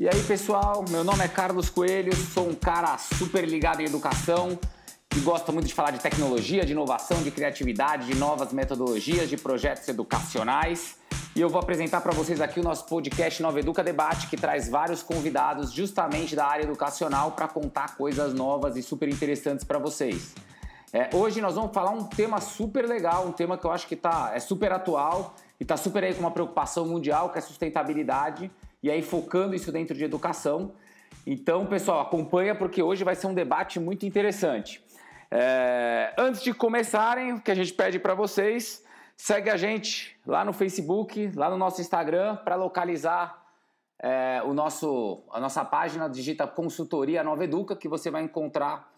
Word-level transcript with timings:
E 0.00 0.08
aí, 0.08 0.22
pessoal, 0.22 0.82
meu 0.88 1.04
nome 1.04 1.22
é 1.22 1.28
Carlos 1.28 1.68
Coelho, 1.68 2.16
sou 2.16 2.48
um 2.48 2.54
cara 2.54 2.96
super 2.96 3.46
ligado 3.46 3.82
em 3.82 3.84
educação, 3.84 4.58
que 5.10 5.20
gosta 5.20 5.52
muito 5.52 5.66
de 5.66 5.74
falar 5.74 5.90
de 5.90 6.00
tecnologia, 6.00 6.64
de 6.64 6.72
inovação, 6.72 7.22
de 7.22 7.30
criatividade, 7.30 8.06
de 8.06 8.14
novas 8.16 8.50
metodologias, 8.50 9.28
de 9.28 9.36
projetos 9.36 9.86
educacionais. 9.88 10.96
E 11.36 11.40
eu 11.42 11.50
vou 11.50 11.60
apresentar 11.60 12.00
para 12.00 12.12
vocês 12.12 12.40
aqui 12.40 12.60
o 12.60 12.62
nosso 12.62 12.86
podcast 12.86 13.42
Nova 13.42 13.60
Educa 13.60 13.84
Debate, 13.84 14.28
que 14.28 14.38
traz 14.38 14.70
vários 14.70 15.02
convidados 15.02 15.70
justamente 15.70 16.34
da 16.34 16.46
área 16.46 16.62
educacional 16.62 17.32
para 17.32 17.46
contar 17.46 17.94
coisas 17.94 18.32
novas 18.32 18.78
e 18.78 18.82
super 18.82 19.06
interessantes 19.06 19.66
para 19.66 19.78
vocês. 19.78 20.34
É, 20.94 21.10
hoje 21.12 21.42
nós 21.42 21.56
vamos 21.56 21.74
falar 21.74 21.90
um 21.90 22.04
tema 22.04 22.40
super 22.40 22.88
legal, 22.88 23.26
um 23.26 23.32
tema 23.32 23.58
que 23.58 23.66
eu 23.66 23.70
acho 23.70 23.86
que 23.86 23.96
tá, 23.96 24.32
é 24.34 24.40
super 24.40 24.72
atual 24.72 25.34
e 25.60 25.62
está 25.62 25.76
super 25.76 26.02
aí 26.02 26.14
com 26.14 26.20
uma 26.20 26.30
preocupação 26.30 26.86
mundial, 26.86 27.28
que 27.28 27.36
é 27.36 27.42
sustentabilidade 27.42 28.50
e 28.82 28.90
aí 28.90 29.02
focando 29.02 29.54
isso 29.54 29.70
dentro 29.70 29.96
de 29.96 30.04
educação. 30.04 30.72
Então, 31.26 31.66
pessoal, 31.66 32.00
acompanha 32.00 32.54
porque 32.54 32.82
hoje 32.82 33.04
vai 33.04 33.14
ser 33.14 33.26
um 33.26 33.34
debate 33.34 33.78
muito 33.78 34.06
interessante. 34.06 34.82
É, 35.30 36.12
antes 36.18 36.42
de 36.42 36.52
começarem, 36.52 37.34
o 37.34 37.40
que 37.40 37.50
a 37.50 37.54
gente 37.54 37.72
pede 37.72 37.98
para 37.98 38.14
vocês, 38.14 38.84
segue 39.16 39.50
a 39.50 39.56
gente 39.56 40.18
lá 40.26 40.44
no 40.44 40.52
Facebook, 40.52 41.30
lá 41.36 41.50
no 41.50 41.56
nosso 41.56 41.80
Instagram, 41.80 42.36
para 42.36 42.56
localizar 42.56 43.40
é, 44.02 44.42
o 44.44 44.54
nosso, 44.54 45.22
a 45.30 45.38
nossa 45.38 45.64
página, 45.64 46.08
digita 46.08 46.46
Consultoria 46.46 47.22
Nova 47.22 47.44
Educa, 47.44 47.76
que 47.76 47.86
você 47.86 48.10
vai 48.10 48.22
encontrar 48.22 48.90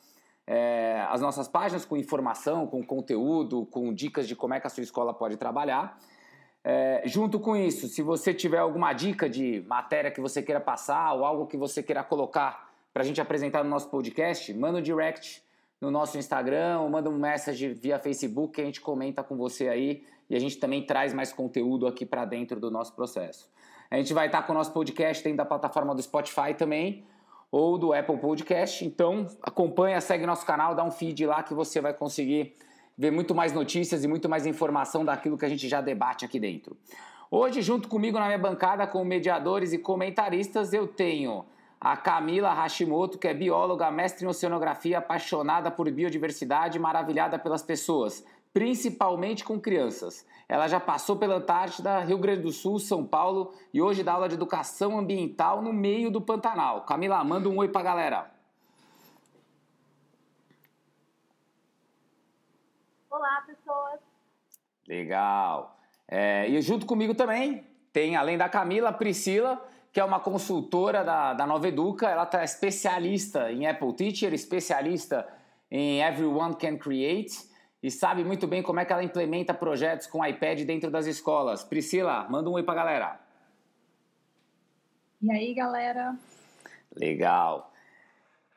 é, 0.46 1.04
as 1.10 1.20
nossas 1.20 1.48
páginas 1.48 1.84
com 1.84 1.96
informação, 1.96 2.66
com 2.66 2.82
conteúdo, 2.84 3.66
com 3.66 3.92
dicas 3.92 4.26
de 4.28 4.36
como 4.36 4.54
é 4.54 4.60
que 4.60 4.66
a 4.66 4.70
sua 4.70 4.82
escola 4.82 5.12
pode 5.12 5.36
trabalhar. 5.36 5.98
É, 6.64 7.02
junto 7.06 7.40
com 7.40 7.56
isso, 7.56 7.88
se 7.88 8.02
você 8.02 8.32
tiver 8.32 8.58
alguma 8.58 8.92
dica 8.92 9.28
de 9.28 9.64
matéria 9.66 10.10
que 10.10 10.20
você 10.20 10.42
queira 10.42 10.60
passar 10.60 11.12
ou 11.14 11.24
algo 11.24 11.46
que 11.46 11.56
você 11.56 11.82
queira 11.82 12.04
colocar 12.04 12.70
para 12.92 13.02
a 13.02 13.06
gente 13.06 13.20
apresentar 13.20 13.64
no 13.64 13.70
nosso 13.70 13.88
podcast, 13.88 14.52
manda 14.54 14.78
um 14.78 14.82
direct 14.82 15.42
no 15.80 15.90
nosso 15.90 16.16
Instagram 16.16 16.78
ou 16.80 16.88
manda 16.88 17.10
um 17.10 17.18
message 17.18 17.68
via 17.74 17.98
Facebook 17.98 18.54
que 18.54 18.60
a 18.60 18.64
gente 18.64 18.80
comenta 18.80 19.22
com 19.24 19.36
você 19.36 19.68
aí 19.68 20.04
e 20.30 20.36
a 20.36 20.38
gente 20.38 20.56
também 20.58 20.86
traz 20.86 21.12
mais 21.12 21.32
conteúdo 21.32 21.86
aqui 21.86 22.06
para 22.06 22.24
dentro 22.24 22.60
do 22.60 22.70
nosso 22.70 22.94
processo. 22.94 23.50
A 23.90 23.96
gente 23.96 24.14
vai 24.14 24.26
estar 24.26 24.42
com 24.42 24.52
o 24.52 24.54
nosso 24.54 24.72
podcast 24.72 25.22
dentro 25.22 25.38
da 25.38 25.44
plataforma 25.44 25.94
do 25.94 26.00
Spotify 26.00 26.54
também 26.56 27.04
ou 27.50 27.76
do 27.76 27.92
Apple 27.92 28.16
Podcast, 28.16 28.82
então 28.84 29.26
acompanha, 29.42 30.00
segue 30.00 30.24
nosso 30.24 30.46
canal, 30.46 30.74
dá 30.74 30.84
um 30.84 30.90
feed 30.90 31.26
lá 31.26 31.42
que 31.42 31.52
você 31.52 31.80
vai 31.80 31.92
conseguir 31.92 32.56
ver 32.96 33.10
muito 33.10 33.34
mais 33.34 33.52
notícias 33.52 34.04
e 34.04 34.08
muito 34.08 34.28
mais 34.28 34.46
informação 34.46 35.04
daquilo 35.04 35.38
que 35.38 35.44
a 35.44 35.48
gente 35.48 35.68
já 35.68 35.80
debate 35.80 36.24
aqui 36.24 36.38
dentro. 36.38 36.76
Hoje, 37.30 37.62
junto 37.62 37.88
comigo 37.88 38.18
na 38.18 38.26
minha 38.26 38.38
bancada, 38.38 38.86
com 38.86 39.04
mediadores 39.04 39.72
e 39.72 39.78
comentaristas, 39.78 40.72
eu 40.72 40.86
tenho 40.86 41.46
a 41.80 41.96
Camila 41.96 42.52
Hashimoto, 42.52 43.18
que 43.18 43.26
é 43.26 43.34
bióloga, 43.34 43.90
mestre 43.90 44.24
em 44.24 44.28
oceanografia, 44.28 44.98
apaixonada 44.98 45.70
por 45.70 45.90
biodiversidade, 45.90 46.78
maravilhada 46.78 47.38
pelas 47.38 47.62
pessoas, 47.62 48.24
principalmente 48.52 49.44
com 49.44 49.58
crianças. 49.58 50.26
Ela 50.48 50.68
já 50.68 50.78
passou 50.78 51.16
pela 51.16 51.36
Antártida, 51.36 52.00
Rio 52.00 52.18
Grande 52.18 52.42
do 52.42 52.52
Sul, 52.52 52.78
São 52.78 53.04
Paulo 53.04 53.52
e 53.72 53.80
hoje 53.80 54.02
dá 54.02 54.12
aula 54.12 54.28
de 54.28 54.34
educação 54.34 54.98
ambiental 54.98 55.62
no 55.62 55.72
meio 55.72 56.10
do 56.10 56.20
Pantanal. 56.20 56.82
Camila, 56.82 57.24
manda 57.24 57.48
um 57.48 57.56
oi 57.56 57.68
pra 57.68 57.82
galera. 57.82 58.30
Olá, 63.22 63.40
pessoas. 63.46 64.00
Legal. 64.88 65.78
É, 66.08 66.48
e 66.48 66.60
junto 66.60 66.84
comigo 66.84 67.14
também 67.14 67.64
tem, 67.92 68.16
além 68.16 68.36
da 68.36 68.48
Camila, 68.48 68.88
a 68.88 68.92
Priscila, 68.92 69.64
que 69.92 70.00
é 70.00 70.04
uma 70.04 70.18
consultora 70.18 71.04
da, 71.04 71.32
da 71.32 71.46
Nova 71.46 71.68
Educa. 71.68 72.08
Ela 72.08 72.28
é 72.32 72.42
especialista 72.42 73.52
em 73.52 73.64
Apple 73.64 73.92
Teacher, 73.92 74.34
especialista 74.34 75.24
em 75.70 76.02
Everyone 76.02 76.56
Can 76.56 76.76
Create 76.76 77.48
e 77.80 77.92
sabe 77.92 78.24
muito 78.24 78.48
bem 78.48 78.60
como 78.60 78.80
é 78.80 78.84
que 78.84 78.92
ela 78.92 79.04
implementa 79.04 79.54
projetos 79.54 80.08
com 80.08 80.26
iPad 80.26 80.62
dentro 80.62 80.90
das 80.90 81.06
escolas. 81.06 81.62
Priscila, 81.62 82.26
manda 82.28 82.50
um 82.50 82.54
oi 82.54 82.64
pra 82.64 82.74
galera. 82.74 83.20
E 85.22 85.30
aí, 85.30 85.54
galera? 85.54 86.16
Legal. 86.96 87.72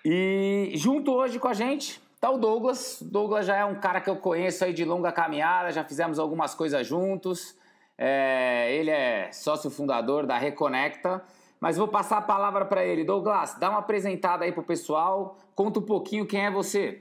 E 0.03 0.71
junto 0.73 1.11
hoje 1.11 1.37
com 1.37 1.49
a 1.49 1.53
gente 1.53 2.03
Tá 2.25 2.31
o 2.31 2.39
Douglas. 2.39 3.03
Douglas 3.03 3.45
já 3.45 3.55
é 3.55 3.63
um 3.63 3.79
cara 3.79 4.01
que 4.01 4.09
eu 4.09 4.15
conheço 4.15 4.65
aí 4.65 4.73
de 4.73 4.83
longa 4.83 5.11
caminhada, 5.11 5.71
já 5.71 5.83
fizemos 5.83 6.17
algumas 6.17 6.55
coisas 6.55 6.87
juntos. 6.87 7.55
É, 7.95 8.73
ele 8.73 8.89
é 8.89 9.31
sócio 9.31 9.69
fundador 9.69 10.25
da 10.25 10.35
Reconecta. 10.35 11.23
Mas 11.59 11.77
vou 11.77 11.87
passar 11.87 12.17
a 12.17 12.21
palavra 12.23 12.65
para 12.65 12.83
ele. 12.83 13.03
Douglas, 13.03 13.53
dá 13.59 13.69
uma 13.69 13.77
apresentada 13.77 14.43
aí 14.43 14.51
pro 14.51 14.63
pessoal. 14.63 15.37
Conta 15.53 15.77
um 15.77 15.83
pouquinho 15.83 16.25
quem 16.25 16.47
é 16.47 16.49
você. 16.49 16.99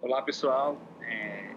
Olá, 0.00 0.22
pessoal. 0.22 0.78
É... 1.00 1.52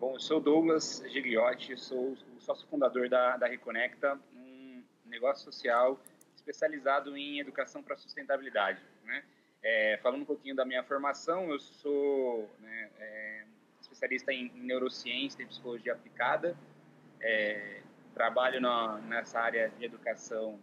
Bom, 0.00 0.14
eu 0.14 0.20
sou 0.20 0.40
Douglas 0.40 1.04
Gigliotti, 1.06 1.76
sou 1.76 2.12
o 2.34 2.40
sócio 2.40 2.66
fundador 2.68 3.10
da, 3.10 3.36
da 3.36 3.46
Reconecta, 3.46 4.18
um 4.34 4.82
negócio 5.04 5.44
social 5.44 6.00
especializado 6.44 7.16
em 7.16 7.40
educação 7.40 7.82
para 7.82 7.96
sustentabilidade. 7.96 8.80
Né? 9.02 9.24
É, 9.62 9.98
falando 10.02 10.22
um 10.22 10.26
pouquinho 10.26 10.54
da 10.54 10.64
minha 10.64 10.84
formação, 10.84 11.50
eu 11.50 11.58
sou 11.58 12.50
né, 12.60 12.90
é, 12.98 13.44
especialista 13.80 14.32
em, 14.32 14.50
neurociência 14.54 15.42
e 15.42 15.46
psicologia 15.46 15.94
aplicada. 15.94 16.56
É, 17.20 17.80
trabalho 18.14 18.60
na, 18.60 18.98
nessa 18.98 19.40
área 19.40 19.70
de 19.70 19.84
educação 19.84 20.60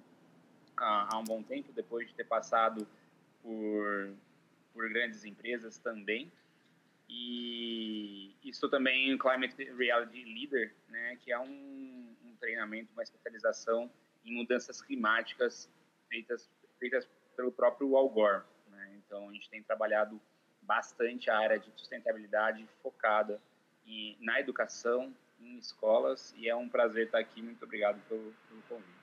há, 0.78 1.16
há, 1.16 1.18
um 1.18 1.24
bom 1.24 1.42
tempo, 1.42 1.74
depois 1.74 2.08
de 2.08 2.14
ter 2.14 2.26
passado 2.26 2.88
por, 3.42 4.14
por 4.74 4.88
grandes 4.90 5.26
empresas 5.26 5.80
também. 5.80 6.32
E, 7.10 8.36
e 8.42 8.54
sou 8.54 8.70
também 8.70 9.18
Climate 9.18 9.56
Reality 9.74 10.24
Leader, 10.24 10.74
né, 10.88 11.18
que 11.20 11.32
é 11.32 11.40
um, 11.40 12.16
um 12.24 12.36
treinamento, 12.40 12.94
uma 12.94 13.04
especialização 13.04 13.92
em 14.26 14.34
mudanças 14.34 14.82
climáticas 14.82 15.70
feitas, 16.10 16.50
feitas 16.80 17.08
pelo 17.36 17.52
próprio 17.52 17.96
Al 17.96 18.10
Gore. 18.10 18.44
Né? 18.70 19.00
Então, 19.06 19.30
a 19.30 19.34
gente 19.34 19.50
tem 19.50 19.64
trabalhado 19.64 20.20
bastante 20.62 21.30
a 21.30 21.38
área 21.38 21.60
de 21.60 21.72
sustentabilidade 21.72 22.68
focada 22.84 23.42
em, 23.86 24.18
na 24.20 24.40
educação, 24.40 25.14
em 25.40 25.58
escolas, 25.58 26.34
e 26.38 26.48
é 26.48 26.56
um 26.56 26.70
prazer 26.70 27.06
estar 27.06 27.20
aqui. 27.20 27.42
Muito 27.42 27.64
obrigado 27.64 28.00
pelo, 28.08 28.34
pelo 28.48 28.62
convite. 28.70 29.02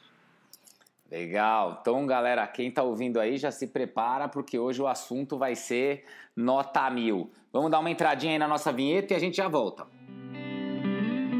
Legal. 1.10 1.78
Então, 1.80 2.06
galera, 2.06 2.46
quem 2.46 2.68
está 2.68 2.82
ouvindo 2.82 3.18
aí 3.18 3.38
já 3.38 3.50
se 3.50 3.66
prepara, 3.66 4.28
porque 4.28 4.58
hoje 4.58 4.80
o 4.80 4.86
assunto 4.86 5.38
vai 5.38 5.54
ser 5.54 6.06
nota 6.36 6.88
mil. 6.90 7.32
Vamos 7.50 7.70
dar 7.70 7.78
uma 7.78 7.90
entradinha 7.90 8.32
aí 8.32 8.38
na 8.38 8.46
nossa 8.46 8.70
vinheta 8.70 9.14
e 9.14 9.16
a 9.16 9.18
gente 9.18 9.36
já 9.36 9.48
volta. 9.48 9.86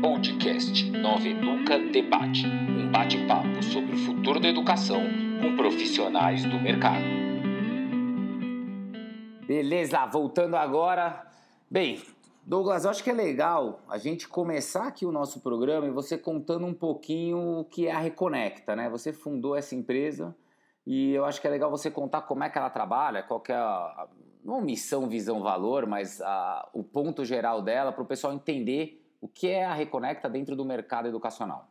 Podcast 0.01 0.91
Nova 0.91 1.27
Educa 1.27 1.77
Debate 1.77 2.47
um 2.47 2.89
bate-papo 2.91 3.61
sobre 3.65 3.97
o 3.97 3.99
futuro 3.99 4.39
da 4.39 4.49
educação 4.49 5.03
com 5.43 5.57
profissionais 5.57 6.45
do 6.45 6.61
mercado. 6.61 7.05
Beleza, 9.45 10.07
voltando 10.07 10.55
agora. 10.55 11.27
Bem, 11.69 12.01
Douglas, 12.47 12.85
eu 12.85 12.91
acho 12.91 13.03
que 13.03 13.11
é 13.11 13.13
legal 13.13 13.83
a 13.89 13.99
gente 13.99 14.29
começar 14.29 14.87
aqui 14.87 15.05
o 15.05 15.11
nosso 15.11 15.41
programa 15.41 15.89
e 15.89 15.91
você 15.91 16.17
contando 16.17 16.65
um 16.65 16.75
pouquinho 16.75 17.61
o 17.61 17.65
que 17.65 17.89
é 17.89 17.93
a 17.93 17.99
Reconecta, 17.99 18.77
né? 18.77 18.89
Você 18.91 19.13
fundou 19.13 19.57
essa 19.57 19.75
empresa 19.75 20.37
e 20.87 21.13
eu 21.13 21.25
acho 21.25 21.41
que 21.41 21.47
é 21.49 21.51
legal 21.51 21.73
você 21.73 21.91
contar 21.91 22.23
como 22.23 22.45
é 22.45 22.49
que 22.49 22.57
ela 22.57 22.71
trabalha, 22.71 23.25
qual 23.25 23.43
é 23.49 23.53
a, 23.53 24.07
não 24.45 24.61
missão, 24.61 25.09
visão, 25.09 25.43
valor, 25.43 25.87
mas 25.87 26.21
a, 26.21 26.69
o 26.73 26.85
ponto 26.85 27.25
geral 27.25 27.61
dela 27.61 27.91
para 27.91 28.03
o 28.03 28.07
pessoal 28.07 28.33
entender 28.33 29.05
o 29.21 29.29
que 29.29 29.49
é 29.49 29.65
a 29.65 29.75
Reconecta 29.75 30.29
dentro 30.29 30.55
do 30.55 30.65
mercado 30.65 31.09
educacional. 31.09 31.69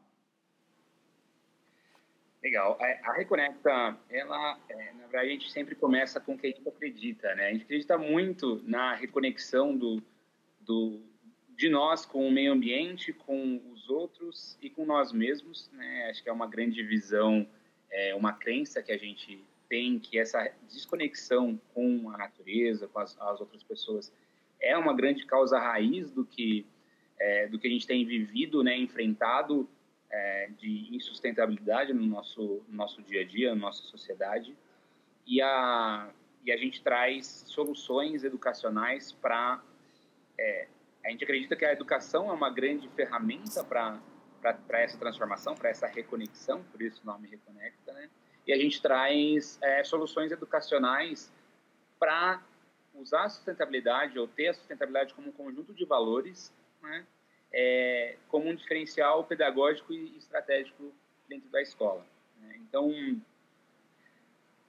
Legal. 2.44 2.78
A, 3.04 3.14
Reconecta, 3.14 3.98
ela, 4.10 4.60
é, 4.70 4.94
na 4.94 5.08
verdade, 5.08 5.28
a 5.28 5.32
gente 5.32 5.52
sempre 5.52 5.76
começa 5.76 6.20
com 6.20 6.34
o 6.34 6.38
que 6.38 6.48
a 6.48 6.50
gente 6.50 6.68
acredita, 6.68 7.34
né? 7.36 7.48
A 7.48 7.52
gente 7.52 7.64
acredita 7.64 7.98
muito 7.98 8.62
na 8.66 8.94
reconexão 8.94 9.76
do, 9.76 10.02
do, 10.62 11.02
de 11.56 11.70
nós 11.70 12.06
com 12.06 12.28
o 12.28 12.32
meio 12.32 12.54
ambiente, 12.54 13.12
com 13.12 13.62
os 13.74 13.90
outros 13.90 14.58
e 14.62 14.70
com 14.70 14.86
nós 14.86 15.12
mesmos, 15.12 15.70
né? 15.74 16.08
Acho 16.10 16.24
que 16.24 16.30
é 16.30 16.32
uma 16.32 16.48
grande 16.48 16.84
visão, 16.84 17.48
é, 17.90 18.14
uma 18.16 18.34
crença 18.34 18.82
que 18.84 18.92
a 18.92 18.98
gente 18.98 19.44
tem 19.68 20.00
que 20.00 20.18
essa 20.18 20.50
desconexão 20.70 21.60
com 21.74 22.10
a 22.12 22.18
natureza, 22.18 22.88
com 22.88 23.00
as, 23.00 23.20
as 23.20 23.42
outras 23.42 23.64
pessoas, 23.64 24.14
é 24.62 24.78
uma 24.78 24.94
grande 24.94 25.26
causa 25.26 25.60
raiz 25.60 26.12
do 26.12 26.26
que 26.26 26.66
é, 27.20 27.48
do 27.48 27.58
que 27.58 27.68
a 27.68 27.72
gente 27.72 27.88
tem 27.88 28.06
vivido, 28.06 28.64
né, 28.64 28.78
enfrentado 28.78 29.68
é, 30.10 30.50
de 30.58 30.96
insustentabilidade 30.96 31.94
no 31.94 32.06
nosso, 32.06 32.64
no 32.68 32.76
nosso 32.76 33.02
dia 33.02 33.22
a 33.22 33.26
dia, 33.26 33.50
na 33.50 33.62
nossa 33.62 33.84
sociedade. 33.84 34.56
E 35.26 35.42
a, 35.42 36.10
e 36.46 36.52
a 36.52 36.58
gente 36.58 36.82
traz 36.82 37.44
soluções 37.48 38.24
educacionais 38.24 39.12
para. 39.12 39.62
É, 40.40 40.68
a 41.04 41.10
gente 41.10 41.24
acredita 41.24 41.56
que 41.56 41.66
a 41.66 41.72
educação 41.72 42.30
é 42.30 42.34
uma 42.34 42.50
grande 42.50 42.88
ferramenta 42.90 43.64
para 43.64 44.00
essa 44.80 44.98
transformação, 44.98 45.56
para 45.56 45.70
essa 45.70 45.88
reconexão, 45.88 46.64
por 46.64 46.82
isso 46.82 47.02
o 47.02 47.06
nome 47.06 47.30
Reconecta, 47.30 47.94
né? 47.94 48.10
E 48.46 48.54
a 48.54 48.58
gente 48.58 48.82
traz 48.82 49.58
é, 49.62 49.84
soluções 49.84 50.32
educacionais 50.32 51.32
para 52.00 52.42
usar 52.94 53.26
a 53.26 53.30
sustentabilidade 53.30 54.18
ou 54.18 54.28
ter 54.28 54.48
a 54.48 54.54
sustentabilidade 54.54 55.14
como 55.14 55.30
um 55.30 55.32
conjunto 55.32 55.74
de 55.74 55.86
valores, 55.86 56.54
né? 56.82 57.06
É, 57.52 58.18
como 58.28 58.50
um 58.50 58.56
diferencial 58.56 59.24
pedagógico 59.24 59.94
e 59.94 60.18
estratégico 60.18 60.94
dentro 61.28 61.50
da 61.50 61.62
escola. 61.62 62.06
Né? 62.42 62.58
Então, 62.58 62.92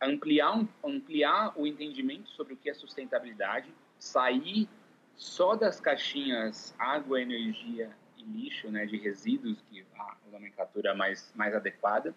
ampliar, 0.00 0.64
ampliar 0.84 1.58
o 1.58 1.66
entendimento 1.66 2.28
sobre 2.30 2.54
o 2.54 2.56
que 2.56 2.70
é 2.70 2.74
sustentabilidade, 2.74 3.72
sair 3.98 4.68
só 5.16 5.56
das 5.56 5.80
caixinhas 5.80 6.74
água, 6.78 7.20
energia 7.20 7.90
e 8.16 8.22
lixo, 8.22 8.70
né, 8.70 8.86
de 8.86 8.96
resíduos, 8.96 9.60
que 9.68 9.84
a 9.98 10.16
nomenclatura 10.30 10.94
mais, 10.94 11.32
mais 11.34 11.54
adequada, 11.54 12.14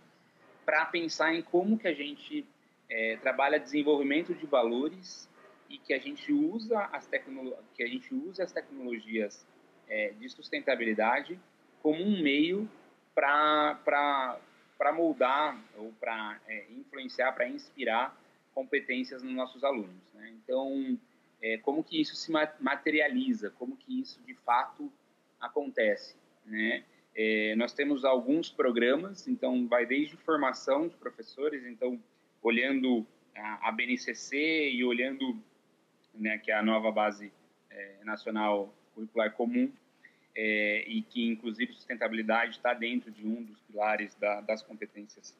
para 0.65 0.85
pensar 0.85 1.33
em 1.33 1.41
como 1.41 1.77
que 1.77 1.87
a 1.87 1.93
gente 1.93 2.45
é, 2.87 3.17
trabalha 3.17 3.59
desenvolvimento 3.59 4.33
de 4.35 4.45
valores 4.45 5.27
e 5.67 5.77
que 5.77 5.93
a 5.93 5.99
gente 5.99 6.31
usa 6.31 6.79
as, 6.91 7.07
tecno 7.07 7.55
que 7.73 7.81
a 7.81 7.87
gente 7.87 8.13
usa 8.13 8.43
as 8.43 8.51
tecnologias 8.51 9.45
é, 9.91 10.13
de 10.17 10.29
sustentabilidade 10.29 11.37
como 11.83 12.01
um 12.01 12.23
meio 12.23 12.67
para 13.13 14.29
moldar 14.95 15.61
ou 15.77 15.91
para 15.99 16.39
é, 16.47 16.71
influenciar, 16.71 17.33
para 17.33 17.47
inspirar 17.47 18.17
competências 18.53 19.21
nos 19.21 19.33
nossos 19.33 19.63
alunos. 19.63 20.01
Né? 20.13 20.33
Então, 20.41 20.97
é, 21.41 21.57
como 21.57 21.83
que 21.83 21.99
isso 21.99 22.15
se 22.15 22.31
materializa, 22.31 23.51
como 23.51 23.75
que 23.75 23.99
isso 23.99 24.21
de 24.23 24.33
fato 24.33 24.91
acontece, 25.39 26.15
né? 26.45 26.85
É, 27.13 27.55
nós 27.57 27.73
temos 27.73 28.05
alguns 28.05 28.49
programas, 28.49 29.27
então 29.27 29.67
vai 29.67 29.85
desde 29.85 30.15
formação 30.15 30.87
de 30.87 30.95
professores, 30.95 31.65
então 31.65 32.01
olhando 32.41 33.05
a, 33.35 33.67
a 33.67 33.71
BNCC 33.73 34.69
e 34.71 34.81
olhando, 34.85 35.37
né, 36.13 36.37
que 36.37 36.51
é 36.51 36.55
a 36.55 36.63
nova 36.63 36.89
base 36.89 37.33
é, 37.69 37.97
nacional 38.05 38.73
curricular 38.95 39.33
comum, 39.33 39.69
é, 40.35 40.83
e 40.87 41.01
que 41.01 41.27
inclusive 41.27 41.73
sustentabilidade 41.73 42.57
está 42.57 42.73
dentro 42.73 43.11
de 43.11 43.25
um 43.25 43.43
dos 43.43 43.59
pilares 43.61 44.15
da, 44.15 44.41
das 44.41 44.61
competências 44.61 45.37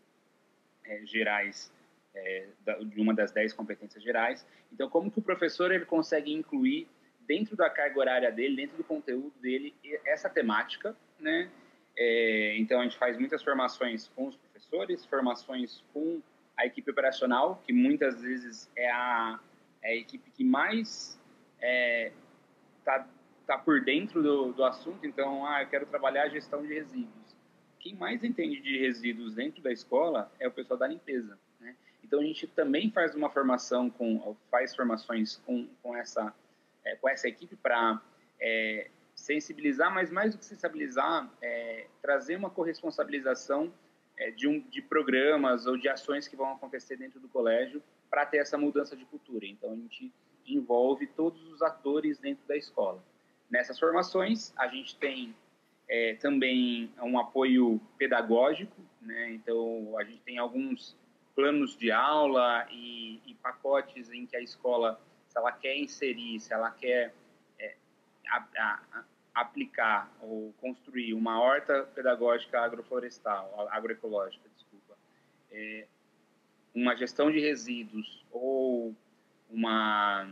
é, 0.86 1.06
gerais 1.06 1.72
é, 2.14 2.48
de 2.86 3.00
uma 3.00 3.14
das 3.14 3.32
dez 3.32 3.54
competências 3.54 4.04
gerais. 4.04 4.46
Então, 4.72 4.90
como 4.90 5.10
que 5.10 5.20
o 5.20 5.22
professor 5.22 5.72
ele 5.72 5.86
consegue 5.86 6.34
incluir 6.34 6.88
dentro 7.26 7.56
da 7.56 7.70
carga 7.70 7.98
horária 8.00 8.32
dele, 8.32 8.56
dentro 8.58 8.78
do 8.78 8.84
conteúdo 8.84 9.34
dele, 9.40 9.74
essa 10.06 10.30
temática, 10.30 10.96
né? 11.20 11.50
É, 11.96 12.58
então, 12.58 12.80
a 12.80 12.84
gente 12.84 12.98
faz 12.98 13.18
muitas 13.18 13.44
formações 13.44 14.10
com 14.10 14.28
os 14.28 14.36
professores, 14.36 15.06
formações 15.06 15.84
com 15.94 16.22
a 16.58 16.66
equipe 16.66 16.90
operacional, 16.92 17.62
que 17.66 17.72
muitas 17.72 18.22
vezes 18.22 18.70
é 18.76 18.90
a, 18.90 19.40
é 19.82 19.92
a 19.92 19.96
equipe 19.96 20.30
que 20.32 20.44
mais 20.44 21.20
está 22.80 23.08
é, 23.44 23.48
tá, 23.48 23.58
tá 23.58 23.64
por 23.64 23.82
dentro 23.82 24.22
do, 24.22 24.54
do 24.54 24.64
assunto. 24.64 25.06
Então, 25.06 25.46
ah, 25.46 25.64
eu 25.64 25.68
quero 25.68 25.86
trabalhar 25.86 26.24
a 26.24 26.30
gestão 26.30 26.62
de 26.62 26.74
resíduos. 26.74 27.36
Quem 27.80 27.96
mais 27.96 28.24
entende 28.24 28.62
de 28.62 28.78
resíduos 28.78 29.36
dentro 29.36 29.62
da 29.62 29.72
escola 29.72 30.32
é 30.40 30.48
o 30.48 30.52
pessoal 30.52 30.78
da 30.78 30.88
limpeza. 30.88 31.38
Então 32.04 32.20
a 32.20 32.24
gente 32.24 32.46
também 32.46 32.92
faz 32.92 33.16
uma 33.16 33.30
formação 33.30 33.90
com, 33.90 34.36
faz 34.50 34.76
formações 34.76 35.38
com, 35.46 35.66
com 35.82 35.96
essa 35.96 36.34
é, 36.84 36.96
com 36.98 37.08
essa 37.08 37.28
equipe 37.30 37.56
para 37.56 38.02
é, 38.38 38.90
sensibilizar, 39.16 39.94
mas 39.94 40.12
mais 40.12 40.34
do 40.34 40.40
que 40.40 40.46
sensibilizar, 40.46 41.32
é, 41.42 41.88
trazer 42.02 42.36
uma 42.36 42.50
corresponsabilização 42.50 43.72
é, 44.18 44.32
de, 44.32 44.46
um, 44.46 44.60
de 44.60 44.82
programas 44.82 45.66
ou 45.68 45.78
de 45.78 45.88
ações 45.88 46.28
que 46.28 46.36
vão 46.36 46.52
acontecer 46.52 46.98
dentro 46.98 47.20
do 47.20 47.30
colégio 47.30 47.82
para 48.10 48.26
ter 48.26 48.40
essa 48.40 48.58
mudança 48.58 48.94
de 48.94 49.06
cultura. 49.06 49.46
Então 49.46 49.72
a 49.72 49.76
gente 49.76 50.12
envolve 50.46 51.08
todos 51.08 51.42
os 51.50 51.62
atores 51.62 52.18
dentro 52.20 52.46
da 52.46 52.58
escola. 52.58 53.02
Nessas 53.52 53.78
formações 53.78 54.54
a 54.58 54.68
gente 54.68 54.96
tem 54.96 55.36
é, 55.90 56.16
também 56.16 56.90
um 57.02 57.20
apoio 57.20 57.82
pedagógico, 57.98 58.82
né? 59.02 59.34
então 59.34 59.94
a 60.00 60.06
gente 60.06 60.22
tem 60.22 60.38
alguns 60.38 60.96
planos 61.36 61.78
de 61.78 61.92
aula 61.92 62.66
e, 62.72 63.22
e, 63.26 63.34
pacotes 63.36 64.10
em 64.10 64.26
que 64.26 64.38
a 64.38 64.42
escola, 64.42 65.02
se 65.28 65.38
ela 65.38 65.52
quer 65.52 65.78
inserir, 65.78 66.40
se 66.40 66.54
ela 66.54 66.72
quer 66.72 67.14
é, 67.60 67.76
a, 68.30 68.46
a, 68.58 69.04
aplicar 69.34 70.10
ou 70.22 70.54
construir 70.62 71.14
uma 71.14 71.42
horta 71.42 71.84
pedagógica 71.96 72.62
agroflorestal, 72.62 73.68
agroecológica, 73.70 74.48
desculpa, 74.56 74.98
é, 75.52 75.88
uma 76.74 76.96
gestão 76.96 77.30
de 77.30 77.40
resíduos 77.40 78.26
ou 78.32 78.96
uma 79.50 80.26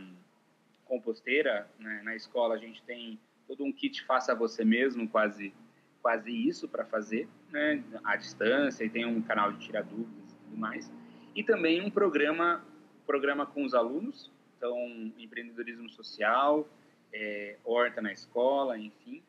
composteira, 0.90 1.70
né, 1.78 2.02
na 2.02 2.16
escola 2.16 2.56
a 2.56 2.58
gente 2.58 2.82
tem 2.82 3.16
todo 3.46 3.64
um 3.64 3.72
kit 3.72 4.04
faça 4.04 4.34
você 4.34 4.64
mesmo, 4.64 5.08
quase 5.08 5.54
quase 6.02 6.30
isso 6.30 6.66
para 6.66 6.84
fazer, 6.84 7.28
né, 7.50 7.84
à 8.02 8.16
distância, 8.16 8.82
e 8.84 8.90
tem 8.90 9.04
um 9.04 9.20
canal 9.20 9.52
de 9.52 9.58
tirar 9.66 9.82
dúvidas 9.82 10.32
tudo 10.50 10.56
mais. 10.56 10.90
E 11.34 11.44
também 11.44 11.80
um 11.80 11.90
programa, 11.90 12.64
programa 13.06 13.46
com 13.46 13.64
os 13.64 13.74
alunos, 13.74 14.32
então 14.56 14.76
empreendedorismo 15.18 15.88
social, 15.90 16.66
é, 17.12 17.56
horta 17.64 18.00
na 18.00 18.12
escola, 18.12 18.78
enfim. 18.78 19.22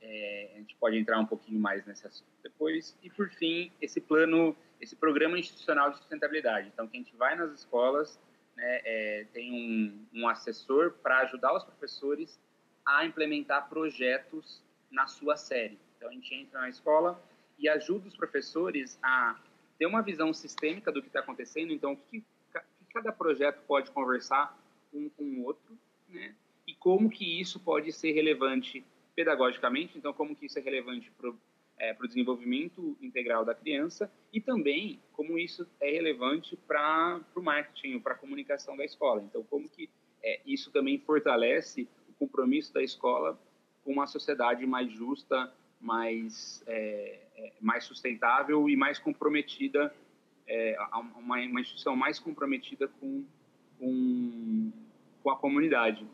É, 0.00 0.52
a 0.54 0.58
gente 0.58 0.76
pode 0.76 0.96
entrar 0.96 1.18
um 1.18 1.26
pouquinho 1.26 1.60
mais 1.60 1.84
nesse 1.86 2.06
assunto 2.06 2.30
depois. 2.42 2.96
E 3.02 3.10
por 3.10 3.28
fim, 3.30 3.70
esse 3.80 4.00
plano, 4.00 4.56
esse 4.80 4.96
programa 4.96 5.38
institucional 5.38 5.90
de 5.90 5.98
sustentabilidade. 5.98 6.70
Então, 6.72 6.88
que 6.88 6.96
a 6.96 7.00
gente 7.00 7.14
vai 7.16 7.36
nas 7.36 7.52
escolas, 7.52 8.18
né, 8.56 8.80
é, 8.84 9.26
tem 9.32 9.52
um, 9.52 10.20
um 10.20 10.28
assessor 10.28 10.92
para 11.02 11.18
ajudar 11.20 11.54
os 11.54 11.64
professores 11.64 12.38
a 12.84 13.04
implementar 13.04 13.68
projetos 13.68 14.62
na 14.90 15.06
sua 15.06 15.36
série. 15.36 15.78
Então, 15.96 16.08
a 16.08 16.12
gente 16.12 16.34
entra 16.34 16.60
na 16.60 16.68
escola 16.68 17.22
e 17.58 17.68
ajuda 17.68 18.08
os 18.08 18.16
professores 18.16 18.98
a 19.02 19.38
ter 19.78 19.86
uma 19.86 20.02
visão 20.02 20.32
sistêmica 20.32 20.92
do 20.92 21.00
que 21.00 21.08
está 21.08 21.20
acontecendo, 21.20 21.72
então 21.72 21.92
o 21.92 21.96
que, 21.96 22.20
que, 22.20 22.60
cada 22.92 23.10
projeto 23.10 23.62
pode 23.66 23.90
conversar 23.90 24.56
um 24.92 25.08
com 25.08 25.24
o 25.24 25.44
outro, 25.44 25.78
né? 26.08 26.34
E 26.66 26.74
como 26.74 27.08
que 27.08 27.40
isso 27.40 27.58
pode 27.58 27.90
ser 27.92 28.12
relevante 28.12 28.84
pedagogicamente, 29.14 29.96
então 29.96 30.12
como 30.12 30.36
que 30.36 30.46
isso 30.46 30.58
é 30.58 30.62
relevante 30.62 31.10
para 31.94 32.02
o 32.02 32.06
é, 32.06 32.08
desenvolvimento 32.08 32.96
integral 33.00 33.44
da 33.44 33.54
criança 33.54 34.12
e 34.32 34.40
também 34.40 35.00
como 35.12 35.38
isso 35.38 35.66
é 35.80 35.90
relevante 35.90 36.56
para 36.56 37.20
o 37.34 37.42
marketing, 37.42 37.98
para 37.98 38.12
a 38.12 38.16
comunicação 38.16 38.76
da 38.76 38.84
escola. 38.84 39.22
Então 39.22 39.42
como 39.44 39.68
que 39.68 39.90
é, 40.22 40.40
isso 40.46 40.70
também 40.70 40.98
fortalece 40.98 41.88
o 42.08 42.12
compromisso 42.14 42.72
da 42.72 42.82
escola 42.82 43.38
com 43.84 43.92
uma 43.92 44.06
sociedade 44.06 44.64
mais 44.64 44.92
justa, 44.92 45.52
mais, 45.80 46.62
é, 46.66 47.18
é, 47.36 47.52
mais 47.60 47.84
sustentável 47.84 48.68
e 48.68 48.76
mais 48.76 48.98
comprometida, 49.00 49.92
é, 50.46 50.76
uma, 51.16 51.36
uma 51.38 51.60
instituição 51.60 51.96
mais 51.96 52.20
comprometida 52.20 52.86
com, 52.86 53.24
com, 53.78 54.70
com 55.22 55.30
a 55.30 55.36
comunidade. 55.36 56.06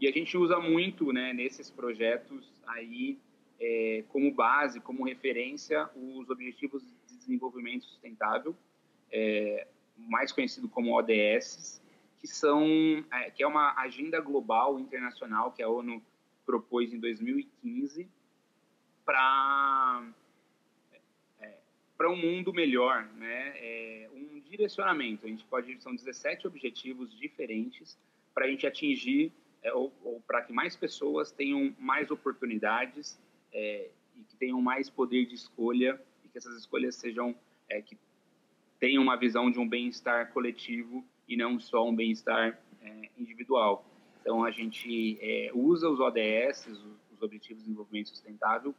E 0.00 0.06
a 0.06 0.12
gente 0.12 0.36
usa 0.36 0.60
muito 0.60 1.12
né, 1.12 1.32
nesses 1.32 1.68
projetos 1.70 2.52
aí 2.64 3.18
é, 3.60 4.04
como 4.08 4.32
base, 4.32 4.80
como 4.80 5.04
referência, 5.04 5.88
os 5.94 6.28
Objetivos 6.30 6.82
de 7.06 7.16
Desenvolvimento 7.16 7.84
Sustentável, 7.84 8.54
é, 9.10 9.66
mais 9.96 10.30
conhecido 10.32 10.68
como 10.68 10.96
ODS, 10.96 11.82
que 12.20 12.26
são 12.26 13.04
é, 13.12 13.30
que 13.30 13.42
é 13.42 13.46
uma 13.46 13.74
agenda 13.80 14.20
global 14.20 14.78
internacional 14.78 15.52
que 15.52 15.62
a 15.62 15.68
ONU 15.68 16.02
propôs 16.46 16.92
em 16.92 16.98
2015 16.98 18.08
para 19.04 20.04
para 21.96 22.08
um 22.08 22.16
mundo 22.16 22.52
melhor, 22.52 23.04
né? 23.16 23.54
É 23.56 24.08
um 24.14 24.38
direcionamento. 24.38 25.26
A 25.26 25.28
gente 25.28 25.44
pode 25.46 25.82
são 25.82 25.92
17 25.92 26.46
objetivos 26.46 27.12
diferentes 27.18 27.98
para 28.32 28.46
a 28.46 28.48
gente 28.48 28.64
atingir 28.68 29.32
é, 29.62 29.72
ou, 29.72 29.92
ou 30.04 30.20
para 30.20 30.42
que 30.42 30.52
mais 30.52 30.76
pessoas 30.76 31.32
tenham 31.32 31.74
mais 31.76 32.08
oportunidades 32.12 33.18
é, 33.52 33.90
e 34.16 34.22
que 34.22 34.36
tenham 34.36 34.60
mais 34.60 34.90
poder 34.90 35.26
de 35.26 35.34
escolha 35.34 36.00
e 36.24 36.28
que 36.28 36.38
essas 36.38 36.56
escolhas 36.56 36.94
sejam 36.96 37.34
é, 37.68 37.80
que 37.80 37.96
tenham 38.78 39.02
uma 39.02 39.16
visão 39.16 39.50
de 39.50 39.58
um 39.58 39.68
bem-estar 39.68 40.32
coletivo 40.32 41.04
e 41.28 41.36
não 41.36 41.58
só 41.58 41.86
um 41.86 41.94
bem-estar 41.94 42.60
é, 42.80 43.10
individual. 43.18 43.84
Então 44.20 44.44
a 44.44 44.50
gente 44.50 45.18
é, 45.20 45.50
usa 45.54 45.88
os 45.88 46.00
ODS, 46.00 46.66
os, 46.66 46.84
os 47.12 47.22
Objetivos 47.22 47.58
de 47.58 47.64
Desenvolvimento 47.64 48.08
Sustentável, 48.10 48.74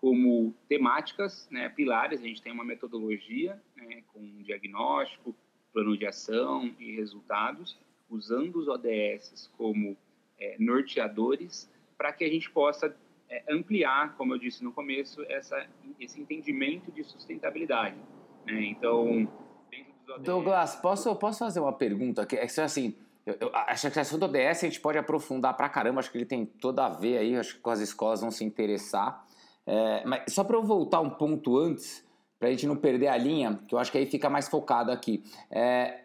como 0.00 0.54
temáticas, 0.68 1.48
né, 1.50 1.68
pilares. 1.68 2.20
A 2.20 2.24
gente 2.24 2.42
tem 2.42 2.52
uma 2.52 2.64
metodologia 2.64 3.60
né, 3.76 4.02
com 4.12 4.42
diagnóstico, 4.42 5.34
plano 5.72 5.96
de 5.96 6.06
ação 6.06 6.74
e 6.78 6.96
resultados, 6.96 7.78
usando 8.08 8.56
os 8.56 8.68
ODS 8.68 9.50
como 9.56 9.96
é, 10.38 10.56
norteadores 10.58 11.70
para 11.96 12.12
que 12.12 12.24
a 12.24 12.28
gente 12.28 12.50
possa 12.50 12.94
é, 13.28 13.42
ampliar, 13.50 14.16
como 14.16 14.34
eu 14.34 14.38
disse 14.38 14.62
no 14.62 14.72
começo, 14.72 15.22
essa, 15.28 15.66
esse 16.00 16.20
entendimento 16.20 16.90
de 16.92 17.04
sustentabilidade. 17.04 17.96
Né? 18.46 18.66
Então, 18.66 19.28
ODS... 20.08 20.22
Douglas, 20.22 20.76
posso, 20.76 21.14
posso 21.16 21.40
fazer 21.40 21.60
uma 21.60 21.72
pergunta? 21.72 22.24
Que 22.24 22.36
é 22.36 22.44
assim, 22.44 22.94
eu, 23.24 23.36
eu 23.40 23.50
acho 23.52 23.82
que 23.82 23.86
a 23.88 23.90
questão 23.90 24.18
do 24.18 24.26
ODS 24.26 24.36
a 24.36 24.66
gente 24.66 24.80
pode 24.80 24.96
aprofundar 24.96 25.56
pra 25.56 25.68
caramba, 25.68 25.98
acho 25.98 26.10
que 26.10 26.18
ele 26.18 26.24
tem 26.24 26.46
toda 26.46 26.86
a 26.86 26.88
ver 26.88 27.18
aí, 27.18 27.36
acho 27.36 27.60
que 27.60 27.70
as 27.70 27.80
escolas 27.80 28.20
vão 28.20 28.30
se 28.30 28.44
interessar. 28.44 29.24
É, 29.66 30.04
mas 30.06 30.32
só 30.32 30.44
para 30.44 30.56
eu 30.56 30.62
voltar 30.62 31.00
um 31.00 31.10
ponto 31.10 31.58
antes, 31.58 32.04
para 32.38 32.48
a 32.48 32.50
gente 32.52 32.66
não 32.66 32.76
perder 32.76 33.08
a 33.08 33.16
linha, 33.16 33.58
que 33.66 33.74
eu 33.74 33.78
acho 33.78 33.90
que 33.90 33.98
aí 33.98 34.06
fica 34.06 34.30
mais 34.30 34.48
focado 34.48 34.92
aqui. 34.92 35.24
É, 35.50 36.02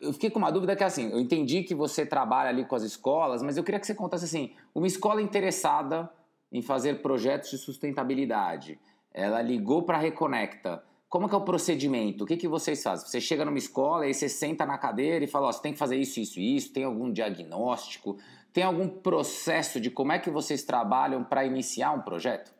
eu 0.00 0.12
fiquei 0.14 0.30
com 0.30 0.38
uma 0.38 0.50
dúvida 0.50 0.74
que 0.74 0.82
assim, 0.82 1.10
eu 1.10 1.20
entendi 1.20 1.62
que 1.62 1.74
você 1.74 2.06
trabalha 2.06 2.48
ali 2.48 2.64
com 2.64 2.74
as 2.74 2.82
escolas, 2.82 3.42
mas 3.42 3.58
eu 3.58 3.64
queria 3.64 3.78
que 3.78 3.86
você 3.86 3.94
contasse 3.94 4.24
assim, 4.24 4.54
uma 4.74 4.86
escola 4.86 5.20
interessada 5.20 6.10
em 6.54 6.62
fazer 6.62 7.02
projetos 7.02 7.50
de 7.50 7.58
sustentabilidade, 7.58 8.78
ela 9.12 9.42
ligou 9.42 9.82
para 9.82 9.98
a 9.98 10.00
Reconecta, 10.00 10.84
como 11.08 11.28
que 11.28 11.34
é 11.34 11.38
o 11.38 11.44
procedimento? 11.44 12.22
O 12.22 12.26
que, 12.26 12.36
que 12.36 12.46
vocês 12.46 12.80
fazem? 12.80 13.08
Você 13.08 13.20
chega 13.20 13.44
numa 13.44 13.58
escola 13.58 14.06
e 14.06 14.14
você 14.14 14.28
senta 14.28 14.64
na 14.64 14.78
cadeira 14.78 15.24
e 15.24 15.28
fala, 15.28 15.48
ó, 15.48 15.52
você 15.52 15.60
tem 15.60 15.72
que 15.72 15.78
fazer 15.78 15.96
isso, 15.96 16.20
isso 16.20 16.38
isso, 16.38 16.72
tem 16.72 16.84
algum 16.84 17.10
diagnóstico, 17.10 18.18
tem 18.52 18.62
algum 18.62 18.88
processo 18.88 19.80
de 19.80 19.90
como 19.90 20.12
é 20.12 20.18
que 20.20 20.30
vocês 20.30 20.62
trabalham 20.62 21.24
para 21.24 21.44
iniciar 21.44 21.90
um 21.90 22.02
projeto? 22.02 22.54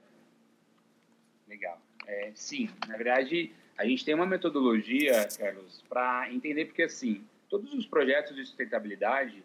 Legal. 1.47 1.81
É, 2.05 2.33
sim, 2.35 2.69
na 2.89 2.97
verdade, 2.97 3.53
a 3.79 3.87
gente 3.87 4.05
tem 4.05 4.15
uma 4.15 4.27
metodologia, 4.27 5.29
Carlos, 5.39 5.85
para 5.89 6.33
entender, 6.33 6.65
porque 6.65 6.83
assim, 6.83 7.25
todos 7.49 7.73
os 7.73 7.87
projetos 7.87 8.35
de 8.35 8.45
sustentabilidade, 8.45 9.45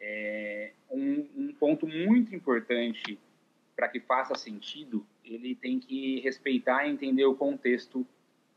é, 0.00 0.72
um, 0.90 1.26
um 1.36 1.52
ponto 1.52 1.86
muito 1.86 2.34
importante 2.34 3.18
para 3.80 3.88
que 3.88 3.98
faça 3.98 4.34
sentido, 4.34 5.06
ele 5.24 5.54
tem 5.54 5.80
que 5.80 6.20
respeitar 6.20 6.86
e 6.86 6.90
entender 6.90 7.24
o 7.24 7.34
contexto 7.34 8.06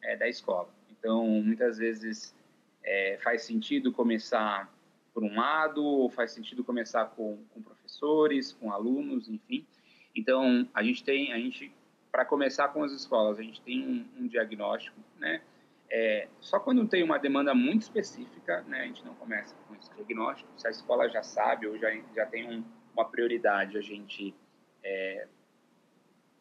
é, 0.02 0.18
da 0.18 0.28
escola. 0.28 0.68
Então, 0.92 1.26
muitas 1.42 1.78
vezes 1.78 2.36
é, 2.84 3.18
faz 3.24 3.44
sentido 3.44 3.94
começar 3.94 4.70
por 5.14 5.24
um 5.24 5.34
lado, 5.34 5.82
ou 5.82 6.10
faz 6.10 6.32
sentido 6.32 6.62
começar 6.62 7.06
com, 7.06 7.42
com 7.54 7.62
professores, 7.62 8.52
com 8.52 8.70
alunos, 8.70 9.30
enfim. 9.30 9.66
Então, 10.14 10.68
a 10.74 10.84
gente 10.84 11.06
tem, 11.06 11.32
a 11.32 11.38
gente 11.38 11.72
para 12.12 12.26
começar 12.26 12.68
com 12.68 12.84
as 12.84 12.92
escolas, 12.92 13.40
a 13.40 13.44
gente 13.44 13.62
tem 13.62 13.82
um, 13.82 14.24
um 14.24 14.28
diagnóstico, 14.28 15.00
né? 15.18 15.42
É, 15.90 16.28
só 16.42 16.60
quando 16.60 16.86
tem 16.86 17.02
uma 17.02 17.18
demanda 17.18 17.56
muito 17.56 17.84
específica, 17.84 18.62
né, 18.64 18.82
a 18.82 18.86
gente 18.88 19.06
não 19.06 19.16
começa 19.16 19.56
com 19.70 19.76
esse 19.76 19.90
diagnóstico. 19.94 20.50
Se 20.58 20.68
a 20.68 20.72
escola 20.72 21.08
já 21.08 21.24
sabe 21.24 21.66
ou 21.66 21.78
já, 21.78 21.90
já 22.14 22.26
tem 22.26 22.50
um, 22.50 22.64
uma 22.94 23.06
prioridade, 23.06 23.78
a 23.78 23.82
gente, 23.82 24.36
é, 24.84 25.28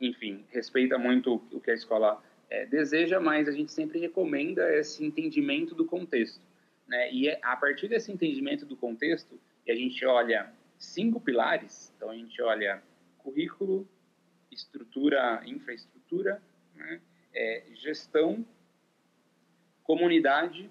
enfim, 0.00 0.44
respeita 0.50 0.98
muito 0.98 1.42
o 1.52 1.60
que 1.60 1.70
a 1.70 1.74
escola 1.74 2.22
é, 2.50 2.66
deseja, 2.66 3.20
mas 3.20 3.48
a 3.48 3.52
gente 3.52 3.72
sempre 3.72 3.98
recomenda 3.98 4.74
esse 4.76 5.04
entendimento 5.04 5.74
do 5.74 5.84
contexto. 5.84 6.44
Né? 6.86 7.12
E 7.12 7.28
é 7.28 7.38
a 7.42 7.56
partir 7.56 7.88
desse 7.88 8.10
entendimento 8.12 8.66
do 8.66 8.76
contexto, 8.76 9.40
a 9.68 9.74
gente 9.74 10.04
olha 10.04 10.52
cinco 10.78 11.20
pilares, 11.20 11.92
então 11.96 12.10
a 12.10 12.14
gente 12.14 12.42
olha 12.42 12.82
currículo, 13.18 13.88
estrutura, 14.50 15.42
infraestrutura, 15.46 16.42
né? 16.74 17.00
é, 17.32 17.64
gestão, 17.74 18.44
comunidade, 19.84 20.68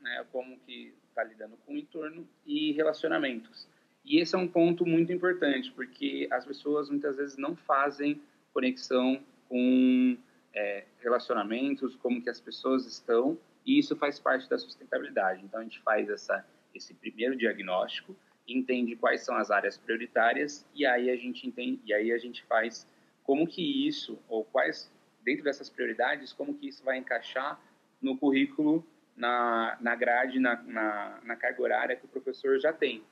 né? 0.00 0.26
como 0.32 0.58
que 0.60 0.92
está 1.08 1.22
lidando 1.22 1.56
com 1.64 1.74
o 1.74 1.78
entorno, 1.78 2.28
e 2.44 2.72
relacionamentos. 2.72 3.68
E 4.04 4.20
esse 4.20 4.34
é 4.34 4.38
um 4.38 4.46
ponto 4.46 4.84
muito 4.84 5.12
importante, 5.12 5.72
porque 5.72 6.28
as 6.30 6.44
pessoas 6.44 6.90
muitas 6.90 7.16
vezes 7.16 7.36
não 7.36 7.56
fazem 7.56 8.20
conexão 8.52 9.20
com 9.48 10.16
é, 10.54 10.84
relacionamentos, 11.00 11.96
como 11.96 12.22
que 12.22 12.28
as 12.28 12.40
pessoas 12.40 12.86
estão, 12.86 13.38
e 13.64 13.78
isso 13.78 13.96
faz 13.96 14.20
parte 14.20 14.48
da 14.48 14.58
sustentabilidade. 14.58 15.42
Então, 15.42 15.60
a 15.60 15.62
gente 15.62 15.80
faz 15.80 16.08
essa, 16.10 16.46
esse 16.74 16.92
primeiro 16.92 17.34
diagnóstico, 17.34 18.14
entende 18.46 18.94
quais 18.94 19.22
são 19.22 19.36
as 19.36 19.50
áreas 19.50 19.78
prioritárias, 19.78 20.66
e 20.74 20.84
aí 20.84 21.10
a 21.10 21.16
gente 21.16 21.46
entende, 21.46 21.80
e 21.84 21.94
aí 21.94 22.12
a 22.12 22.18
gente 22.18 22.44
faz 22.44 22.86
como 23.24 23.46
que 23.46 23.88
isso, 23.88 24.18
ou 24.28 24.44
quais, 24.44 24.92
dentro 25.24 25.44
dessas 25.44 25.70
prioridades, 25.70 26.32
como 26.32 26.54
que 26.54 26.68
isso 26.68 26.84
vai 26.84 26.98
encaixar 26.98 27.58
no 28.02 28.18
currículo, 28.18 28.86
na, 29.16 29.78
na 29.80 29.94
grade, 29.94 30.38
na, 30.38 30.62
na, 30.62 31.20
na 31.22 31.36
carga 31.36 31.62
horária 31.62 31.96
que 31.96 32.04
o 32.04 32.08
professor 32.08 32.58
já 32.60 32.72
tem. 32.72 33.02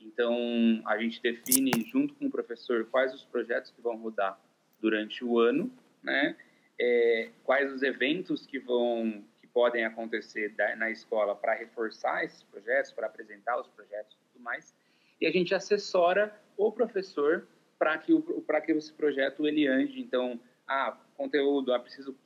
Então, 0.00 0.82
a 0.86 0.98
gente 0.98 1.20
define, 1.22 1.70
junto 1.86 2.14
com 2.14 2.26
o 2.26 2.30
professor, 2.30 2.86
quais 2.86 3.14
os 3.14 3.24
projetos 3.24 3.70
que 3.70 3.80
vão 3.80 3.96
rodar 3.96 4.40
durante 4.80 5.24
o 5.24 5.38
ano, 5.38 5.72
né? 6.02 6.36
É, 6.78 7.30
quais 7.44 7.70
os 7.72 7.82
eventos 7.82 8.46
que 8.46 8.58
vão 8.58 9.22
que 9.40 9.46
podem 9.46 9.84
acontecer 9.84 10.50
da, 10.50 10.74
na 10.76 10.90
escola 10.90 11.36
para 11.36 11.54
reforçar 11.54 12.24
esses 12.24 12.42
projetos, 12.42 12.92
para 12.92 13.06
apresentar 13.06 13.60
os 13.60 13.68
projetos 13.68 14.14
e 14.14 14.32
tudo 14.32 14.42
mais. 14.42 14.74
E 15.20 15.26
a 15.26 15.30
gente 15.30 15.54
assessora 15.54 16.34
o 16.56 16.72
professor 16.72 17.46
para 17.78 17.98
que 17.98 18.12
o 18.12 18.22
para 18.42 18.60
que 18.60 18.72
esse 18.72 18.92
projeto 18.92 19.46
ele 19.46 19.66
ande. 19.66 20.00
Então, 20.00 20.40
ah, 20.66 20.98
conteúdo, 21.16 21.72
ah, 21.74 21.78
preciso 21.78 22.16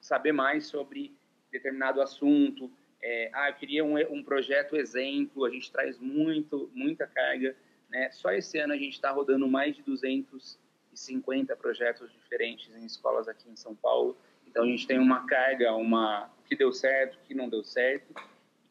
saber 0.00 0.32
mais 0.32 0.66
sobre 0.66 1.16
determinado 1.50 2.00
assunto. 2.00 2.70
É, 3.02 3.30
ah, 3.32 3.48
eu 3.48 3.54
queria 3.54 3.84
um, 3.84 3.96
um 4.12 4.22
projeto 4.22 4.76
exemplo. 4.76 5.44
A 5.44 5.50
gente 5.50 5.70
traz 5.70 5.98
muito 5.98 6.70
muita 6.74 7.06
carga. 7.06 7.56
Né? 7.88 8.10
Só 8.10 8.30
esse 8.32 8.58
ano 8.58 8.72
a 8.72 8.76
gente 8.76 8.94
está 8.94 9.10
rodando 9.10 9.48
mais 9.48 9.74
de 9.74 9.82
250 9.82 11.56
projetos 11.56 12.12
diferentes 12.12 12.74
em 12.74 12.84
escolas 12.84 13.28
aqui 13.28 13.48
em 13.48 13.56
São 13.56 13.74
Paulo. 13.74 14.16
Então 14.46 14.64
a 14.64 14.66
gente 14.66 14.86
tem 14.86 14.98
uma 14.98 15.26
carga, 15.26 15.72
uma 15.74 16.30
que 16.46 16.56
deu 16.56 16.72
certo, 16.72 17.18
que 17.26 17.34
não 17.34 17.48
deu 17.48 17.64
certo. 17.64 18.14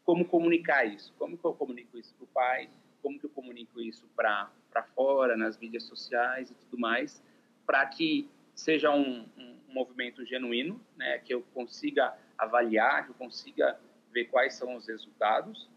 Como 0.04 0.26
comunicar 0.26 0.86
isso? 0.86 1.14
Como 1.18 1.38
que 1.38 1.46
eu 1.46 1.54
comunico 1.54 1.98
isso 1.98 2.14
para 2.16 2.24
o 2.24 2.28
pai? 2.28 2.70
Como 3.02 3.20
que 3.20 3.26
eu 3.26 3.30
comunico 3.30 3.80
isso 3.80 4.08
para 4.16 4.52
fora, 4.96 5.38
nas 5.38 5.58
mídias 5.58 5.84
sociais 5.84 6.52
e 6.52 6.54
tudo 6.54 6.78
mais, 6.78 7.24
para 7.66 7.86
que 7.86 8.30
seja 8.54 8.92
um, 8.92 9.26
um, 9.38 9.60
movimento 9.70 10.26
genuíno, 10.26 10.82
né, 10.98 11.20
que 11.20 11.34
eu 11.34 11.42
consiga 11.54 12.18
avaliar, 12.38 13.06
que 13.06 13.12
eu 13.12 13.16
consiga 13.16 13.80
ver 14.12 14.26
quais 14.26 14.56
são 14.56 14.76
os 14.76 14.88
resultados 14.88 15.70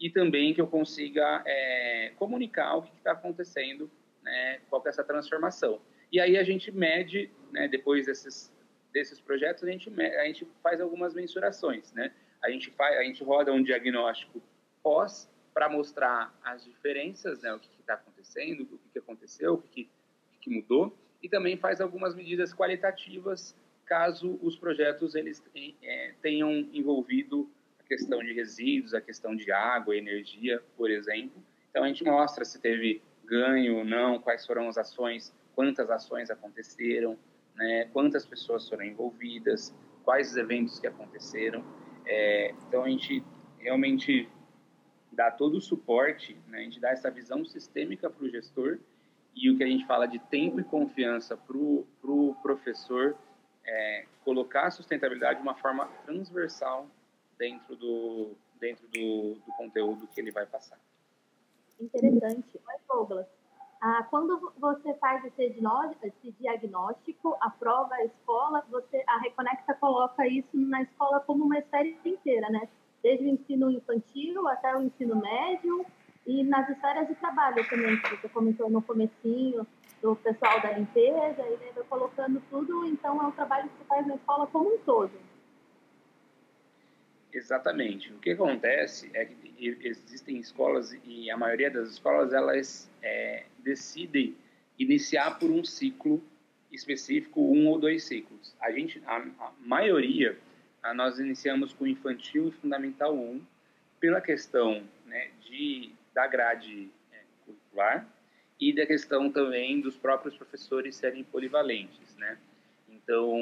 e 0.00 0.10
também 0.10 0.52
que 0.52 0.60
eu 0.60 0.66
consiga 0.66 1.42
é, 1.46 2.12
comunicar 2.16 2.76
o 2.76 2.82
que 2.82 2.94
está 2.96 3.12
acontecendo, 3.12 3.90
né, 4.22 4.60
qual 4.68 4.82
é 4.84 4.88
essa 4.88 5.02
transformação. 5.02 5.80
E 6.12 6.20
aí 6.20 6.36
a 6.36 6.42
gente 6.42 6.70
mede, 6.70 7.30
né, 7.50 7.68
depois 7.68 8.06
desses 8.06 8.54
desses 8.92 9.20
projetos, 9.20 9.62
a 9.62 9.70
gente 9.70 9.92
a 10.00 10.24
gente 10.24 10.48
faz 10.62 10.80
algumas 10.80 11.12
mensurações, 11.12 11.92
né? 11.92 12.14
A 12.42 12.50
gente 12.50 12.70
faz, 12.70 12.96
a 12.96 13.02
gente 13.02 13.22
roda 13.22 13.52
um 13.52 13.62
diagnóstico 13.62 14.40
pós 14.82 15.28
para 15.52 15.68
mostrar 15.68 16.34
as 16.42 16.64
diferenças, 16.64 17.42
né, 17.42 17.52
o 17.52 17.58
que 17.58 17.68
está 17.80 17.94
acontecendo, 17.94 18.62
o 18.62 18.78
que, 18.78 18.88
que 18.92 18.98
aconteceu, 18.98 19.54
o 19.54 19.62
que, 19.62 19.90
que, 20.40 20.50
mudou, 20.50 20.96
e 21.22 21.28
também 21.28 21.56
faz 21.56 21.80
algumas 21.80 22.14
medidas 22.14 22.54
qualitativas 22.54 23.54
caso 23.84 24.38
os 24.42 24.56
projetos 24.56 25.14
eles 25.14 25.42
é, 25.82 26.14
tenham 26.20 26.50
envolvido 26.72 27.50
questão 27.86 28.20
de 28.20 28.32
resíduos, 28.32 28.94
a 28.94 29.00
questão 29.00 29.34
de 29.34 29.50
água, 29.50 29.96
energia, 29.96 30.62
por 30.76 30.90
exemplo. 30.90 31.42
Então 31.70 31.84
a 31.84 31.88
gente 31.88 32.04
mostra 32.04 32.44
se 32.44 32.60
teve 32.60 33.02
ganho 33.24 33.78
ou 33.78 33.84
não, 33.84 34.18
quais 34.18 34.46
foram 34.46 34.68
as 34.68 34.78
ações, 34.78 35.34
quantas 35.54 35.90
ações 35.90 36.30
aconteceram, 36.30 37.18
né, 37.54 37.88
quantas 37.92 38.24
pessoas 38.24 38.68
foram 38.68 38.84
envolvidas, 38.84 39.74
quais 40.04 40.30
os 40.30 40.36
eventos 40.36 40.78
que 40.78 40.86
aconteceram. 40.86 41.64
É, 42.04 42.54
então 42.68 42.84
a 42.84 42.88
gente 42.88 43.22
realmente 43.58 44.28
dá 45.10 45.30
todo 45.30 45.56
o 45.56 45.60
suporte, 45.60 46.36
né? 46.46 46.58
a 46.58 46.62
gente 46.62 46.78
dá 46.78 46.90
essa 46.90 47.10
visão 47.10 47.44
sistêmica 47.44 48.08
para 48.08 48.24
o 48.24 48.28
gestor 48.28 48.78
e 49.34 49.50
o 49.50 49.56
que 49.56 49.64
a 49.64 49.66
gente 49.66 49.86
fala 49.86 50.06
de 50.06 50.18
tempo 50.18 50.60
e 50.60 50.64
confiança 50.64 51.36
para 51.36 51.56
o 51.56 51.86
pro 52.00 52.34
professor 52.42 53.16
é, 53.64 54.04
colocar 54.24 54.66
a 54.66 54.70
sustentabilidade 54.70 55.40
de 55.40 55.42
uma 55.42 55.54
forma 55.54 55.86
transversal 56.04 56.88
dentro 57.38 57.76
do, 57.76 58.34
dentro 58.58 58.86
do, 58.88 59.34
do 59.34 59.52
conteúdo 59.56 60.06
que 60.06 60.20
ele 60.20 60.30
vai 60.30 60.46
passar. 60.46 60.78
Interessante. 61.80 62.44
Oi, 62.54 62.74
Douglas. 62.88 63.26
Ah, 63.80 64.06
quando 64.10 64.52
você 64.58 64.94
faz 64.94 65.22
esse 65.24 66.32
diagnóstico, 66.40 67.36
aprova 67.40 67.94
a 67.94 68.04
escola, 68.04 68.64
você, 68.70 69.04
a 69.06 69.18
Reconecta 69.18 69.74
coloca 69.74 70.26
isso 70.26 70.56
na 70.56 70.82
escola 70.82 71.20
como 71.20 71.44
uma 71.44 71.58
esfera 71.58 71.86
inteira, 72.04 72.48
né? 72.48 72.68
desde 73.06 73.24
o 73.24 73.28
ensino 73.28 73.70
infantil 73.70 74.48
até 74.48 74.76
o 74.76 74.82
ensino 74.82 75.14
médio 75.14 75.86
e 76.26 76.42
nas 76.42 76.68
esferas 76.68 77.06
de 77.06 77.14
trabalho 77.14 77.64
também, 77.68 78.00
que 78.00 78.16
você 78.16 78.28
comentou 78.28 78.68
no 78.68 78.82
comecinho, 78.82 79.64
do 80.02 80.16
pessoal 80.16 80.60
da 80.60 80.72
limpeza, 80.72 81.40
e 81.40 81.72
vai 81.72 81.84
colocando 81.88 82.42
tudo, 82.50 82.84
então 82.84 83.22
é 83.22 83.26
um 83.26 83.30
trabalho 83.30 83.68
que 83.68 83.78
você 83.78 83.84
faz 83.84 84.06
na 84.08 84.16
escola 84.16 84.48
como 84.48 84.74
um 84.74 84.78
todo. 84.78 85.12
Exatamente. 87.36 88.10
O 88.14 88.18
que 88.18 88.30
acontece 88.30 89.10
é 89.12 89.26
que 89.26 89.76
existem 89.82 90.38
escolas 90.38 90.96
e 91.04 91.30
a 91.30 91.36
maioria 91.36 91.70
das 91.70 91.90
escolas 91.90 92.32
elas 92.32 92.90
é, 93.02 93.44
decidem 93.58 94.34
iniciar 94.78 95.38
por 95.38 95.50
um 95.50 95.62
ciclo 95.62 96.24
específico 96.72 97.42
um 97.42 97.66
ou 97.66 97.78
dois 97.78 98.04
ciclos. 98.04 98.54
A 98.58 98.72
gente, 98.72 99.02
a, 99.04 99.16
a 99.16 99.52
maioria, 99.60 100.38
a, 100.82 100.94
nós 100.94 101.18
iniciamos 101.18 101.74
com 101.74 101.86
infantil 101.86 102.48
e 102.48 102.52
fundamental 102.52 103.14
1 103.14 103.42
pela 104.00 104.22
questão 104.22 104.82
né, 105.04 105.30
de 105.42 105.92
da 106.14 106.26
grade 106.26 106.88
é, 107.12 107.20
curricular 107.44 108.08
e 108.58 108.74
da 108.74 108.86
questão 108.86 109.30
também 109.30 109.78
dos 109.82 109.94
próprios 109.98 110.34
professores 110.34 110.96
serem 110.96 111.22
polivalentes, 111.22 112.16
né? 112.16 112.38
Então, 112.88 113.36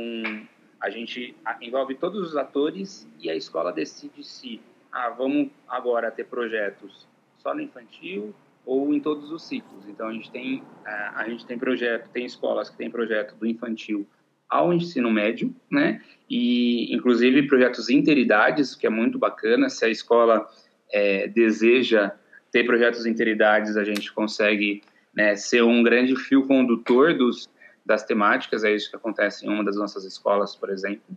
a 0.81 0.91
gente 0.91 1.35
envolve 1.61 1.95
todos 1.95 2.29
os 2.29 2.37
atores 2.37 3.09
e 3.21 3.31
a 3.31 3.35
escola 3.35 3.73
decide 3.73 4.23
se, 4.23 4.61
ah, 4.93 5.11
vamos 5.11 5.51
agora 5.69 6.11
ter 6.11 6.25
projetos 6.25 7.07
só 7.39 7.55
no 7.55 7.61
infantil 7.61 8.35
ou 8.65 8.95
em 8.95 9.01
todos 9.01 9.31
os 9.31 9.47
ciclos. 9.47 9.87
Então, 9.89 10.09
a 10.09 10.13
gente 10.13 10.31
tem, 10.31 10.63
é, 10.87 10.91
a 11.15 11.29
gente 11.29 11.47
tem 11.47 11.59
projeto, 11.59 12.09
tem 12.11 12.25
escolas 12.25 12.71
que 12.71 12.77
têm 12.77 12.91
projeto 12.91 13.35
do 13.37 13.47
infantil 13.47 14.07
ao 14.49 14.73
ensino 14.73 15.11
médio, 15.11 15.55
né? 15.71 16.01
E, 16.29 16.95
inclusive, 16.95 17.47
projetos 17.47 17.89
interidades, 17.91 18.75
que 18.75 18.87
é 18.87 18.91
muito 18.91 19.19
bacana. 19.19 19.69
Se 19.69 19.85
a 19.85 19.89
escola 19.89 20.47
é, 20.93 21.29
deseja 21.29 22.13
ter 22.51 22.65
projetos 22.65 23.05
interidades, 23.05 23.77
a 23.77 23.85
gente 23.85 24.13
consegue 24.13 24.83
né, 25.15 25.37
ser 25.37 25.63
um 25.63 25.83
grande 25.83 26.17
fio 26.17 26.47
condutor 26.47 27.15
dos, 27.15 27.49
das 27.85 28.05
temáticas, 28.05 28.65
é 28.65 28.75
isso 28.75 28.91
que 28.91 28.97
acontece 28.97 29.47
em 29.47 29.49
uma 29.49 29.65
das 29.65 29.77
nossas 29.77 30.05
escolas, 30.05 30.57
por 30.57 30.71
exemplo. 30.71 31.17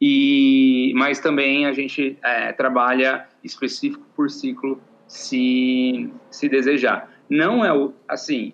E, 0.00 0.92
mas 0.96 1.20
também 1.20 1.64
a 1.66 1.72
gente 1.72 2.18
é, 2.24 2.52
trabalha 2.52 3.28
específico 3.44 4.04
por 4.16 4.28
ciclo, 4.30 4.82
se, 5.06 6.12
se 6.30 6.48
desejar. 6.48 7.12
Não 7.28 7.64
é 7.64 7.72
o, 7.72 7.92
assim, 8.08 8.52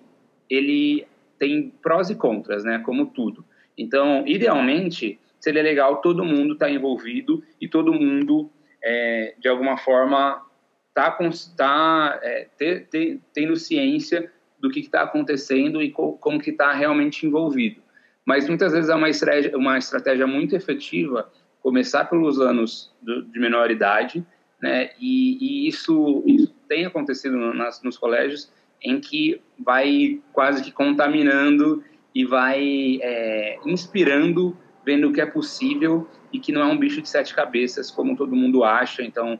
ele 0.50 1.06
tem 1.38 1.72
prós 1.82 2.10
e 2.10 2.14
contras, 2.14 2.64
né, 2.64 2.80
como 2.80 3.06
tudo. 3.06 3.44
Então, 3.78 4.24
idealmente, 4.26 5.18
seria 5.40 5.62
legal 5.62 6.00
todo 6.02 6.24
mundo 6.24 6.54
estar 6.54 6.66
tá 6.66 6.72
envolvido 6.72 7.42
e 7.60 7.68
todo 7.68 7.94
mundo, 7.94 8.50
é, 8.82 9.34
de 9.38 9.48
alguma 9.48 9.78
forma, 9.78 10.44
tá, 10.92 11.16
tá 11.56 12.18
é, 12.22 12.48
ter, 12.58 12.88
ter, 12.88 13.20
tendo 13.32 13.56
ciência 13.56 14.30
do 14.60 14.70
que 14.70 14.80
está 14.80 15.02
acontecendo 15.02 15.82
e 15.82 15.90
co 15.90 16.14
como 16.14 16.40
que 16.40 16.50
está 16.50 16.72
realmente 16.72 17.26
envolvido. 17.26 17.80
Mas 18.24 18.48
muitas 18.48 18.72
vezes 18.72 18.90
é 18.90 18.94
uma 18.94 19.08
estratégia, 19.08 19.56
uma 19.56 19.78
estratégia 19.78 20.26
muito 20.26 20.54
efetiva 20.54 21.30
começar 21.60 22.04
pelos 22.04 22.40
anos 22.40 22.94
do, 23.00 23.22
de 23.22 23.38
menor 23.38 23.70
idade, 23.70 24.24
né? 24.60 24.90
E, 24.98 25.38
e 25.64 25.68
isso, 25.68 26.22
isso, 26.26 26.54
tem 26.68 26.84
acontecido 26.84 27.36
nas, 27.54 27.82
nos 27.82 27.96
colégios 27.96 28.52
em 28.82 29.00
que 29.00 29.40
vai 29.58 30.20
quase 30.32 30.62
que 30.62 30.70
contaminando 30.70 31.82
e 32.14 32.24
vai 32.24 32.98
é, 33.00 33.58
inspirando, 33.64 34.56
vendo 34.84 35.08
o 35.08 35.12
que 35.12 35.20
é 35.20 35.26
possível 35.26 36.08
e 36.32 36.38
que 36.38 36.52
não 36.52 36.62
é 36.62 36.66
um 36.66 36.78
bicho 36.78 37.00
de 37.00 37.08
sete 37.08 37.34
cabeças 37.34 37.90
como 37.90 38.16
todo 38.16 38.36
mundo 38.36 38.64
acha. 38.64 39.02
Então 39.02 39.38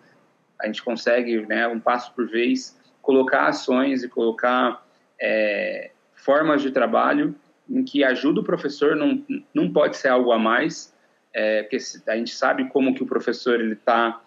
a 0.60 0.66
gente 0.66 0.82
consegue, 0.82 1.46
né, 1.46 1.68
um 1.68 1.78
passo 1.78 2.12
por 2.14 2.26
vez, 2.26 2.78
colocar 3.02 3.46
ações 3.46 4.02
e 4.02 4.08
colocar 4.08 4.84
é, 5.20 5.90
formas 6.14 6.62
de 6.62 6.70
trabalho 6.70 7.34
em 7.68 7.84
que 7.84 8.02
ajuda 8.02 8.40
o 8.40 8.44
professor, 8.44 8.96
não, 8.96 9.22
não 9.52 9.70
pode 9.72 9.96
ser 9.96 10.08
algo 10.08 10.32
a 10.32 10.38
mais, 10.38 10.94
é, 11.34 11.62
porque 11.62 11.78
a 12.06 12.16
gente 12.16 12.34
sabe 12.34 12.68
como 12.68 12.94
que 12.94 13.02
o 13.02 13.06
professor 13.06 13.60
ele 13.60 13.74
está 13.74 14.20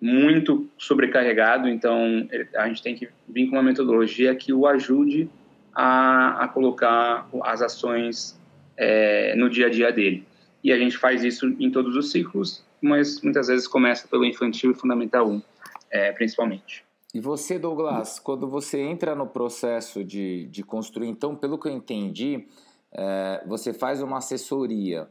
muito 0.00 0.68
sobrecarregado, 0.76 1.68
então 1.68 2.28
a 2.56 2.68
gente 2.68 2.82
tem 2.82 2.94
que 2.94 3.08
vir 3.28 3.48
com 3.48 3.56
uma 3.56 3.62
metodologia 3.62 4.34
que 4.34 4.52
o 4.52 4.66
ajude 4.66 5.28
a, 5.74 6.44
a 6.44 6.48
colocar 6.48 7.28
as 7.42 7.62
ações 7.62 8.40
é, 8.76 9.34
no 9.36 9.48
dia 9.48 9.66
a 9.66 9.70
dia 9.70 9.92
dele. 9.92 10.26
E 10.62 10.72
a 10.72 10.78
gente 10.78 10.96
faz 10.96 11.22
isso 11.22 11.46
em 11.60 11.70
todos 11.70 11.96
os 11.96 12.10
ciclos, 12.10 12.64
mas 12.80 13.20
muitas 13.22 13.48
vezes 13.48 13.68
começa 13.68 14.08
pelo 14.08 14.24
infantil 14.24 14.72
e 14.72 14.74
fundamental 14.74 15.28
1, 15.28 15.42
é, 15.90 16.12
principalmente. 16.12 16.85
E 17.16 17.20
você, 17.20 17.58
Douglas, 17.58 18.18
quando 18.18 18.46
você 18.46 18.78
entra 18.78 19.14
no 19.14 19.26
processo 19.26 20.04
de, 20.04 20.48
de 20.48 20.62
construir, 20.62 21.08
então, 21.08 21.34
pelo 21.34 21.58
que 21.58 21.66
eu 21.66 21.72
entendi, 21.72 22.46
é, 22.92 23.42
você 23.46 23.72
faz 23.72 24.02
uma 24.02 24.18
assessoria 24.18 25.08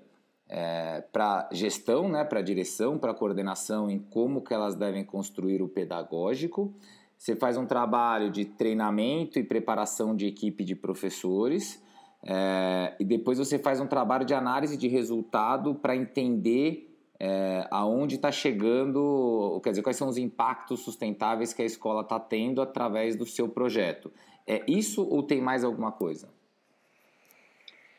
é, 0.47 1.01
para 1.11 1.49
gestão, 1.51 2.07
né, 2.07 2.23
para 2.23 2.43
direção, 2.43 2.99
para 2.99 3.11
coordenação 3.11 3.89
em 3.89 3.97
como 3.97 4.43
que 4.43 4.53
elas 4.53 4.75
devem 4.75 5.03
construir 5.03 5.63
o 5.63 5.67
pedagógico. 5.67 6.71
Você 7.17 7.35
faz 7.35 7.57
um 7.57 7.65
trabalho 7.65 8.29
de 8.29 8.45
treinamento 8.45 9.39
e 9.39 9.43
preparação 9.43 10.15
de 10.15 10.27
equipe 10.27 10.63
de 10.63 10.75
professores. 10.75 11.83
É, 12.21 12.95
e 12.99 13.03
depois 13.03 13.39
você 13.39 13.57
faz 13.57 13.81
um 13.81 13.87
trabalho 13.87 14.25
de 14.25 14.35
análise 14.35 14.77
de 14.77 14.87
resultado 14.87 15.73
para 15.73 15.95
entender 15.95 16.84
é, 17.19 17.65
aonde 17.71 18.15
está 18.15 18.31
chegando, 18.31 19.59
quer 19.63 19.71
dizer, 19.71 19.81
quais 19.81 19.97
são 19.97 20.07
os 20.07 20.17
impactos 20.17 20.81
sustentáveis 20.81 21.53
que 21.53 21.61
a 21.61 21.65
escola 21.65 22.01
está 22.01 22.19
tendo 22.19 22.61
através 22.61 23.15
do 23.15 23.25
seu 23.25 23.47
projeto. 23.47 24.11
É 24.47 24.63
isso 24.67 25.07
ou 25.07 25.23
tem 25.23 25.41
mais 25.41 25.63
alguma 25.63 25.91
coisa? 25.91 26.29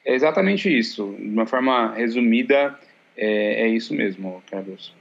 É 0.04 0.14
exatamente 0.14 0.68
isso. 0.68 1.12
De 1.18 1.28
uma 1.30 1.46
forma 1.46 1.92
resumida, 1.94 2.78
é, 3.16 3.62
é 3.62 3.68
isso 3.68 3.94
mesmo, 3.94 4.42
Carlos. 4.48 4.94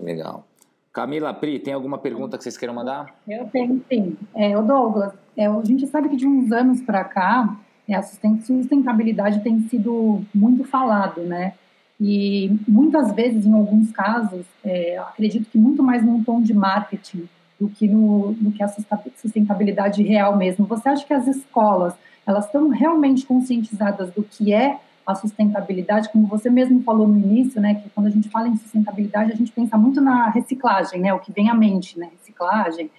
Legal. 0.00 0.46
Camila, 0.92 1.34
Pri, 1.34 1.58
tem 1.58 1.74
alguma 1.74 1.98
pergunta 1.98 2.38
que 2.38 2.42
vocês 2.42 2.56
queiram 2.56 2.74
mandar? 2.74 3.14
Eu 3.28 3.46
tenho, 3.48 3.84
sim. 3.88 4.16
É, 4.34 4.56
o 4.56 4.62
Douglas, 4.62 5.12
é, 5.36 5.46
a 5.46 5.64
gente 5.64 5.86
sabe 5.86 6.08
que 6.08 6.16
de 6.16 6.26
uns 6.26 6.50
anos 6.50 6.80
para 6.80 7.04
cá, 7.04 7.56
é, 7.86 7.94
a 7.94 8.02
sustentabilidade 8.02 9.42
tem 9.42 9.60
sido 9.68 10.24
muito 10.34 10.64
falado, 10.64 11.20
né? 11.22 11.54
E 12.00 12.56
muitas 12.66 13.12
vezes, 13.12 13.44
em 13.44 13.52
alguns 13.52 13.90
casos, 13.90 14.46
é, 14.64 14.98
acredito 14.98 15.50
que 15.50 15.58
muito 15.58 15.82
mais 15.82 16.04
num 16.04 16.22
tom 16.22 16.40
de 16.40 16.54
marketing 16.54 17.28
do 17.58 17.68
que 17.68 17.88
no, 17.88 18.32
no 18.32 18.52
que 18.52 18.62
a 18.62 18.68
sustentabilidade 18.68 20.02
real 20.02 20.36
mesmo. 20.36 20.64
Você 20.66 20.88
acha 20.88 21.04
que 21.04 21.12
as 21.12 21.26
escolas 21.26 21.94
elas 22.24 22.44
estão 22.44 22.68
realmente 22.68 23.26
conscientizadas 23.26 24.12
do 24.12 24.22
que 24.22 24.52
é 24.52 24.78
a 25.06 25.14
sustentabilidade, 25.14 26.10
como 26.10 26.26
você 26.26 26.50
mesmo 26.50 26.82
falou 26.82 27.08
no 27.08 27.18
início, 27.18 27.58
né, 27.58 27.76
que 27.76 27.88
quando 27.88 28.08
a 28.08 28.10
gente 28.10 28.28
fala 28.28 28.46
em 28.46 28.56
sustentabilidade, 28.56 29.32
a 29.32 29.34
gente 29.34 29.50
pensa 29.50 29.78
muito 29.78 30.02
na 30.02 30.28
reciclagem, 30.28 31.00
né, 31.00 31.14
o 31.14 31.18
que 31.18 31.32
vem 31.32 31.48
à 31.48 31.54
mente, 31.54 31.98
né, 31.98 32.10
reciclagem. 32.12 32.90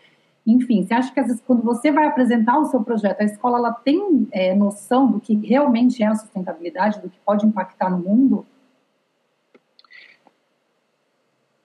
Enfim, 0.48 0.84
você 0.84 0.96
acha 0.96 1.14
que 1.14 1.20
às 1.20 1.28
vezes, 1.28 1.44
quando 1.46 1.62
você 1.62 1.92
vai 1.92 2.08
apresentar 2.08 2.58
o 2.58 2.66
seu 2.66 2.82
projeto, 2.82 3.22
a 3.22 3.26
escola 3.26 3.60
ela 3.60 3.72
tem 3.72 4.28
é, 4.32 4.56
noção 4.56 5.06
do 5.12 5.20
que 5.20 5.36
realmente 5.36 6.02
é 6.02 6.08
a 6.08 6.16
sustentabilidade, 6.16 7.00
do 7.00 7.10
que 7.10 7.20
pode 7.24 7.46
impactar 7.46 7.92
no 7.92 8.00
mundo? 8.00 8.44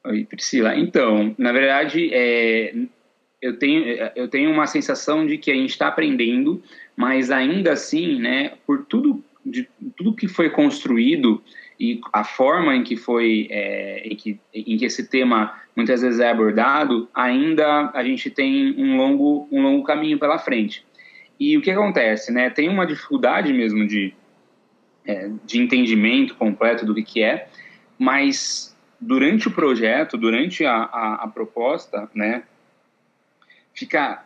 Oi, 0.07 0.25
Priscila. 0.25 0.77
Então, 0.77 1.35
na 1.39 1.51
verdade, 1.51 2.11
é, 2.13 2.75
eu, 3.41 3.59
tenho, 3.59 3.85
eu 4.15 4.29
tenho 4.29 4.51
uma 4.51 4.67
sensação 4.67 5.27
de 5.27 5.39
que 5.39 5.51
a 5.51 5.55
gente 5.55 5.71
está 5.71 5.89
aprendendo, 5.89 6.63
mas 6.95 7.31
ainda 7.31 7.73
assim, 7.73 8.21
né, 8.21 8.53
por 8.67 8.85
tudo, 8.85 9.25
de, 9.45 9.67
tudo 9.97 10.15
que 10.15 10.29
foi 10.29 10.51
construído 10.51 11.43
e 11.81 12.03
a 12.13 12.23
forma 12.23 12.77
em 12.77 12.85
que 12.85 12.97
foi, 12.97 13.49
é, 13.51 14.07
em, 14.07 14.15
que, 14.15 14.39
em 14.55 14.77
que 14.77 14.85
esse 14.85 15.09
tema 15.09 15.59
muitas 15.75 16.03
vezes 16.03 16.21
é 16.21 16.31
abordado, 16.31 17.09
ainda 17.15 17.91
a 17.95 18.05
gente 18.05 18.29
tem 18.29 18.75
um 18.77 18.99
longo, 18.99 19.49
um 19.51 19.63
longo 19.63 19.85
caminho 19.85 20.19
pela 20.19 20.39
frente. 20.39 20.85
E 21.41 21.57
o 21.57 21.63
que 21.63 21.71
acontece, 21.71 22.31
né? 22.31 22.51
Tem 22.51 22.69
uma 22.69 22.87
dificuldade 22.87 23.53
mesmo 23.55 23.87
de, 23.87 24.15
é, 25.07 25.31
de 25.45 25.59
entendimento 25.59 26.35
completo 26.37 26.85
do 26.85 26.95
que, 26.95 27.03
que 27.03 27.23
é, 27.23 27.49
mas 27.99 28.74
durante 29.07 29.49
o 29.49 29.51
projeto, 29.51 30.17
durante 30.17 30.65
a, 30.65 30.75
a, 30.75 31.15
a 31.25 31.29
proposta, 31.29 32.09
né, 32.15 32.45
fica, 33.75 34.25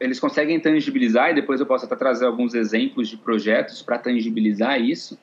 eles 0.00 0.20
conseguem 0.20 0.60
tangibilizar, 0.60 1.30
e 1.30 1.34
depois 1.34 1.60
eu 1.60 1.66
posso 1.66 1.86
até 1.86 1.96
trazer 1.96 2.26
alguns 2.26 2.54
exemplos 2.54 3.08
de 3.08 3.16
projetos 3.16 3.82
para 3.82 3.98
tangibilizar 3.98 4.80
isso, 4.80 5.18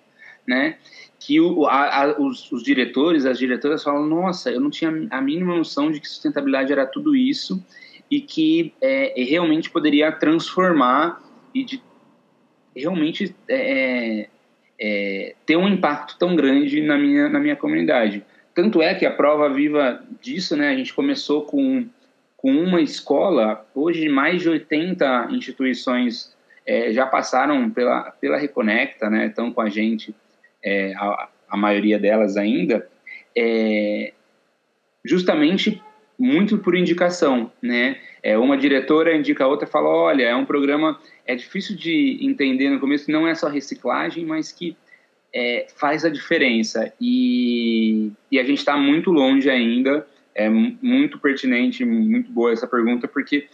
né, 0.45 0.77
que 1.17 1.39
o, 1.39 1.65
a, 1.65 2.15
os, 2.19 2.51
os, 2.51 2.61
diretores, 2.61 3.25
as 3.25 3.39
diretoras 3.39 3.81
falam, 3.81 4.05
nossa, 4.05 4.51
eu 4.51 4.59
não 4.59 4.69
tinha 4.69 5.07
a 5.09 5.21
mínima 5.21 5.55
noção 5.55 5.89
de 5.89 6.01
que 6.01 6.07
sustentabilidade 6.07 6.73
era 6.73 6.85
tudo 6.85 7.15
isso, 7.15 7.63
e 8.11 8.19
que 8.19 8.73
é, 8.81 9.13
realmente 9.23 9.69
poderia 9.69 10.11
transformar 10.11 11.23
e 11.53 11.63
de 11.63 11.81
realmente 12.75 13.33
é, 13.47 14.19
é, 14.19 14.29
é, 14.79 15.35
ter 15.45 15.55
um 15.55 15.67
impacto 15.67 16.17
tão 16.17 16.35
grande 16.35 16.81
na 16.81 16.97
minha, 16.97 17.29
na 17.29 17.39
minha 17.39 17.55
comunidade. 17.55 18.23
Tanto 18.53 18.81
é 18.81 18.93
que 18.93 19.05
a 19.05 19.11
prova 19.11 19.49
viva 19.49 20.03
disso, 20.21 20.55
né, 20.55 20.69
a 20.69 20.75
gente 20.75 20.93
começou 20.93 21.43
com, 21.43 21.87
com 22.37 22.51
uma 22.51 22.81
escola, 22.81 23.65
hoje 23.73 24.07
mais 24.09 24.41
de 24.41 24.49
80 24.49 25.29
instituições 25.31 26.35
é, 26.65 26.93
já 26.93 27.05
passaram 27.05 27.69
pela, 27.71 28.11
pela 28.21 28.37
Reconecta, 28.37 29.09
né, 29.09 29.27
estão 29.27 29.51
com 29.51 29.61
a 29.61 29.69
gente, 29.69 30.15
é, 30.63 30.93
a, 30.95 31.29
a, 31.49 31.57
maioria 31.57 31.97
delas 31.97 32.37
ainda, 32.37 32.87
é, 33.35 34.13
justamente 35.03 35.81
muito 36.17 36.59
por 36.59 36.75
indicação, 36.75 37.51
né, 37.59 37.97
é, 38.21 38.37
uma 38.37 38.55
diretora 38.55 39.17
indica 39.17 39.43
a 39.43 39.47
outra 39.47 39.67
fala, 39.67 39.89
olha, 39.89 40.23
é 40.23 40.35
um 40.35 40.45
programa, 40.45 40.99
é 41.25 41.35
difícil 41.35 41.75
de 41.75 42.19
entender 42.21 42.69
no 42.69 42.79
começo, 42.79 43.11
não 43.11 43.27
é 43.27 43.33
só 43.33 43.47
reciclagem, 43.47 44.25
mas 44.25 44.51
que 44.51 44.77
é, 45.33 45.67
faz 45.75 46.05
a 46.05 46.09
diferença. 46.09 46.93
E, 47.01 48.11
e 48.31 48.39
a 48.39 48.43
gente 48.43 48.59
está 48.59 48.77
muito 48.77 49.11
longe 49.11 49.49
ainda. 49.49 50.05
É 50.35 50.49
muito 50.49 51.19
pertinente, 51.19 51.85
muito 51.85 52.31
boa 52.31 52.51
essa 52.51 52.67
pergunta, 52.67 53.07
porque 53.07 53.47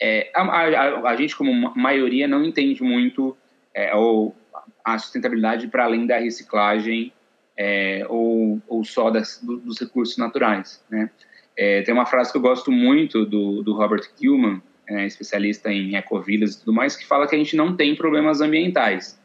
é, 0.00 0.30
a, 0.34 0.42
a, 0.42 1.10
a, 1.10 1.16
gente, 1.16 1.34
como 1.34 1.74
maioria, 1.74 2.28
não 2.28 2.44
entende 2.44 2.82
muito 2.82 3.36
é, 3.74 3.94
ou 3.94 4.36
a 4.84 4.98
sustentabilidade 4.98 5.68
para 5.68 5.84
além 5.84 6.06
da 6.06 6.18
reciclagem 6.18 7.12
é, 7.56 8.06
ou, 8.08 8.60
ou 8.68 8.84
só 8.84 9.10
das, 9.10 9.40
do, 9.42 9.56
dos 9.58 9.80
recursos 9.80 10.16
naturais. 10.16 10.82
Né? 10.88 11.10
É, 11.56 11.82
tem 11.82 11.92
uma 11.92 12.06
frase 12.06 12.30
que 12.30 12.38
eu 12.38 12.42
gosto 12.42 12.70
muito 12.70 13.24
do, 13.26 13.62
do 13.62 13.74
Robert 13.74 14.08
Gilman, 14.20 14.62
é, 14.88 15.06
especialista 15.06 15.70
em 15.70 15.96
ecovilas 15.96 16.54
e 16.54 16.60
tudo 16.60 16.72
mais, 16.72 16.96
que 16.96 17.04
fala 17.06 17.26
que 17.26 17.34
a 17.34 17.38
gente 17.38 17.56
não 17.56 17.76
tem 17.76 17.96
problemas 17.96 18.40
ambientais. 18.40 19.17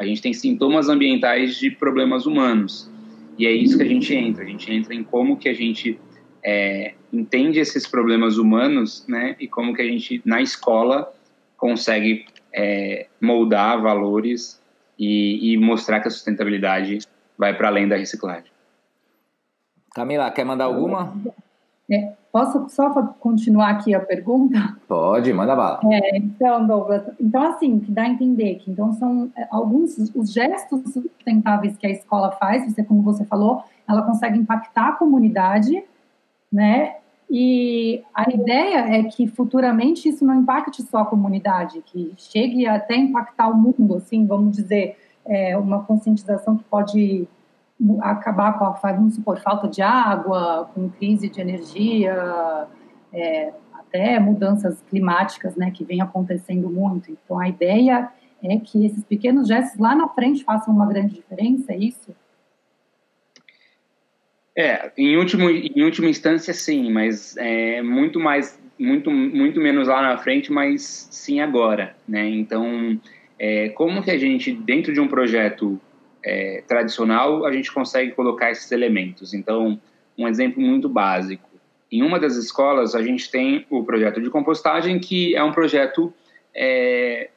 A 0.00 0.04
gente 0.06 0.22
tem 0.22 0.32
sintomas 0.32 0.88
ambientais 0.88 1.56
de 1.56 1.70
problemas 1.70 2.24
humanos. 2.24 2.90
E 3.36 3.46
é 3.46 3.52
isso 3.52 3.76
que 3.76 3.82
a 3.82 3.86
gente 3.86 4.14
entra. 4.14 4.42
A 4.42 4.46
gente 4.46 4.72
entra 4.72 4.94
em 4.94 5.04
como 5.04 5.36
que 5.36 5.46
a 5.46 5.52
gente 5.52 6.00
é, 6.42 6.94
entende 7.12 7.60
esses 7.60 7.86
problemas 7.86 8.38
humanos, 8.38 9.04
né? 9.06 9.36
E 9.38 9.46
como 9.46 9.74
que 9.74 9.82
a 9.82 9.84
gente, 9.84 10.22
na 10.24 10.40
escola, 10.40 11.12
consegue 11.54 12.24
é, 12.50 13.08
moldar 13.20 13.82
valores 13.82 14.58
e, 14.98 15.52
e 15.52 15.58
mostrar 15.58 16.00
que 16.00 16.08
a 16.08 16.10
sustentabilidade 16.10 17.00
vai 17.36 17.54
para 17.54 17.68
além 17.68 17.86
da 17.86 17.96
reciclagem. 17.96 18.50
Camila, 19.94 20.30
quer 20.30 20.44
mandar 20.46 20.64
alguma? 20.64 21.14
É, 21.90 22.14
posso 22.32 22.68
só 22.68 22.90
continuar 23.18 23.70
aqui 23.70 23.94
a 23.94 24.00
pergunta? 24.00 24.76
Pode, 24.86 25.32
manda 25.32 25.54
bala. 25.56 25.80
É, 25.90 26.16
então, 26.16 26.66
Douglas, 26.66 27.02
então 27.20 27.42
assim, 27.42 27.80
que 27.80 27.90
dá 27.90 28.02
a 28.02 28.08
entender 28.08 28.56
que 28.56 28.70
então 28.70 28.92
são 28.92 29.30
é, 29.36 29.46
alguns 29.50 29.98
os 30.14 30.32
gestos 30.32 30.80
sustentáveis 30.92 31.76
que 31.76 31.86
a 31.86 31.90
escola 31.90 32.30
faz, 32.32 32.64
você 32.64 32.82
como 32.82 33.02
você 33.02 33.24
falou, 33.24 33.62
ela 33.88 34.02
consegue 34.02 34.38
impactar 34.38 34.88
a 34.88 34.92
comunidade, 34.92 35.82
né? 36.52 36.96
E 37.32 38.02
a 38.12 38.28
ideia 38.28 38.96
é 38.96 39.04
que 39.04 39.28
futuramente 39.28 40.08
isso 40.08 40.24
não 40.24 40.34
impacte 40.34 40.82
só 40.82 40.98
a 40.98 41.06
comunidade, 41.06 41.80
que 41.86 42.12
chegue 42.16 42.66
até 42.66 42.96
impactar 42.96 43.48
o 43.48 43.56
mundo, 43.56 43.96
assim, 43.96 44.26
vamos 44.26 44.56
dizer, 44.56 44.96
é, 45.24 45.56
uma 45.56 45.84
conscientização 45.84 46.56
que 46.56 46.64
pode 46.64 47.28
acabar 48.00 48.58
com 48.58 48.64
a, 48.64 48.92
vamos 48.92 49.14
supor, 49.14 49.38
falta 49.40 49.68
de 49.68 49.82
água, 49.82 50.70
com 50.74 50.88
crise 50.90 51.28
de 51.28 51.40
energia, 51.40 52.66
é, 53.12 53.52
até 53.72 54.18
mudanças 54.18 54.82
climáticas, 54.88 55.56
né, 55.56 55.70
que 55.70 55.84
vem 55.84 56.00
acontecendo 56.00 56.68
muito. 56.68 57.10
Então, 57.10 57.38
a 57.38 57.48
ideia 57.48 58.10
é 58.42 58.58
que 58.58 58.86
esses 58.86 59.04
pequenos 59.04 59.48
gestos 59.48 59.78
lá 59.78 59.94
na 59.94 60.08
frente 60.08 60.44
façam 60.44 60.74
uma 60.74 60.86
grande 60.86 61.14
diferença, 61.14 61.72
é 61.72 61.76
isso? 61.76 62.14
É, 64.56 64.90
em 64.96 65.16
último, 65.16 65.48
em 65.48 65.82
última 65.82 66.08
instância, 66.08 66.52
sim, 66.52 66.90
mas 66.92 67.36
é 67.36 67.80
muito 67.82 68.18
mais, 68.20 68.58
muito, 68.78 69.10
muito 69.10 69.60
menos 69.60 69.88
lá 69.88 70.02
na 70.02 70.18
frente, 70.18 70.52
mas 70.52 71.08
sim 71.10 71.40
agora, 71.40 71.96
né? 72.06 72.28
Então, 72.28 73.00
é, 73.38 73.70
como 73.70 74.02
que 74.02 74.10
a 74.10 74.18
gente, 74.18 74.52
dentro 74.52 74.92
de 74.92 75.00
um 75.00 75.08
projeto 75.08 75.80
é, 76.24 76.62
tradicional, 76.66 77.44
a 77.44 77.52
gente 77.52 77.72
consegue 77.72 78.12
colocar 78.12 78.50
esses 78.50 78.70
elementos. 78.72 79.34
Então, 79.34 79.80
um 80.16 80.28
exemplo 80.28 80.60
muito 80.62 80.88
básico. 80.88 81.48
Em 81.90 82.02
uma 82.02 82.20
das 82.20 82.36
escolas, 82.36 82.94
a 82.94 83.02
gente 83.02 83.30
tem 83.30 83.66
o 83.68 83.82
projeto 83.82 84.20
de 84.20 84.30
compostagem, 84.30 84.98
que 84.98 85.34
é 85.34 85.42
um 85.42 85.52
projeto, 85.52 86.12
é, 86.54 87.30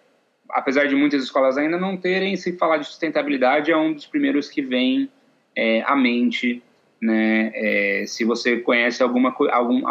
apesar 0.50 0.88
de 0.88 0.96
muitas 0.96 1.24
escolas 1.24 1.58
ainda 1.58 1.78
não 1.78 1.98
terem, 1.98 2.36
se 2.36 2.58
falar 2.58 2.78
de 2.78 2.86
sustentabilidade, 2.86 3.72
é 3.72 3.78
um 3.78 3.94
dos 3.94 4.06
primeiros 4.06 4.50
que 4.50 4.62
vem 4.62 5.10
é, 5.56 5.82
à 5.84 5.96
mente, 5.96 6.62
né, 7.02 7.52
é, 7.54 8.04
se 8.06 8.24
você 8.24 8.58
conhece 8.58 9.02
alguma 9.02 9.36
algum 9.52 9.82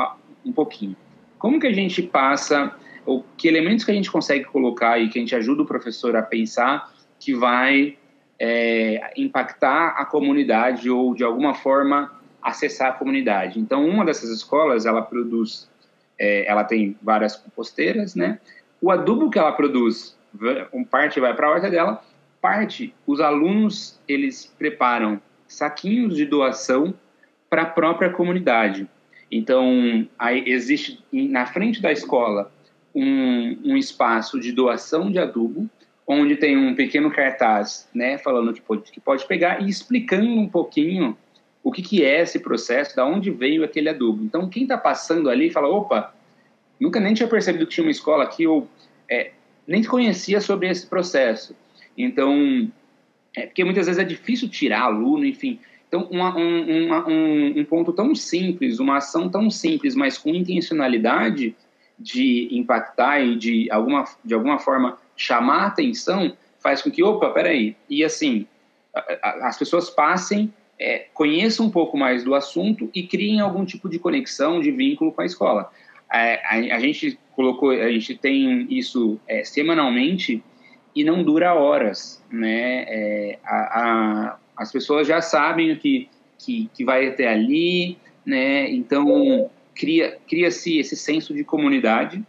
um 0.44 0.52
pouquinho. 0.52 0.96
Como 1.38 1.58
que 1.58 1.66
a 1.66 1.72
gente 1.72 2.02
passa, 2.02 2.74
ou 3.04 3.24
que 3.36 3.48
elementos 3.48 3.84
que 3.84 3.90
a 3.90 3.94
gente 3.94 4.10
consegue 4.10 4.44
colocar 4.44 4.98
e 4.98 5.08
que 5.08 5.18
a 5.18 5.20
gente 5.20 5.34
ajuda 5.34 5.62
o 5.62 5.66
professor 5.66 6.14
a 6.16 6.22
pensar 6.22 6.92
que 7.18 7.34
vai 7.34 7.96
é, 8.44 9.12
impactar 9.16 9.94
a 9.96 10.04
comunidade 10.04 10.90
ou 10.90 11.14
de 11.14 11.22
alguma 11.22 11.54
forma 11.54 12.10
acessar 12.42 12.88
a 12.88 12.92
comunidade. 12.92 13.60
Então, 13.60 13.88
uma 13.88 14.04
dessas 14.04 14.30
escolas, 14.30 14.84
ela 14.84 15.00
produz, 15.00 15.70
é, 16.18 16.44
ela 16.50 16.64
tem 16.64 16.96
várias 17.00 17.36
composteiras, 17.36 18.16
né? 18.16 18.40
O 18.80 18.90
adubo 18.90 19.30
que 19.30 19.38
ela 19.38 19.52
produz, 19.52 20.18
um 20.72 20.82
parte 20.82 21.20
vai 21.20 21.32
para 21.34 21.46
a 21.46 21.50
horta 21.50 21.70
dela, 21.70 22.02
parte 22.40 22.92
os 23.06 23.20
alunos 23.20 24.00
eles 24.08 24.52
preparam 24.58 25.22
saquinhos 25.46 26.16
de 26.16 26.26
doação 26.26 26.92
para 27.48 27.62
a 27.62 27.66
própria 27.66 28.10
comunidade. 28.10 28.88
Então, 29.30 30.04
existe 30.44 31.00
na 31.12 31.46
frente 31.46 31.80
da 31.80 31.92
escola 31.92 32.50
um, 32.92 33.56
um 33.64 33.76
espaço 33.76 34.40
de 34.40 34.50
doação 34.50 35.12
de 35.12 35.20
adubo 35.20 35.70
onde 36.06 36.36
tem 36.36 36.56
um 36.56 36.74
pequeno 36.74 37.10
cartaz, 37.10 37.88
né, 37.94 38.18
falando 38.18 38.52
que 38.52 38.60
pode, 38.60 38.90
que 38.90 39.00
pode 39.00 39.26
pegar 39.26 39.62
e 39.62 39.68
explicando 39.68 40.26
um 40.26 40.48
pouquinho 40.48 41.16
o 41.62 41.70
que, 41.70 41.80
que 41.80 42.04
é 42.04 42.22
esse 42.22 42.40
processo, 42.40 42.96
da 42.96 43.06
onde 43.06 43.30
veio 43.30 43.64
aquele 43.64 43.88
adubo. 43.88 44.24
Então, 44.24 44.48
quem 44.48 44.64
está 44.64 44.76
passando 44.76 45.30
ali 45.30 45.50
fala, 45.50 45.68
opa, 45.68 46.12
nunca 46.80 46.98
nem 46.98 47.14
tinha 47.14 47.28
percebido 47.28 47.66
que 47.66 47.74
tinha 47.74 47.84
uma 47.84 47.90
escola 47.90 48.24
aqui, 48.24 48.46
ou 48.46 48.68
é, 49.08 49.30
nem 49.66 49.82
conhecia 49.84 50.40
sobre 50.40 50.68
esse 50.68 50.86
processo. 50.86 51.54
Então, 51.96 52.68
é, 53.36 53.46
porque 53.46 53.64
muitas 53.64 53.86
vezes 53.86 54.02
é 54.02 54.04
difícil 54.04 54.48
tirar 54.48 54.82
aluno, 54.82 55.24
enfim. 55.24 55.60
Então, 55.86 56.08
uma, 56.10 56.36
um, 56.36 56.86
uma, 56.86 57.08
um, 57.08 57.60
um 57.60 57.64
ponto 57.64 57.92
tão 57.92 58.14
simples, 58.14 58.80
uma 58.80 58.96
ação 58.96 59.28
tão 59.28 59.48
simples, 59.50 59.94
mas 59.94 60.18
com 60.18 60.30
intencionalidade 60.30 61.54
de 61.98 62.48
impactar 62.50 63.20
e 63.20 63.36
de 63.36 63.70
alguma, 63.70 64.04
de 64.24 64.34
alguma 64.34 64.58
forma 64.58 64.98
chamar 65.16 65.66
atenção 65.66 66.36
faz 66.60 66.80
com 66.80 66.90
que, 66.90 67.02
opa, 67.02 67.30
peraí, 67.30 67.76
e 67.90 68.04
assim, 68.04 68.46
as 69.22 69.58
pessoas 69.58 69.90
passem, 69.90 70.52
é, 70.78 71.06
conheçam 71.12 71.66
um 71.66 71.70
pouco 71.70 71.96
mais 71.96 72.24
do 72.24 72.34
assunto 72.34 72.90
e 72.94 73.02
criem 73.02 73.40
algum 73.40 73.64
tipo 73.64 73.88
de 73.88 73.98
conexão, 73.98 74.60
de 74.60 74.70
vínculo 74.70 75.12
com 75.12 75.22
a 75.22 75.26
escola. 75.26 75.70
É, 76.12 76.40
a, 76.44 76.76
a, 76.76 76.78
gente 76.78 77.18
colocou, 77.34 77.70
a 77.70 77.90
gente 77.90 78.14
tem 78.16 78.66
isso 78.70 79.18
é, 79.26 79.44
semanalmente 79.44 80.42
e 80.94 81.04
não 81.04 81.22
dura 81.22 81.54
horas, 81.54 82.22
né? 82.30 82.84
É, 82.86 83.38
a, 83.44 83.56
a, 83.56 84.38
as 84.56 84.70
pessoas 84.70 85.08
já 85.08 85.20
sabem 85.20 85.72
o 85.72 85.78
que, 85.78 86.08
que, 86.38 86.68
que 86.74 86.84
vai 86.84 87.08
até 87.08 87.28
ali, 87.28 87.96
né? 88.26 88.70
Então 88.70 89.50
cria 89.74 90.18
cria-se 90.28 90.78
esse 90.78 90.96
senso 90.96 91.32
de 91.32 91.42
comunidade 91.44 92.22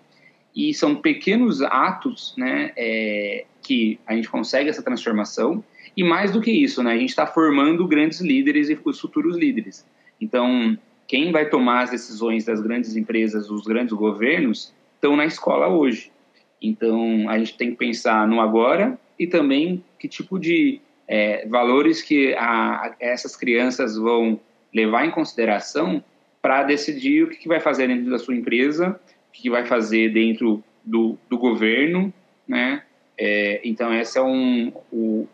e 0.56 0.74
são 0.74 0.96
pequenos 0.96 1.62
atos, 1.62 2.34
né, 2.38 2.72
é, 2.78 3.46
que 3.62 4.00
a 4.06 4.16
gente 4.16 4.30
consegue 4.30 4.70
essa 4.70 4.84
transformação. 4.84 5.63
E 5.96 6.04
mais 6.04 6.32
do 6.32 6.42
que 6.42 6.52
isso, 6.52 6.84
né, 6.84 6.94
a 6.94 6.98
gente 6.98 7.10
está 7.10 7.26
formando 7.26 7.88
grandes 7.88 8.22
líderes 8.22 8.70
e 8.70 8.80
os 8.86 9.00
futuros 9.00 9.36
líderes. 9.36 9.86
Então, 10.22 10.78
quem 11.08 11.32
vai 11.32 11.50
tomar 11.50 11.84
as 11.84 11.92
decisões 11.92 12.46
das 12.46 12.62
grandes 12.62 12.96
empresas, 12.96 13.50
os 13.50 13.63
grandes 13.63 13.94
governos, 13.94 14.74
estão 14.96 15.16
na 15.16 15.26
escola 15.26 15.68
hoje. 15.68 16.12
Então, 16.62 17.30
a 17.30 17.38
gente 17.38 17.58
tem 17.58 17.72
que 17.72 17.78
pensar 17.78 18.28
no 18.28 18.39
agora 18.39 18.98
e 19.20 19.28
também 19.28 19.84
que 20.00 20.08
tipo 20.08 20.39
de 20.39 20.80
é, 21.08 21.48
valores 21.48 22.02
que 22.02 22.34
a, 22.36 22.96
essas 23.00 23.36
crianças 23.36 23.98
vão 23.98 24.39
levar 24.74 25.06
em 25.06 25.12
consideração 25.12 26.04
para 26.42 26.63
decidir 26.63 27.24
o 27.24 27.30
que, 27.30 27.38
que 27.38 27.48
vai 27.48 27.60
fazer 27.60 27.88
dentro 27.88 28.10
da 28.10 28.18
sua 28.18 28.36
empresa 28.36 29.00
que 29.34 29.50
vai 29.50 29.65
fazer 29.65 30.13
dentro 30.13 30.63
do, 30.86 31.17
do 31.30 31.38
governo, 31.38 32.13
né? 32.48 32.84
É, 33.17 33.62
então 33.63 33.91
essa 33.91 34.19
é 34.19 34.22
um, 34.22 34.72
o, 34.91 35.28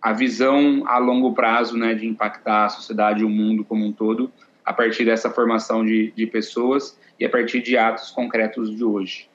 a 0.00 0.12
visão 0.12 0.84
a 0.86 0.98
longo 0.98 1.34
prazo, 1.34 1.76
né, 1.76 1.94
de 1.94 2.06
impactar 2.06 2.66
a 2.66 2.68
sociedade 2.68 3.20
e 3.20 3.24
o 3.24 3.28
mundo 3.28 3.64
como 3.64 3.84
um 3.84 3.92
todo 3.92 4.32
a 4.64 4.72
partir 4.72 5.04
dessa 5.04 5.30
formação 5.30 5.84
de, 5.84 6.12
de 6.12 6.26
pessoas 6.26 6.98
e 7.18 7.24
a 7.24 7.30
partir 7.30 7.62
de 7.62 7.76
atos 7.76 8.10
concretos 8.10 8.70
de 8.70 8.84
hoje. 8.84 9.28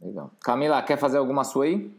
Legal. 0.00 0.30
Camila, 0.40 0.82
quer 0.82 0.96
fazer 0.96 1.18
alguma 1.18 1.44
sua 1.44 1.66
aí? 1.66 1.90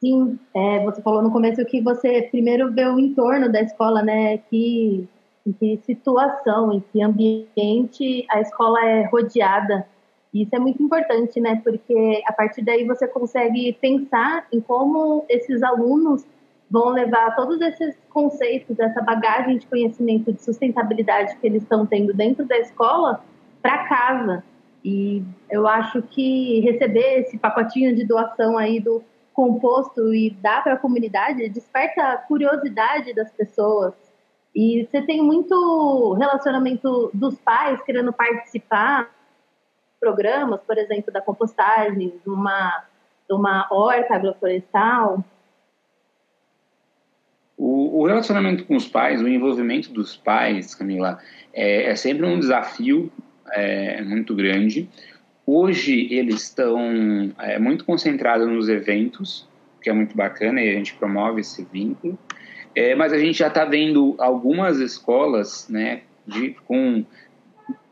Sim, 0.00 0.38
é, 0.54 0.84
você 0.84 1.02
falou 1.02 1.22
no 1.22 1.30
começo 1.30 1.64
que 1.64 1.80
você 1.80 2.22
primeiro 2.30 2.72
vê 2.72 2.86
o 2.86 2.98
entorno 2.98 3.50
da 3.50 3.60
escola, 3.62 4.02
né? 4.02 4.38
Que 4.38 5.08
em 5.46 5.52
que 5.52 5.80
situação, 5.84 6.72
em 6.72 6.80
que 6.80 7.02
ambiente 7.02 8.26
a 8.30 8.40
escola 8.40 8.84
é 8.84 9.06
rodeada. 9.06 9.86
Isso 10.32 10.54
é 10.54 10.58
muito 10.58 10.82
importante, 10.82 11.40
né? 11.40 11.60
Porque 11.62 12.22
a 12.26 12.32
partir 12.32 12.62
daí 12.62 12.86
você 12.86 13.08
consegue 13.08 13.72
pensar 13.80 14.46
em 14.52 14.60
como 14.60 15.24
esses 15.28 15.62
alunos 15.62 16.24
vão 16.70 16.90
levar 16.90 17.34
todos 17.34 17.60
esses 17.60 17.96
conceitos, 18.10 18.78
essa 18.78 19.02
bagagem 19.02 19.58
de 19.58 19.66
conhecimento 19.66 20.32
de 20.32 20.40
sustentabilidade 20.40 21.36
que 21.36 21.46
eles 21.46 21.62
estão 21.62 21.84
tendo 21.84 22.14
dentro 22.14 22.44
da 22.44 22.58
escola 22.58 23.24
para 23.60 23.88
casa. 23.88 24.44
E 24.84 25.22
eu 25.50 25.66
acho 25.66 26.00
que 26.02 26.60
receber 26.60 27.20
esse 27.20 27.36
pacotinho 27.38 27.94
de 27.94 28.04
doação 28.04 28.56
aí 28.56 28.78
do, 28.78 29.02
composto 29.40 30.12
e 30.14 30.30
dá 30.42 30.60
para 30.60 30.74
a 30.74 30.76
comunidade 30.76 31.48
desperta 31.48 32.02
a 32.02 32.16
curiosidade 32.18 33.14
das 33.14 33.30
pessoas. 33.32 33.94
E 34.54 34.86
você 34.86 35.02
tem 35.02 35.22
muito 35.22 36.14
relacionamento 36.14 37.10
dos 37.14 37.36
pais 37.38 37.80
querendo 37.82 38.12
participar 38.12 39.10
programas, 40.00 40.60
por 40.66 40.76
exemplo, 40.78 41.12
da 41.12 41.20
compostagem, 41.20 42.14
de 42.24 42.28
uma, 42.28 42.84
de 43.28 43.34
uma 43.34 43.68
horta 43.70 44.14
agroflorestal. 44.14 45.22
O, 47.56 48.00
o, 48.00 48.06
relacionamento 48.06 48.64
com 48.64 48.74
os 48.74 48.88
pais, 48.88 49.20
o 49.20 49.28
envolvimento 49.28 49.92
dos 49.92 50.16
pais, 50.16 50.74
Camila, 50.74 51.18
é, 51.52 51.90
é 51.90 51.94
sempre 51.94 52.24
um 52.26 52.40
desafio 52.40 53.12
é, 53.52 54.02
muito 54.02 54.34
grande. 54.34 54.88
Hoje 55.46 56.08
eles 56.12 56.42
estão 56.42 57.32
é, 57.38 57.58
muito 57.58 57.84
concentrados 57.84 58.48
nos 58.48 58.68
eventos, 58.68 59.46
que 59.82 59.90
é 59.90 59.92
muito 59.92 60.16
bacana 60.16 60.62
e 60.62 60.70
a 60.70 60.72
gente 60.72 60.94
promove 60.94 61.42
esse 61.42 61.62
vínculo. 61.70 62.18
É, 62.74 62.94
mas 62.94 63.12
a 63.12 63.18
gente 63.18 63.38
já 63.38 63.48
está 63.48 63.64
vendo 63.64 64.14
algumas 64.18 64.78
escolas, 64.78 65.68
né, 65.68 66.02
de, 66.26 66.50
com 66.66 67.04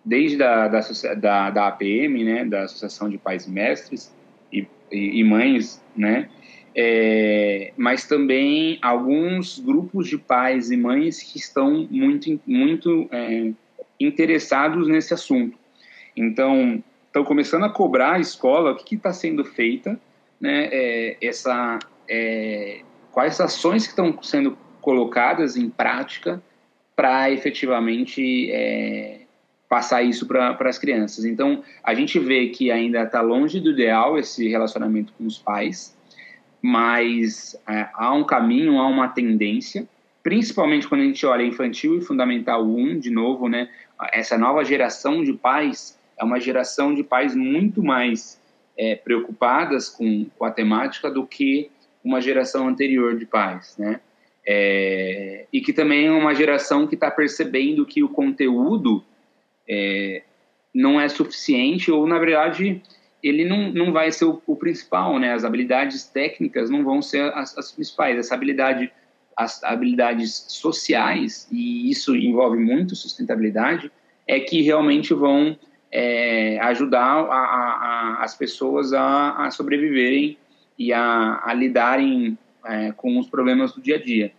desde 0.04 0.36
da, 0.36 0.68
da, 0.68 0.80
da, 1.16 1.50
da, 1.50 1.68
APM, 1.68 2.24
né, 2.24 2.44
da 2.44 2.62
Associação 2.62 3.08
de 3.08 3.18
Pais 3.18 3.46
Mestres 3.46 4.14
e, 4.52 4.66
e, 4.90 5.20
e 5.20 5.24
Mães, 5.24 5.82
né, 5.96 6.28
é, 6.74 7.72
mas 7.76 8.06
também 8.06 8.78
alguns 8.80 9.58
grupos 9.58 10.06
de 10.06 10.16
pais 10.16 10.70
e 10.70 10.76
mães 10.76 11.20
que 11.20 11.38
estão 11.38 11.88
muito, 11.90 12.40
muito 12.46 13.08
é, 13.10 13.50
interessados 13.98 14.86
nesse 14.86 15.12
assunto. 15.12 15.58
Então, 16.16 16.82
estão 17.06 17.24
começando 17.24 17.64
a 17.64 17.68
cobrar 17.68 18.12
a 18.12 18.20
escola 18.20 18.72
o 18.72 18.76
que 18.76 18.94
está 18.94 19.12
sendo 19.12 19.44
feita, 19.44 20.00
né, 20.40 20.68
é, 20.70 21.16
essa, 21.20 21.80
é, 22.08 22.82
quais 23.10 23.40
ações 23.40 23.82
que 23.82 23.90
estão 23.90 24.22
sendo 24.22 24.56
colocadas 24.88 25.54
em 25.54 25.68
prática 25.68 26.42
para 26.96 27.30
efetivamente 27.30 28.50
é, 28.50 29.20
passar 29.68 30.02
isso 30.02 30.26
para 30.26 30.56
as 30.60 30.78
crianças. 30.78 31.26
Então, 31.26 31.62
a 31.84 31.92
gente 31.92 32.18
vê 32.18 32.46
que 32.48 32.70
ainda 32.70 33.02
está 33.02 33.20
longe 33.20 33.60
do 33.60 33.72
ideal 33.72 34.18
esse 34.18 34.48
relacionamento 34.48 35.12
com 35.12 35.26
os 35.26 35.36
pais, 35.36 35.94
mas 36.62 37.54
é, 37.68 37.86
há 37.92 38.14
um 38.14 38.24
caminho, 38.24 38.78
há 38.78 38.86
uma 38.86 39.08
tendência, 39.08 39.86
principalmente 40.22 40.88
quando 40.88 41.02
a 41.02 41.04
gente 41.04 41.26
olha 41.26 41.42
infantil 41.42 41.98
e 41.98 42.00
fundamental 42.00 42.64
1, 42.64 42.98
de 42.98 43.10
novo, 43.10 43.46
né, 43.46 43.68
essa 44.10 44.38
nova 44.38 44.64
geração 44.64 45.22
de 45.22 45.34
pais 45.34 46.00
é 46.18 46.24
uma 46.24 46.40
geração 46.40 46.94
de 46.94 47.04
pais 47.04 47.34
muito 47.34 47.82
mais 47.82 48.40
é, 48.74 48.94
preocupadas 48.94 49.90
com, 49.90 50.24
com 50.38 50.46
a 50.46 50.50
temática 50.50 51.10
do 51.10 51.26
que 51.26 51.70
uma 52.02 52.22
geração 52.22 52.66
anterior 52.66 53.18
de 53.18 53.26
pais, 53.26 53.76
né? 53.76 54.00
É, 54.50 55.44
e 55.52 55.60
que 55.60 55.74
também 55.74 56.06
é 56.06 56.10
uma 56.10 56.34
geração 56.34 56.86
que 56.86 56.94
está 56.94 57.10
percebendo 57.10 57.84
que 57.84 58.02
o 58.02 58.08
conteúdo 58.08 59.04
é, 59.68 60.22
não 60.74 60.98
é 60.98 61.06
suficiente 61.06 61.90
ou, 61.90 62.06
na 62.06 62.18
verdade, 62.18 62.80
ele 63.22 63.44
não, 63.44 63.70
não 63.70 63.92
vai 63.92 64.10
ser 64.10 64.24
o, 64.24 64.40
o 64.46 64.56
principal, 64.56 65.18
né? 65.18 65.34
As 65.34 65.44
habilidades 65.44 66.04
técnicas 66.04 66.70
não 66.70 66.82
vão 66.82 67.02
ser 67.02 67.30
as, 67.34 67.58
as 67.58 67.72
principais. 67.72 68.16
Essa 68.16 68.34
habilidade, 68.34 68.90
as 69.36 69.62
habilidades 69.62 70.46
sociais, 70.48 71.46
e 71.52 71.90
isso 71.90 72.16
envolve 72.16 72.56
muito 72.56 72.96
sustentabilidade, 72.96 73.92
é 74.26 74.40
que 74.40 74.62
realmente 74.62 75.12
vão 75.12 75.58
é, 75.92 76.58
ajudar 76.60 77.02
a, 77.02 77.34
a, 77.34 78.18
a, 78.20 78.24
as 78.24 78.34
pessoas 78.34 78.94
a, 78.94 79.50
sobreviverem 79.50 80.38
e 80.78 80.90
a, 80.92 81.52
lidarem 81.54 82.38
é, 82.64 82.92
com 82.92 83.18
os 83.18 83.28
problemas 83.28 83.72
do 83.72 83.80
dia 83.80 83.96
a 83.96 84.02
dia. 84.02 84.32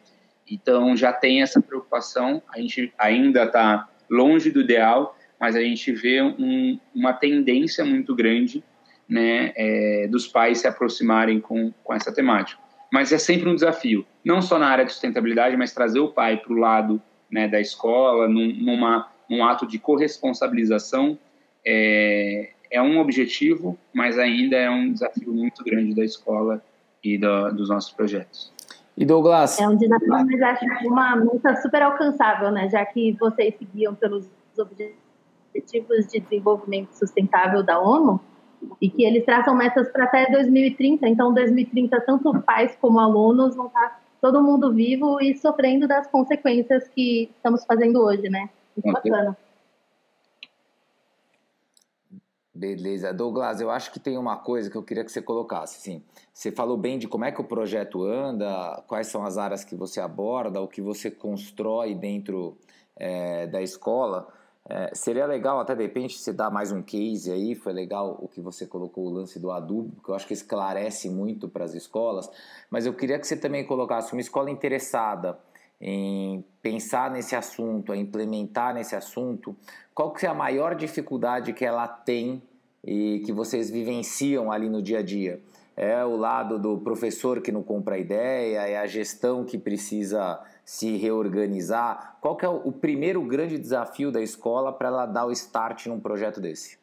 Então 0.50 0.96
já 0.96 1.14
tem 1.14 1.42
essa 1.42 1.62
preocupação, 1.62 2.42
a 2.54 2.60
gente 2.60 2.94
ainda 2.98 3.44
está 3.44 3.88
longe 4.10 4.52
do 4.52 4.62
ideal, 4.62 5.16
mas 5.40 5.56
a 5.56 5.62
gente 5.62 5.92
vê 5.92 6.22
um, 6.22 6.80
uma 6.94 7.14
tendência 7.14 7.86
muito 7.86 8.16
grande 8.16 8.64
né, 9.08 9.54
é, 9.56 10.08
dos 10.08 10.28
pais 10.28 10.60
se 10.60 10.68
aproximarem 10.68 11.40
com, 11.40 11.72
com 11.84 11.94
essa 11.94 12.14
temática. 12.14 12.62
Mas 12.92 13.12
é 13.12 13.18
sempre 13.18 13.48
um 13.48 13.56
desafio, 13.56 14.06
não 14.26 14.42
só 14.42 14.58
na 14.58 14.68
área 14.68 14.84
de 14.84 14.92
sustentabilidade, 14.92 15.56
mas 15.56 15.74
trazer 15.74 16.00
o 16.00 16.10
pai 16.10 16.38
para 16.38 16.52
o 16.52 16.58
lado 16.58 17.02
né, 17.30 17.48
da 17.48 17.62
escola, 17.62 18.28
num, 18.28 18.54
numa, 18.54 19.08
num 19.30 19.44
ato 19.44 19.68
de 19.68 19.78
corresponsabilização 19.78 21.18
é, 21.66 22.50
é 22.72 22.82
um 22.82 23.00
objetivo, 23.00 23.78
mas 23.94 24.18
ainda 24.18 24.56
é 24.56 24.70
um 24.70 24.92
desafio 24.92 25.34
muito 25.34 25.64
grande 25.64 25.96
da 25.96 26.04
escola 26.04 26.64
e 27.04 27.18
do, 27.18 27.52
dos 27.52 27.70
nossos 27.70 27.92
projetos. 27.92 28.52
E 29.00 29.06
Douglas? 29.06 29.58
É 29.58 29.66
um 29.66 29.78
desafio, 29.78 30.10
mas 30.10 30.42
acho 30.42 30.66
uma 30.86 31.16
meta 31.16 31.56
super 31.62 31.82
alcançável, 31.82 32.52
né? 32.52 32.68
Já 32.68 32.86
que 32.86 33.14
vocês 33.14 33.56
seguiam 33.58 33.96
pelos 33.96 34.28
objetivos 34.58 36.06
de 36.08 36.20
desenvolvimento 36.20 36.92
sustentável 36.92 37.64
da 37.64 37.80
ONU 37.80 38.20
e 38.82 38.90
que 38.90 39.06
eles 39.06 39.24
traçam 39.24 39.56
metas 39.56 39.90
para 39.90 40.04
até 40.04 40.30
2030. 40.30 41.08
Então, 41.08 41.34
2030, 41.34 41.98
tanto 42.02 42.42
pais 42.42 42.78
como 42.82 43.00
alunos 43.00 43.56
vão 43.56 43.68
estar 43.68 44.02
todo 44.22 44.44
mundo 44.44 44.74
vivo 44.74 45.22
e 45.22 45.34
sofrendo 45.38 45.88
das 45.88 46.06
consequências 46.08 46.90
que 46.90 47.32
estamos 47.38 47.64
fazendo 47.64 48.02
hoje, 48.02 48.28
né? 48.30 48.50
Muito 48.76 48.94
bacana. 48.94 49.38
Beleza. 52.60 53.14
Douglas, 53.14 53.62
eu 53.62 53.72
acho 53.72 53.90
que 53.90 54.02
tem 54.02 54.18
uma 54.18 54.36
coisa 54.36 54.70
que 54.70 54.76
eu 54.76 54.84
queria 54.84 55.06
que 55.06 55.12
você 55.14 55.22
colocasse. 55.22 55.78
Assim, 55.78 56.04
você 56.34 56.52
falou 56.52 56.76
bem 56.76 57.00
de 57.00 57.08
como 57.08 57.24
é 57.24 57.32
que 57.32 57.40
o 57.40 57.44
projeto 57.46 58.04
anda, 58.04 58.84
quais 58.86 59.08
são 59.08 59.24
as 59.24 59.38
áreas 59.38 59.64
que 59.64 59.76
você 59.76 60.02
aborda, 60.02 60.60
o 60.60 60.68
que 60.68 60.82
você 60.82 61.10
constrói 61.10 61.96
dentro 61.96 62.58
é, 62.98 63.48
da 63.48 63.62
escola. 63.62 64.28
É, 64.68 64.94
seria 64.94 65.26
legal 65.26 65.58
até 65.62 65.74
de 65.74 65.84
repente 65.84 66.20
você 66.20 66.34
dar 66.34 66.52
mais 66.52 66.70
um 66.70 66.82
case 66.82 67.32
aí, 67.32 67.56
foi 67.56 67.72
legal 67.72 68.20
o 68.22 68.28
que 68.28 68.42
você 68.42 68.68
colocou 68.68 69.06
o 69.06 69.10
lance 69.10 69.40
do 69.40 69.52
adubo, 69.52 69.96
porque 69.96 70.12
eu 70.12 70.16
acho 70.16 70.28
que 70.28 70.34
esclarece 70.34 71.10
muito 71.10 71.48
para 71.48 71.64
as 71.64 71.74
escolas, 71.74 72.30
mas 72.70 72.86
eu 72.86 72.94
queria 72.94 73.18
que 73.18 73.26
você 73.26 73.38
também 73.38 73.66
colocasse 73.66 74.12
uma 74.12 74.20
escola 74.20 74.52
interessada 74.52 75.40
em 75.80 76.44
pensar 76.62 77.10
nesse 77.10 77.38
assunto, 77.38 77.94
a 77.94 77.98
implementar 77.98 78.74
nesse 78.74 78.98
assunto, 78.98 79.56
qual 79.96 80.12
que 80.12 80.26
é 80.26 80.30
a 80.30 80.34
maior 80.34 80.76
dificuldade 80.76 81.54
que 81.54 81.64
ela 81.64 81.88
tem 81.88 82.44
e 82.84 83.22
que 83.26 83.32
vocês 83.32 83.70
vivenciam 83.70 84.52
ali 84.52 84.70
no 84.70 84.82
dia 84.82 85.00
a 85.00 85.02
dia? 85.02 85.40
É 85.76 86.04
o 86.04 86.18
lado 86.18 86.60
do 86.60 86.78
professor 86.80 87.42
que 87.42 87.52
não 87.52 87.64
compra 87.64 87.96
a 87.96 87.98
ideia, 87.98 88.68
é 88.68 88.78
a 88.78 88.86
gestão 88.86 89.46
que 89.46 89.58
precisa 89.58 90.40
se 90.66 90.98
reorganizar. 90.98 92.18
Qual 92.20 92.36
que 92.36 92.46
é 92.46 92.50
o 92.50 92.72
primeiro 92.72 93.22
grande 93.22 93.58
desafio 93.58 94.12
da 94.12 94.22
escola 94.22 94.74
para 94.74 94.90
ela 94.90 95.06
dar 95.06 95.26
o 95.26 95.32
start 95.32 95.86
num 95.88 96.00
projeto 96.00 96.42
desse? 96.42 96.78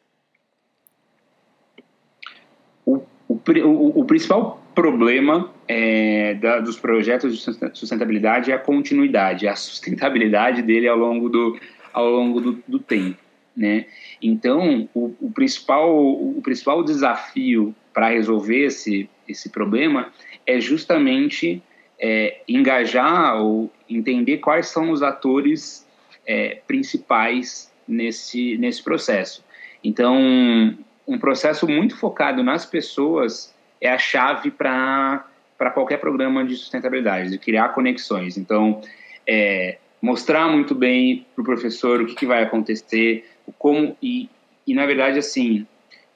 O, 2.83 3.03
o, 3.27 3.39
o, 3.65 3.99
o 3.99 4.05
principal 4.05 4.59
problema 4.73 5.51
é, 5.67 6.33
da, 6.35 6.59
dos 6.59 6.79
projetos 6.79 7.37
de 7.37 7.77
sustentabilidade 7.77 8.51
é 8.51 8.55
a 8.55 8.59
continuidade, 8.59 9.47
a 9.47 9.55
sustentabilidade 9.55 10.61
dele 10.61 10.87
ao 10.87 10.97
longo 10.97 11.29
do, 11.29 11.59
ao 11.93 12.09
longo 12.09 12.39
do, 12.39 12.63
do 12.67 12.79
tempo. 12.79 13.26
Né? 13.57 13.87
Então, 14.21 14.87
o, 14.93 15.15
o, 15.19 15.31
principal, 15.31 15.91
o 15.97 16.39
principal 16.43 16.83
desafio 16.83 17.75
para 17.91 18.09
resolver 18.09 18.65
esse, 18.65 19.09
esse 19.27 19.49
problema 19.49 20.13
é 20.45 20.59
justamente 20.59 21.63
é, 21.99 22.41
engajar 22.47 23.41
ou 23.41 23.73
entender 23.89 24.37
quais 24.37 24.67
são 24.67 24.91
os 24.91 25.01
atores 25.01 25.87
é, 26.25 26.59
principais 26.67 27.73
nesse, 27.87 28.59
nesse 28.59 28.83
processo. 28.83 29.43
Então, 29.83 30.15
um 31.07 31.17
processo 31.17 31.67
muito 31.67 31.97
focado 31.97 32.43
nas 32.43 32.63
pessoas 32.63 33.55
é 33.81 33.89
a 33.89 33.97
chave 33.97 34.51
para 34.51 35.25
qualquer 35.73 35.97
programa 35.97 36.45
de 36.45 36.55
sustentabilidade, 36.55 37.31
de 37.31 37.39
criar 37.39 37.69
conexões. 37.69 38.37
Então, 38.37 38.81
é, 39.25 39.77
mostrar 40.01 40.47
muito 40.47 40.75
bem 40.75 41.25
para 41.33 41.41
o 41.41 41.45
professor 41.45 42.01
o 42.01 42.05
que, 42.05 42.15
que, 42.15 42.25
vai 42.25 42.43
acontecer, 42.43 43.25
como 43.57 43.95
e, 44.01 44.29
e 44.65 44.73
na 44.73 44.85
verdade 44.85 45.19
assim 45.19 45.65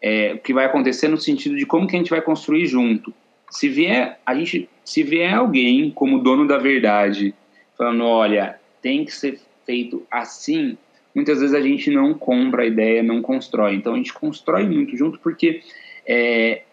é, 0.01 0.33
o 0.33 0.39
que 0.39 0.53
vai 0.53 0.65
acontecer 0.65 1.07
no 1.07 1.17
sentido 1.17 1.55
de 1.55 1.65
como 1.65 1.87
que 1.87 1.95
a 1.95 1.99
gente 1.99 2.09
vai 2.09 2.21
construir 2.21 2.65
junto. 2.65 3.13
Se 3.49 3.69
vier 3.69 4.19
a 4.25 4.33
gente, 4.33 4.67
se 4.83 5.03
vier 5.03 5.33
alguém 5.33 5.91
como 5.91 6.19
dono 6.19 6.47
da 6.47 6.57
verdade 6.57 7.35
falando, 7.77 8.05
olha, 8.05 8.59
tem 8.81 9.05
que 9.05 9.13
ser 9.13 9.39
feito 9.65 10.03
assim, 10.09 10.77
muitas 11.13 11.39
vezes 11.39 11.55
a 11.55 11.61
gente 11.61 11.91
não 11.91 12.13
compra 12.13 12.63
a 12.63 12.65
ideia, 12.65 13.03
não 13.03 13.21
constrói. 13.21 13.75
Então 13.75 13.93
a 13.93 13.97
gente 13.97 14.13
constrói 14.13 14.67
muito 14.67 14.97
junto 14.97 15.19
porque 15.19 15.61
é, 16.07 16.63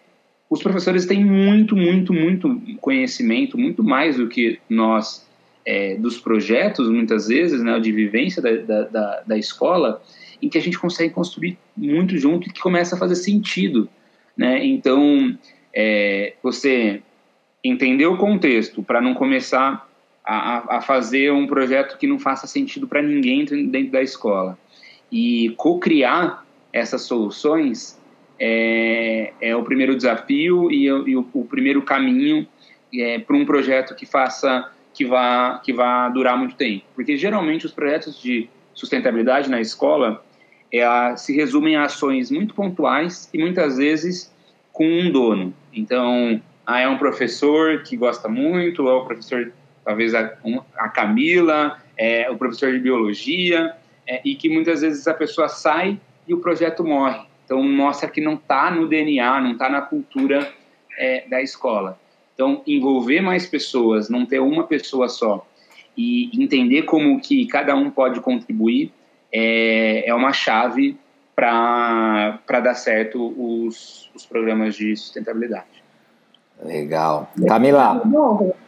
os 0.49 0.63
professores 0.63 1.05
têm 1.05 1.23
muito, 1.23 1.75
muito, 1.75 2.13
muito 2.13 2.59
conhecimento, 2.81 3.57
muito 3.57 3.83
mais 3.83 4.17
do 4.17 4.27
que 4.27 4.59
nós 4.67 5.27
é, 5.65 5.95
dos 5.95 6.17
projetos, 6.17 6.89
muitas 6.89 7.27
vezes, 7.27 7.61
né, 7.61 7.79
de 7.79 7.91
vivência 7.91 8.41
da, 8.41 8.51
da, 8.55 8.83
da, 8.83 9.23
da, 9.27 9.37
escola, 9.37 10.01
em 10.41 10.49
que 10.49 10.57
a 10.57 10.61
gente 10.61 10.79
consegue 10.79 11.13
construir 11.13 11.57
muito 11.75 12.17
junto 12.17 12.47
e 12.47 12.51
que 12.51 12.59
começa 12.59 12.95
a 12.95 12.99
fazer 12.99 13.15
sentido. 13.15 13.89
Né? 14.37 14.65
Então, 14.65 15.37
é, 15.73 16.33
você 16.41 17.01
entender 17.63 18.05
o 18.05 18.17
contexto 18.17 18.81
para 18.81 19.01
não 19.01 19.13
começar 19.13 19.87
a, 20.23 20.77
a, 20.77 20.81
fazer 20.81 21.31
um 21.31 21.47
projeto 21.47 21.97
que 21.97 22.07
não 22.07 22.19
faça 22.19 22.47
sentido 22.47 22.87
para 22.87 23.01
ninguém 23.01 23.45
dentro 23.45 23.91
da 23.91 24.01
escola 24.01 24.57
e 25.11 25.53
co-criar 25.57 26.45
essas 26.71 27.01
soluções 27.01 27.99
é, 28.39 29.33
é, 29.41 29.55
o 29.55 29.63
primeiro 29.63 29.95
desafio 29.95 30.71
e, 30.71 30.85
e 30.85 31.15
o, 31.15 31.27
o, 31.33 31.45
primeiro 31.45 31.81
caminho 31.81 32.47
é, 32.93 33.19
para 33.19 33.35
um 33.35 33.45
projeto 33.45 33.95
que 33.95 34.05
faça 34.05 34.71
que 34.93 35.05
vá 35.05 35.59
que 35.63 35.73
vá 35.73 36.07
durar 36.09 36.37
muito 36.37 36.55
tempo 36.55 36.85
porque 36.95 37.17
geralmente 37.17 37.65
os 37.65 37.71
projetos 37.71 38.21
de 38.21 38.47
sustentabilidade 38.73 39.49
na 39.49 39.59
escola 39.59 40.23
é, 40.71 41.15
se 41.15 41.35
resumem 41.35 41.75
a 41.75 41.83
ações 41.83 42.31
muito 42.31 42.53
pontuais 42.53 43.29
e 43.33 43.37
muitas 43.37 43.77
vezes 43.77 44.33
com 44.71 44.85
um 44.85 45.11
dono 45.11 45.53
então 45.73 46.41
ah, 46.65 46.79
é 46.79 46.87
um 46.87 46.97
professor 46.97 47.81
que 47.83 47.97
gosta 47.97 48.27
muito 48.27 48.87
é 48.87 48.93
o 48.93 49.05
professor 49.05 49.51
talvez 49.83 50.13
a, 50.13 50.33
a 50.77 50.89
Camila 50.89 51.77
é 51.97 52.29
o 52.29 52.37
professor 52.37 52.71
de 52.71 52.79
biologia 52.79 53.75
é, 54.07 54.21
e 54.23 54.35
que 54.35 54.49
muitas 54.49 54.81
vezes 54.81 55.07
a 55.07 55.13
pessoa 55.13 55.47
sai 55.47 55.99
e 56.27 56.33
o 56.33 56.39
projeto 56.39 56.83
morre 56.83 57.29
então, 57.49 57.63
mostra 57.63 58.07
que 58.07 58.21
não 58.21 58.35
está 58.35 58.69
no 58.69 58.87
DNA, 58.87 59.41
não 59.41 59.53
está 59.53 59.67
na 59.67 59.81
cultura 59.81 60.53
é, 60.95 61.27
da 61.27 61.41
escola. 61.41 61.99
Então, 62.35 62.61
envolver 62.67 63.21
mais 63.21 63.47
pessoas, 63.47 64.07
não 64.07 64.23
ter 64.23 64.39
uma 64.39 64.67
pessoa 64.67 65.09
só 65.09 65.43
e 65.97 66.29
entender 66.39 66.83
como 66.83 67.19
que 67.19 67.47
cada 67.47 67.75
um 67.75 67.89
pode 67.89 68.21
contribuir 68.21 68.93
é, 69.31 70.09
é 70.09 70.13
uma 70.13 70.33
chave 70.33 70.97
para 71.35 72.39
dar 72.47 72.75
certo 72.75 73.33
os, 73.37 74.11
os 74.13 74.25
programas 74.25 74.75
de 74.75 74.95
sustentabilidade. 74.95 75.83
Legal. 76.63 77.29
Camila. 77.47 78.01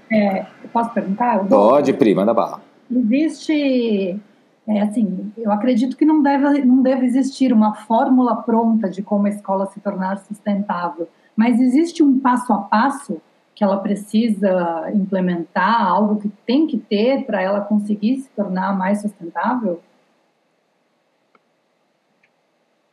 É, 0.10 0.46
posso 0.72 0.92
perguntar? 0.92 1.46
Pode, 1.48 1.94
prima, 1.94 2.26
da 2.26 2.34
bala. 2.34 2.62
Existe 2.90 4.20
é 4.68 4.82
assim, 4.82 5.32
eu 5.38 5.52
acredito 5.52 5.98
que 5.98 6.06
não 6.06 6.22
deve, 6.22 6.64
não 6.64 6.82
deve 6.82 7.06
existir 7.06 7.52
uma 7.52 7.74
fórmula 7.74 8.38
pronta 8.38 8.90
de 8.90 9.02
como 9.02 9.28
a 9.28 9.30
escola 9.30 9.66
se 9.66 9.80
tornar 9.80 10.20
sustentável, 10.20 11.10
mas 11.36 11.60
existe 11.60 12.04
um 12.04 12.20
passo 12.20 12.54
a 12.54 12.60
passo 12.60 13.20
que 13.56 13.64
ela 13.64 13.78
precisa 13.78 14.90
implementar, 14.94 15.86
algo 15.86 16.22
que 16.22 16.30
tem 16.46 16.68
que 16.68 16.78
ter 16.78 17.26
para 17.26 17.42
ela 17.42 17.62
conseguir 17.62 18.18
se 18.18 18.30
tornar 18.30 18.78
mais 18.78 19.02
sustentável? 19.02 19.82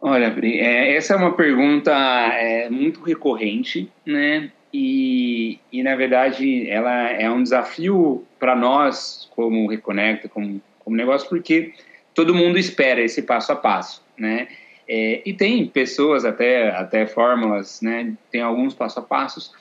Olha, 0.00 0.30
Bri, 0.30 0.60
é, 0.60 0.94
essa 0.96 1.14
é 1.14 1.16
uma 1.16 1.34
pergunta 1.34 1.92
é, 1.92 2.70
muito 2.70 3.02
recorrente, 3.02 3.90
né? 4.06 4.50
E, 4.72 5.58
e, 5.72 5.82
na 5.82 5.96
verdade, 5.96 6.68
ela 6.68 7.10
é 7.10 7.28
um 7.30 7.42
desafio 7.42 8.24
para 8.38 8.54
nós, 8.54 9.28
como 9.34 9.66
Reconecta, 9.66 10.28
como 10.28 10.60
como 10.88 10.96
negócio, 10.96 11.28
porque 11.28 11.74
todo 12.14 12.34
mundo 12.34 12.58
espera 12.58 13.02
esse 13.02 13.20
passo 13.20 13.52
a 13.52 13.56
passo, 13.56 14.02
né? 14.16 14.48
É, 14.88 15.20
e 15.26 15.34
tem 15.34 15.66
pessoas, 15.66 16.24
até, 16.24 16.70
até 16.70 17.04
fórmulas, 17.06 17.82
né? 17.82 18.14
Tem 18.30 18.40
alguns 18.40 18.72
passo 18.72 18.98
a 18.98 19.02
passos, 19.02 19.52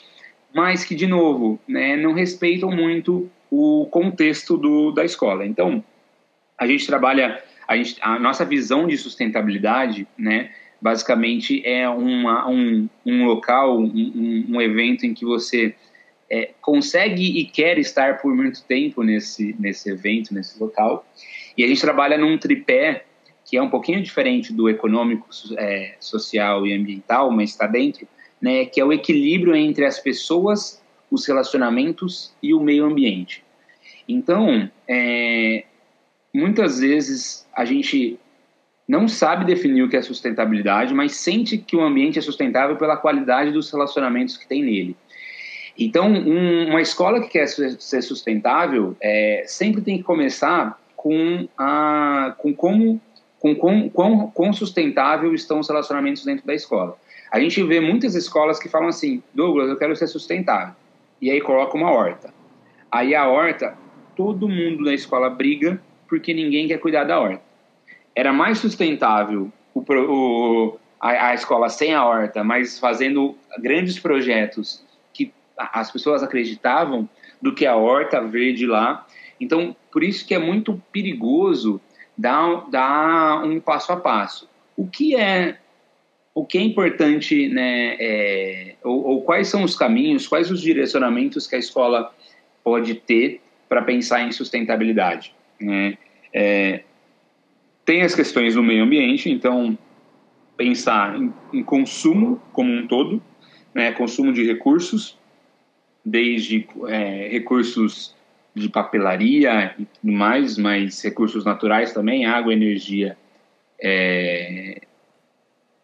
mas 0.56 0.86
que, 0.86 0.95
de 0.95 1.06
novo, 1.06 1.60
né, 1.67 1.97
não 1.97 2.13
respeitam 2.13 2.71
muito 2.71 3.30
o 3.52 3.88
contexto 3.91 4.58
do, 4.58 4.93
da 4.93 5.04
escola. 5.04 5.45
Então, 5.45 5.84
a 6.58 6.65
gente 6.65 6.88
trabalha, 6.88 7.43
a, 7.67 7.75
gente, 7.75 7.97
a 8.01 8.17
nossa 8.17 8.45
visão 8.45 8.88
de 8.88 8.97
sustentabilidade, 8.97 10.08
né? 10.17 10.51
Basicamente 10.80 11.62
é 11.65 11.89
uma, 11.89 12.47
um, 12.47 12.88
um 13.06 13.25
local, 13.25 13.80
um, 13.80 14.45
um 14.49 14.62
evento 14.62 15.06
em 15.06 15.13
que 15.13 15.25
você 15.25 15.75
é, 16.30 16.51
consegue 16.62 17.39
e 17.39 17.45
quer 17.45 17.77
estar 17.80 18.19
por 18.19 18.36
muito 18.36 18.63
tempo 18.63 19.01
nesse, 19.03 19.56
nesse 19.60 19.89
evento, 19.89 20.34
nesse 20.34 20.60
local. 20.60 21.06
E 21.58 21.63
a 21.63 21.67
gente 21.67 21.82
trabalha 21.82 22.17
num 22.17 22.38
tripé 22.38 23.06
que 23.47 23.56
é 23.56 23.62
um 23.62 23.69
pouquinho 23.69 24.03
diferente 24.03 24.51
do 24.51 24.69
econômico, 24.69 25.27
é, 25.58 25.95
social 26.01 26.67
e 26.67 26.73
ambiental, 26.73 27.32
mas 27.32 27.51
está 27.51 27.65
dentro, 27.65 28.06
né, 28.41 28.65
que 28.65 28.80
é 28.80 28.84
o 28.84 28.91
equilíbrio 28.91 29.56
entre 29.56 29.86
as 29.86 29.99
pessoas, 29.99 30.84
os 31.10 31.25
relacionamentos 31.25 32.36
e 32.43 32.53
o 32.53 32.60
meio 32.60 32.84
ambiente. 32.84 33.41
Então, 34.06 34.69
é, 34.86 35.63
muitas 36.38 36.80
vezes 36.80 37.47
a 37.56 37.65
gente 37.65 38.19
não 38.88 39.08
sabe 39.08 39.43
definir 39.43 39.82
o 39.82 39.89
que 39.89 39.97
é 39.97 40.02
sustentabilidade, 40.02 40.93
mas 40.93 41.15
sente 41.15 41.58
que 41.58 41.76
o 41.76 41.82
ambiente 41.82 42.19
é 42.19 42.21
sustentável 42.21 42.78
pela 42.78 42.95
qualidade 42.95 43.52
dos 43.52 43.71
relacionamentos 43.71 44.38
que 44.38 44.47
tem 44.47 44.63
nele. 44.63 44.95
Então, 45.78 46.08
um, 46.08 46.69
uma 46.69 46.82
escola 46.82 47.19
que 47.21 47.30
quer 47.30 47.47
ser 47.47 48.02
sustentável 48.02 48.95
é, 49.02 49.43
sempre 49.47 49.82
tem 49.82 49.97
que 49.97 50.04
começar 50.04 50.80
com, 50.95 51.47
a, 51.58 52.36
com 52.38 52.54
como 52.54 53.02
com 53.39 53.56
quão, 53.56 53.88
quão, 53.89 54.32
quão 54.32 54.52
sustentável 54.52 55.32
estão 55.34 55.60
os 55.60 55.67
relacionamentos 55.67 56.26
dentro 56.26 56.45
da 56.45 56.56
escola. 56.56 56.97
A 57.32 57.39
gente 57.39 57.62
vê 57.62 57.80
muitas 57.80 58.15
escolas 58.15 58.58
que 58.58 58.67
falam 58.67 58.88
assim, 58.88 59.21
Douglas, 59.32 59.69
eu 59.69 59.78
quero 59.78 59.95
ser 59.95 60.08
sustentável. 60.08 60.73
E 61.21 61.30
aí 61.30 61.39
coloca 61.39 61.78
uma 61.78 61.91
horta. 61.91 62.34
Aí 62.91 63.13
a 63.13 63.28
horta, 63.28 63.78
todo 64.15 64.50
mundo 64.50 64.84
na 64.84 64.93
escola 64.93 65.30
briga 65.30 65.80
porque 66.08 66.34
ninguém 66.34 66.67
quer 66.67 66.80
cuidar 66.80 67.04
da 67.04 67.20
horta. 67.20 67.43
Era 68.15 68.34
mais 68.34 68.60
sustentável 68.60 69.52
o, 69.74 69.80
o 69.82 70.80
a, 71.00 71.30
a, 71.30 71.34
escola 71.34 71.70
sem 71.70 71.93
a 71.93 72.04
horta, 72.06 72.43
mas 72.43 72.80
fazendo 72.80 73.36
grandes 73.60 74.00
projetos 74.00 74.86
as 75.58 75.91
pessoas 75.91 76.22
acreditavam 76.22 77.10
do 77.41 77.54
que 77.54 77.65
a 77.65 77.76
horta 77.76 78.22
verde 78.22 78.65
lá. 78.65 79.06
Então, 79.39 79.76
por 79.91 80.04
isso 80.04 80.26
que 80.26 80.34
é 80.34 80.39
muito 80.39 80.82
perigoso 80.91 81.82
dar, 82.17 82.70
dar 82.70 83.43
um 83.43 83.60
passo 83.60 83.91
a 83.91 83.98
passo. 83.98 84.50
O 84.76 84.88
que 84.88 85.15
é 85.15 85.58
o 86.34 86.46
que 86.46 86.60
é 86.60 86.62
importante, 86.62 87.50
né, 87.50 87.98
é, 88.00 88.76
ou, 88.84 89.04
ou, 89.04 89.22
quais 89.24 89.48
são 89.48 89.63
os 89.63 89.76
caminhos, 89.76 90.28
quais 90.28 90.52
os 90.52 90.62
direcionamentos 90.62 91.48
que 91.48 91.56
a 91.56 91.60
escola 91.60 92.13
pode 92.63 92.93
ter 92.93 93.41
para 93.67 93.82
pensar 93.82 94.22
em 94.22 94.32
sustentabilidade? 94.32 95.34
Né? 95.60 95.98
É, 96.34 96.84
tem 97.86 98.02
as 98.02 98.13
questões 98.13 98.56
do 98.56 98.63
meio 98.63 98.84
ambiente, 98.84 99.30
então 99.30 99.78
pensar 100.56 101.15
em, 101.15 101.34
em 101.54 101.63
consumo 101.63 102.41
como 102.52 102.72
um 102.72 102.88
todo, 102.88 103.22
né, 103.74 103.91
consumo 103.91 104.34
de 104.34 104.43
recursos, 104.46 105.17
desde 106.04 106.67
é, 106.88 107.30
recursos 107.30 108.15
de 108.56 108.70
papelaria 108.70 109.76
e 109.78 109.86
tudo 109.86 110.12
mais, 110.12 110.58
mas 110.58 111.02
recursos 111.02 111.46
naturais 111.46 111.93
também, 111.93 112.26
água, 112.26 112.52
energia 112.52 113.15
é, 113.80 114.82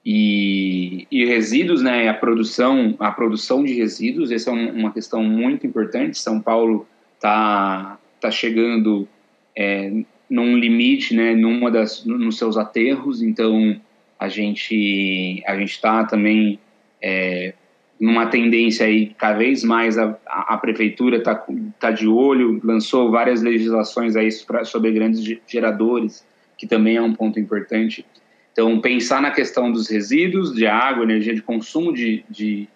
e, 0.06 1.08
e, 1.10 1.26
resíduos, 1.26 1.82
né? 1.82 2.10
A 2.10 2.14
produção, 2.14 2.96
a 3.00 3.12
produção 3.12 3.64
de 3.64 3.74
resíduos, 3.74 4.32
essa 4.32 4.50
é 4.50 4.54
uma 4.54 4.92
questão 4.92 5.24
muito 5.24 5.66
importante. 5.66 6.18
São 6.18 6.42
Paulo 6.42 6.88
está 7.16 7.98
tá 8.20 8.32
chegando 8.32 9.08
é, 9.56 9.92
num 10.30 10.58
limite, 10.58 11.16
né? 11.16 11.34
Numa 11.36 11.70
das, 11.70 12.06
nos 12.06 12.38
seus 12.38 12.58
aterros, 12.58 13.22
então 13.22 13.80
a 14.20 14.28
gente 14.30 15.44
a 15.46 15.58
gente 15.58 15.72
está 15.72 16.04
também 16.06 16.60
é, 17.02 17.54
numa 18.00 18.26
tendência 18.26 18.86
aí 18.86 19.14
cada 19.18 19.38
vez 19.38 19.64
mais 19.64 19.98
a, 19.98 20.18
a, 20.26 20.58
prefeitura 20.58 21.18
está 21.18 21.46
tá 21.80 21.92
de 21.92 22.08
olho, 22.08 22.60
lançou 22.64 23.12
várias 23.12 23.42
legislações 23.42 24.16
aí 24.16 24.30
sobre 24.32 24.92
grandes 24.92 25.24
geradores, 25.48 26.26
que 26.58 26.68
também 26.68 26.98
é 26.98 27.02
um 27.02 27.14
ponto 27.14 27.40
importante. 27.40 28.06
Então, 28.52 28.80
pensar 28.82 29.22
na 29.22 29.32
questão 29.32 29.72
dos 29.72 29.90
resíduos 29.90 30.54
de 30.54 30.68
água, 30.68 31.04
energia 31.04 31.34
de 31.34 31.42
consumo 31.42 31.94
de, 31.94 32.24
de, 32.30 32.68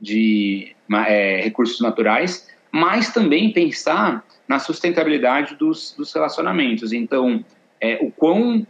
de 0.00 0.74
é, 1.06 1.40
recursos 1.42 1.80
naturais, 1.80 2.48
mas 2.72 3.12
também 3.12 3.52
pensar 3.52 4.24
na 4.48 4.58
sustentabilidade 4.58 5.54
dos, 5.56 5.94
dos 5.96 6.12
relacionamentos. 6.12 6.92
Então, 6.92 7.44
é, 7.80 7.98
o 8.00 8.10
quão 8.10 8.66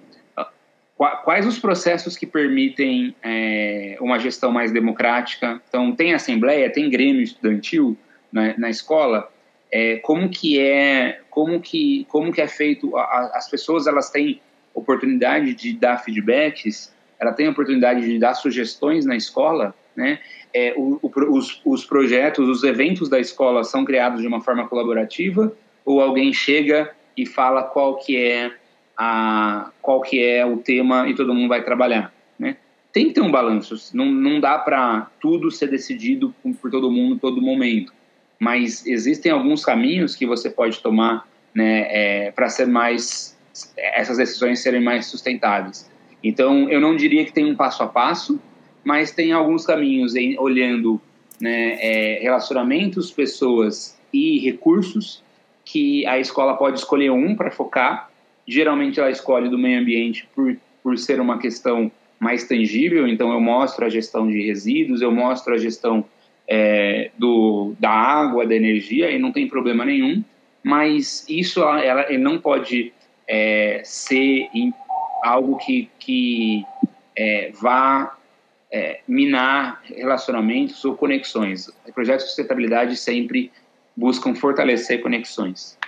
quais 1.24 1.46
os 1.46 1.58
processos 1.58 2.16
que 2.16 2.26
permitem 2.26 3.14
é, 3.22 3.96
uma 4.00 4.18
gestão 4.18 4.52
mais 4.52 4.70
democrática? 4.70 5.60
Então, 5.68 5.94
tem 5.94 6.14
assembleia, 6.14 6.70
tem 6.70 6.88
grêmio 6.88 7.22
estudantil 7.22 7.96
na, 8.30 8.56
na 8.56 8.70
escola. 8.70 9.28
É, 9.70 9.96
como 9.96 10.28
que 10.28 10.60
é, 10.60 11.20
como 11.30 11.60
que, 11.60 12.06
como 12.08 12.32
que 12.32 12.40
é 12.40 12.46
feito? 12.46 12.96
A, 12.96 13.32
as 13.34 13.48
pessoas 13.50 13.86
elas 13.86 14.10
têm 14.10 14.40
oportunidade 14.74 15.54
de 15.54 15.72
dar 15.72 15.98
feedbacks, 15.98 16.94
ela 17.18 17.32
tem 17.32 17.48
oportunidade 17.48 18.02
de 18.02 18.18
dar 18.18 18.34
sugestões 18.34 19.04
na 19.04 19.16
escola, 19.16 19.74
né? 19.96 20.18
É, 20.54 20.74
o, 20.76 20.98
o, 21.02 21.36
os, 21.36 21.60
os 21.64 21.84
projetos, 21.84 22.48
os 22.48 22.62
eventos 22.62 23.08
da 23.08 23.18
escola 23.18 23.64
são 23.64 23.84
criados 23.84 24.20
de 24.20 24.26
uma 24.26 24.40
forma 24.40 24.68
colaborativa 24.68 25.54
ou 25.84 26.00
alguém 26.00 26.32
chega 26.32 26.94
e 27.16 27.26
fala 27.26 27.62
qual 27.62 27.96
que 27.96 28.16
é 28.16 28.52
a 28.96 29.70
qual 29.80 30.00
que 30.00 30.22
é 30.22 30.44
o 30.44 30.58
tema 30.58 31.08
e 31.08 31.14
todo 31.14 31.34
mundo 31.34 31.48
vai 31.48 31.64
trabalhar, 31.64 32.12
né? 32.38 32.56
Tem 32.92 33.08
que 33.08 33.14
ter 33.14 33.22
um 33.22 33.30
balanço, 33.30 33.74
não, 33.96 34.04
não 34.06 34.38
dá 34.38 34.58
para 34.58 35.10
tudo 35.18 35.50
ser 35.50 35.68
decidido 35.68 36.34
por 36.60 36.70
todo 36.70 36.90
mundo 36.90 37.18
todo 37.18 37.40
momento, 37.40 37.92
mas 38.38 38.86
existem 38.86 39.32
alguns 39.32 39.64
caminhos 39.64 40.14
que 40.14 40.26
você 40.26 40.50
pode 40.50 40.80
tomar 40.80 41.26
né, 41.54 41.86
é, 41.88 42.30
para 42.32 42.48
ser 42.48 42.66
mais 42.66 43.36
essas 43.76 44.16
decisões 44.16 44.60
serem 44.60 44.82
mais 44.82 45.06
sustentáveis. 45.06 45.90
Então, 46.22 46.70
eu 46.70 46.80
não 46.80 46.96
diria 46.96 47.24
que 47.24 47.32
tem 47.32 47.44
um 47.44 47.54
passo 47.54 47.82
a 47.82 47.86
passo, 47.86 48.40
mas 48.84 49.12
tem 49.12 49.32
alguns 49.32 49.66
caminhos 49.66 50.14
em, 50.14 50.38
olhando 50.38 51.00
né, 51.40 51.78
é, 51.80 52.18
relacionamentos, 52.22 53.10
pessoas 53.10 53.98
e 54.12 54.38
recursos 54.40 55.22
que 55.64 56.06
a 56.06 56.18
escola 56.18 56.56
pode 56.56 56.78
escolher 56.78 57.10
um 57.10 57.34
para 57.34 57.50
focar. 57.50 58.10
Geralmente, 58.46 58.98
ela 58.98 59.10
escolhe 59.10 59.48
do 59.48 59.58
meio 59.58 59.80
ambiente 59.80 60.28
por, 60.34 60.56
por 60.82 60.98
ser 60.98 61.20
uma 61.20 61.38
questão 61.38 61.90
mais 62.18 62.46
tangível. 62.46 63.06
Então, 63.06 63.32
eu 63.32 63.40
mostro 63.40 63.84
a 63.84 63.88
gestão 63.88 64.26
de 64.28 64.42
resíduos, 64.42 65.00
eu 65.00 65.12
mostro 65.12 65.54
a 65.54 65.58
gestão 65.58 66.04
é, 66.48 67.10
do, 67.18 67.74
da 67.78 67.90
água, 67.90 68.46
da 68.46 68.54
energia, 68.54 69.10
e 69.10 69.18
não 69.18 69.32
tem 69.32 69.48
problema 69.48 69.84
nenhum. 69.84 70.22
Mas 70.62 71.24
isso 71.28 71.60
ela, 71.60 71.80
ela 71.80 72.18
não 72.18 72.38
pode 72.38 72.92
é, 73.26 73.80
ser 73.84 74.48
algo 75.24 75.56
que, 75.56 75.88
que 75.98 76.64
é, 77.16 77.50
vá 77.60 78.16
é, 78.72 79.00
minar 79.06 79.82
relacionamentos 79.84 80.82
ou 80.84 80.96
conexões. 80.96 81.70
Projetos 81.94 82.24
de 82.24 82.30
sustentabilidade 82.30 82.96
sempre 82.96 83.52
buscam 83.94 84.34
fortalecer 84.34 85.02
conexões. 85.02 85.78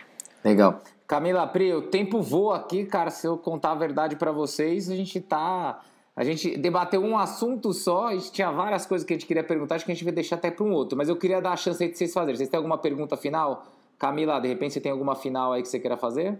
Legal. 0.44 0.82
Camila 1.06 1.46
Pri, 1.46 1.72
o 1.72 1.82
tempo 1.82 2.20
voa 2.20 2.56
aqui, 2.56 2.84
cara. 2.84 3.10
Se 3.10 3.26
eu 3.26 3.38
contar 3.38 3.72
a 3.72 3.74
verdade 3.74 4.16
para 4.16 4.30
vocês, 4.30 4.90
a 4.90 4.96
gente 4.96 5.18
tá. 5.20 5.80
A 6.14 6.22
gente 6.22 6.56
debateu 6.56 7.02
um 7.02 7.18
assunto 7.18 7.72
só, 7.72 8.06
a 8.06 8.14
gente 8.14 8.30
tinha 8.30 8.48
várias 8.48 8.86
coisas 8.86 9.04
que 9.04 9.12
a 9.12 9.16
gente 9.16 9.26
queria 9.26 9.42
perguntar, 9.42 9.74
acho 9.74 9.84
que 9.84 9.90
a 9.90 9.94
gente 9.94 10.04
vai 10.04 10.12
deixar 10.12 10.36
até 10.36 10.48
para 10.48 10.64
um 10.64 10.70
outro, 10.70 10.96
mas 10.96 11.08
eu 11.08 11.16
queria 11.16 11.40
dar 11.40 11.50
a 11.50 11.56
chance 11.56 11.82
aí 11.82 11.90
de 11.90 11.98
vocês 11.98 12.12
fazerem. 12.12 12.36
Vocês 12.36 12.48
têm 12.48 12.56
alguma 12.56 12.78
pergunta 12.78 13.16
final? 13.16 13.66
Camila, 13.98 14.38
de 14.38 14.46
repente 14.46 14.74
você 14.74 14.80
tem 14.80 14.92
alguma 14.92 15.16
final 15.16 15.52
aí 15.52 15.60
que 15.60 15.68
você 15.68 15.80
queira 15.80 15.96
fazer? 15.96 16.38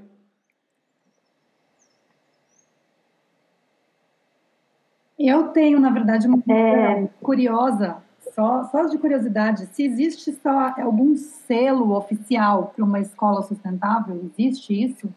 Eu 5.27 5.49
tenho, 5.49 5.81
na 5.81 5.89
verdade, 5.89 6.27
uma 6.27 6.43
é... 6.51 7.09
curiosa, 7.23 7.97
só, 8.35 8.65
só 8.65 8.85
de 8.85 8.99
curiosidade, 8.99 9.67
se 9.73 9.83
existe 9.83 10.33
só 10.33 10.75
algum 10.79 11.17
selo 11.17 11.97
oficial 11.97 12.75
para 12.77 12.85
uma 12.85 13.01
escola 13.01 13.41
sustentável, 13.43 14.31
existe 14.37 14.85
isso? 14.85 15.09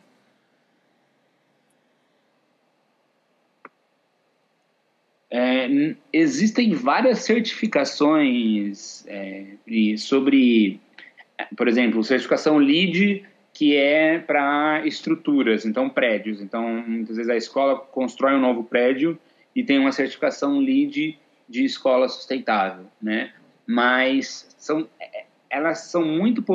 É, 5.30 5.68
existem 6.14 6.74
várias 6.74 7.20
certificações 7.20 9.06
é, 9.08 9.58
sobre, 9.98 10.80
por 11.58 11.68
exemplo, 11.68 12.02
certificação 12.02 12.58
LEED, 12.58 13.26
que 13.52 13.76
é 13.76 14.20
para 14.20 14.88
estruturas, 14.88 15.66
então 15.66 15.90
prédios. 15.90 16.40
Então, 16.40 16.82
muitas 16.88 17.18
vezes 17.18 17.30
a 17.30 17.36
escola 17.36 17.78
constrói 17.78 18.36
um 18.36 18.40
novo 18.40 18.64
prédio 18.64 19.20
e 19.58 19.64
tem 19.64 19.80
uma 19.80 19.92
certificação 19.92 20.60
LEED 20.60 21.18
de 21.50 21.66
escola 21.66 22.08
sustentável, 22.08 22.86
né? 23.02 23.34
Mas 23.66 24.56
são, 24.56 24.88
elas 25.50 25.80
são 25.80 26.06
muito 26.06 26.46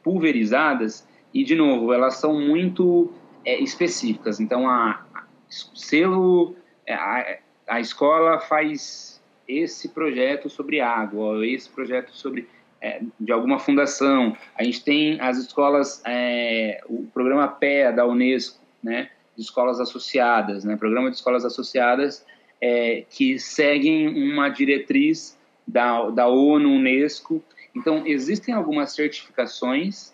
pulverizadas 0.00 1.08
e, 1.34 1.42
de 1.42 1.56
novo, 1.56 1.92
elas 1.92 2.18
são 2.18 2.40
muito 2.40 3.12
é, 3.44 3.58
específicas. 3.58 4.38
Então, 4.38 4.70
a, 4.70 5.04
a 5.12 5.24
selo, 5.50 6.54
é, 6.86 6.94
a, 6.94 7.38
a 7.66 7.80
escola 7.80 8.38
faz 8.38 9.20
esse 9.48 9.88
projeto 9.88 10.48
sobre 10.48 10.80
água, 10.80 11.44
esse 11.44 11.68
projeto 11.68 12.12
sobre 12.12 12.48
é, 12.80 13.02
de 13.18 13.32
alguma 13.32 13.58
fundação. 13.58 14.36
A 14.56 14.62
gente 14.62 14.84
tem 14.84 15.20
as 15.20 15.36
escolas, 15.36 16.00
é, 16.06 16.80
o 16.88 17.08
programa 17.12 17.48
PEA 17.48 17.92
da 17.92 18.06
Unesco, 18.06 18.64
né, 18.80 19.10
de 19.34 19.42
escolas 19.42 19.80
associadas, 19.80 20.64
né, 20.64 20.76
programa 20.76 21.10
de 21.10 21.16
escolas 21.16 21.44
associadas 21.44 22.24
é, 22.60 23.04
que 23.08 23.38
seguem 23.38 24.08
uma 24.08 24.48
diretriz 24.48 25.38
da, 25.66 26.10
da 26.10 26.28
ONU, 26.28 26.68
Unesco. 26.70 27.42
Então, 27.74 28.06
existem 28.06 28.54
algumas 28.54 28.94
certificações, 28.94 30.12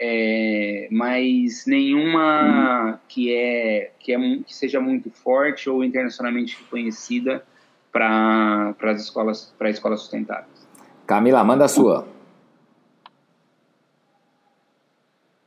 é, 0.00 0.88
mas 0.90 1.64
nenhuma 1.66 3.00
que, 3.08 3.32
é, 3.32 3.90
que, 3.98 4.12
é, 4.12 4.18
que 4.18 4.54
seja 4.54 4.80
muito 4.80 5.10
forte 5.10 5.70
ou 5.70 5.82
internacionalmente 5.82 6.56
reconhecida 6.60 7.44
para 7.90 8.74
as 8.82 9.02
escolas, 9.02 9.54
para 9.58 9.70
escolas 9.70 10.00
sustentáveis. 10.00 10.68
Camila, 11.06 11.42
manda 11.42 11.64
a 11.64 11.68
sua. 11.68 12.06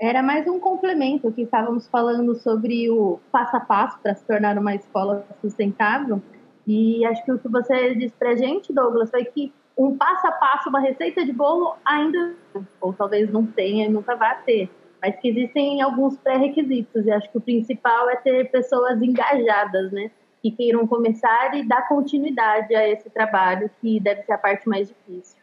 Era 0.02 0.24
mais 0.24 0.48
um 0.48 0.60
complemento 0.60 1.32
que 1.32 1.44
estávamos 1.44 1.88
falando 1.88 2.34
sobre 2.34 2.90
o 2.90 3.20
passo 3.32 3.56
a 3.56 3.60
passo 3.60 4.00
para 4.00 4.16
se 4.16 4.26
tornar 4.26 4.58
uma 4.58 4.74
escola 4.74 5.24
sustentável. 5.40 6.20
E 6.66 7.06
acho 7.06 7.24
que 7.24 7.32
o 7.32 7.38
que 7.38 7.48
você 7.48 7.94
disse 7.94 8.16
para 8.18 8.32
a 8.32 8.36
gente, 8.36 8.74
Douglas, 8.74 9.12
foi 9.12 9.24
que 9.26 9.54
um 9.78 9.96
passo 9.96 10.26
a 10.26 10.32
passo, 10.32 10.70
uma 10.70 10.80
receita 10.80 11.24
de 11.24 11.32
bolo 11.32 11.76
ainda, 11.86 12.34
ou 12.82 12.92
talvez 12.94 13.32
não 13.32 13.46
tenha 13.46 13.86
e 13.86 13.90
nunca 13.90 14.16
vá 14.16 14.34
ter, 14.34 14.72
mas 15.00 15.16
que 15.18 15.30
existem 15.30 15.84
alguns 15.84 16.18
pré-requisitos. 16.18 17.06
E 17.06 17.12
acho 17.12 17.32
que 17.32 17.38
o 17.38 17.42
principal 17.42 18.10
é 18.10 18.16
ter 18.16 18.50
pessoas 18.50 19.00
engajadas, 19.04 19.92
né? 19.92 20.10
Que 20.42 20.50
queiram 20.50 20.88
começar 20.88 21.54
e 21.54 21.62
dar 21.62 21.88
continuidade 21.88 22.74
a 22.74 22.90
esse 22.90 23.08
trabalho, 23.12 23.70
que 23.80 24.00
deve 24.00 24.24
ser 24.24 24.34
a 24.34 24.38
parte 24.40 24.68
mais 24.68 24.88
difícil. 24.88 25.40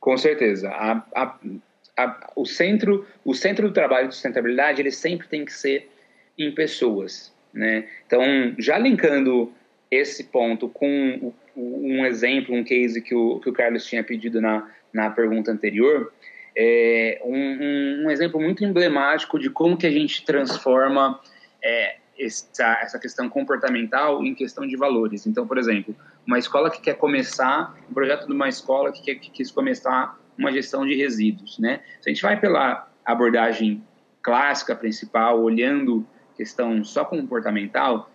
Com 0.00 0.16
certeza. 0.16 0.70
A, 0.70 1.04
a, 1.14 1.38
a, 1.96 2.30
o, 2.36 2.44
centro, 2.44 3.06
o 3.24 3.34
centro 3.34 3.68
do 3.68 3.74
trabalho 3.74 4.08
de 4.08 4.14
sustentabilidade 4.14 4.82
ele 4.82 4.90
sempre 4.90 5.26
tem 5.26 5.44
que 5.44 5.52
ser 5.52 5.88
em 6.38 6.52
pessoas. 6.52 7.34
Né? 7.52 7.88
Então, 8.06 8.22
já 8.58 8.78
linkando 8.78 9.52
esse 9.90 10.24
ponto 10.24 10.68
com 10.68 11.32
um 11.56 12.04
exemplo, 12.04 12.54
um 12.54 12.62
case 12.62 13.00
que 13.00 13.14
o, 13.14 13.40
que 13.40 13.48
o 13.48 13.52
Carlos 13.52 13.86
tinha 13.86 14.04
pedido 14.04 14.40
na, 14.40 14.68
na 14.92 15.10
pergunta 15.10 15.50
anterior, 15.50 16.12
é 16.54 17.20
um, 17.24 18.04
um, 18.04 18.10
exemplo 18.10 18.40
muito 18.40 18.64
emblemático 18.64 19.38
de 19.38 19.48
como 19.50 19.76
que 19.76 19.86
a 19.86 19.90
gente 19.90 20.24
transforma 20.24 21.20
é, 21.62 21.96
essa, 22.18 22.78
essa 22.82 22.98
questão 22.98 23.28
comportamental 23.28 24.24
em 24.24 24.34
questão 24.34 24.66
de 24.66 24.76
valores. 24.76 25.26
Então, 25.26 25.46
por 25.46 25.58
exemplo, 25.58 25.94
uma 26.26 26.38
escola 26.38 26.70
que 26.70 26.80
quer 26.80 26.94
começar, 26.94 27.74
um 27.90 27.94
projeto 27.94 28.26
de 28.26 28.32
uma 28.32 28.48
escola 28.48 28.90
que, 28.90 29.02
quer, 29.02 29.14
que 29.16 29.30
quis 29.30 29.50
começar 29.50 30.18
uma 30.38 30.52
gestão 30.52 30.86
de 30.86 30.94
resíduos, 30.94 31.58
né? 31.58 31.80
Se 32.00 32.10
a 32.10 32.12
gente 32.12 32.22
vai 32.22 32.38
pela 32.38 32.88
abordagem 33.04 33.82
clássica 34.22 34.74
principal, 34.74 35.40
olhando 35.40 36.06
questão 36.36 36.82
só 36.84 37.04
comportamental, 37.04 38.10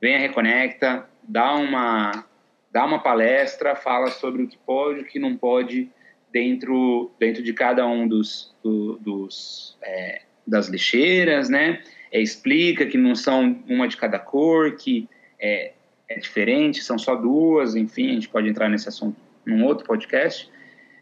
vem 0.00 0.16
a 0.16 0.18
Reconecta, 0.18 1.06
dá 1.22 1.54
uma, 1.54 2.24
dá 2.72 2.84
uma 2.84 2.98
palestra, 2.98 3.76
fala 3.76 4.10
sobre 4.10 4.42
o 4.42 4.48
que 4.48 4.58
pode 4.58 5.00
o 5.00 5.04
que 5.04 5.18
não 5.18 5.36
pode 5.36 5.90
dentro, 6.32 7.10
dentro 7.18 7.42
de 7.42 7.52
cada 7.52 7.86
um 7.86 8.08
dos, 8.08 8.54
do, 8.62 8.96
dos 8.98 9.76
é, 9.82 10.22
das 10.46 10.68
lixeiras, 10.68 11.48
né? 11.48 11.82
É, 12.10 12.20
explica 12.20 12.86
que 12.86 12.98
não 12.98 13.14
são 13.14 13.62
uma 13.68 13.86
de 13.86 13.96
cada 13.96 14.18
cor, 14.18 14.76
que 14.76 15.08
é, 15.38 15.72
é 16.08 16.18
diferente, 16.18 16.82
são 16.82 16.98
só 16.98 17.14
duas, 17.14 17.76
enfim, 17.76 18.10
a 18.10 18.14
gente 18.14 18.28
pode 18.28 18.48
entrar 18.48 18.68
nesse 18.68 18.88
assunto 18.88 19.16
num 19.46 19.64
outro 19.64 19.86
podcast. 19.86 20.50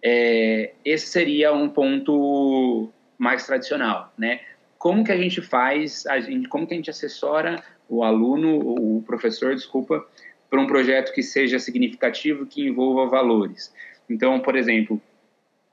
É, 0.02 0.72
esse 0.84 1.06
seria 1.06 1.52
um 1.52 1.68
ponto 1.68 2.90
mais 3.16 3.46
tradicional, 3.46 4.12
né? 4.16 4.40
Como 4.78 5.04
que 5.04 5.10
a 5.10 5.16
gente 5.16 5.42
faz, 5.42 6.06
a 6.06 6.20
gente, 6.20 6.48
como 6.48 6.66
que 6.66 6.74
a 6.74 6.76
gente 6.76 6.90
assessora 6.90 7.62
o 7.88 8.04
aluno, 8.04 8.58
o 8.58 9.02
professor, 9.02 9.54
desculpa, 9.54 10.06
para 10.48 10.60
um 10.60 10.66
projeto 10.66 11.12
que 11.12 11.22
seja 11.22 11.58
significativo, 11.58 12.46
que 12.46 12.66
envolva 12.66 13.06
valores. 13.06 13.74
Então, 14.08 14.40
por 14.40 14.56
exemplo, 14.56 15.00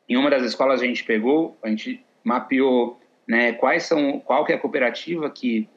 em 0.10 0.18
uma 0.18 0.30
das 0.30 0.44
escolas 0.44 0.82
a 0.82 0.86
gente 0.86 1.04
pegou, 1.04 1.58
a 1.62 1.70
gente 1.70 2.04
mapeou 2.24 3.00
né, 3.28 3.54
quais 3.54 3.84
são, 3.84 4.20
qual 4.20 4.44
que 4.44 4.52
é 4.52 4.56
a 4.56 4.60
cooperativa 4.60 5.30
que 5.30 5.68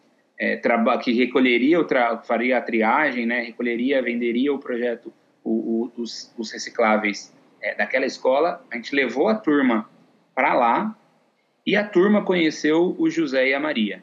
é, 0.41 0.61
que 1.03 1.13
recolheria, 1.13 1.79
faria 2.25 2.59
a 2.59 2.61
triagem, 2.61 3.27
né, 3.27 3.41
recolheria, 3.41 4.01
venderia 4.01 4.53
o 4.53 4.59
projeto, 4.59 5.13
o, 5.43 5.51
o, 5.51 5.93
os, 6.01 6.33
os 6.39 6.53
recicláveis 6.53 7.35
é, 7.61 7.75
daquela 7.75 8.07
escola, 8.07 8.65
a 8.71 8.77
gente 8.77 8.95
levou 8.95 9.29
a 9.29 9.35
turma 9.35 9.89
para 10.35 10.55
lá 10.55 10.97
e 11.67 11.77
a 11.77 11.85
turma 11.85 12.23
conheceu 12.23 12.95
o 12.99 13.11
José 13.11 13.49
e 13.49 13.55
a 13.55 13.61
Maria. 13.61 14.03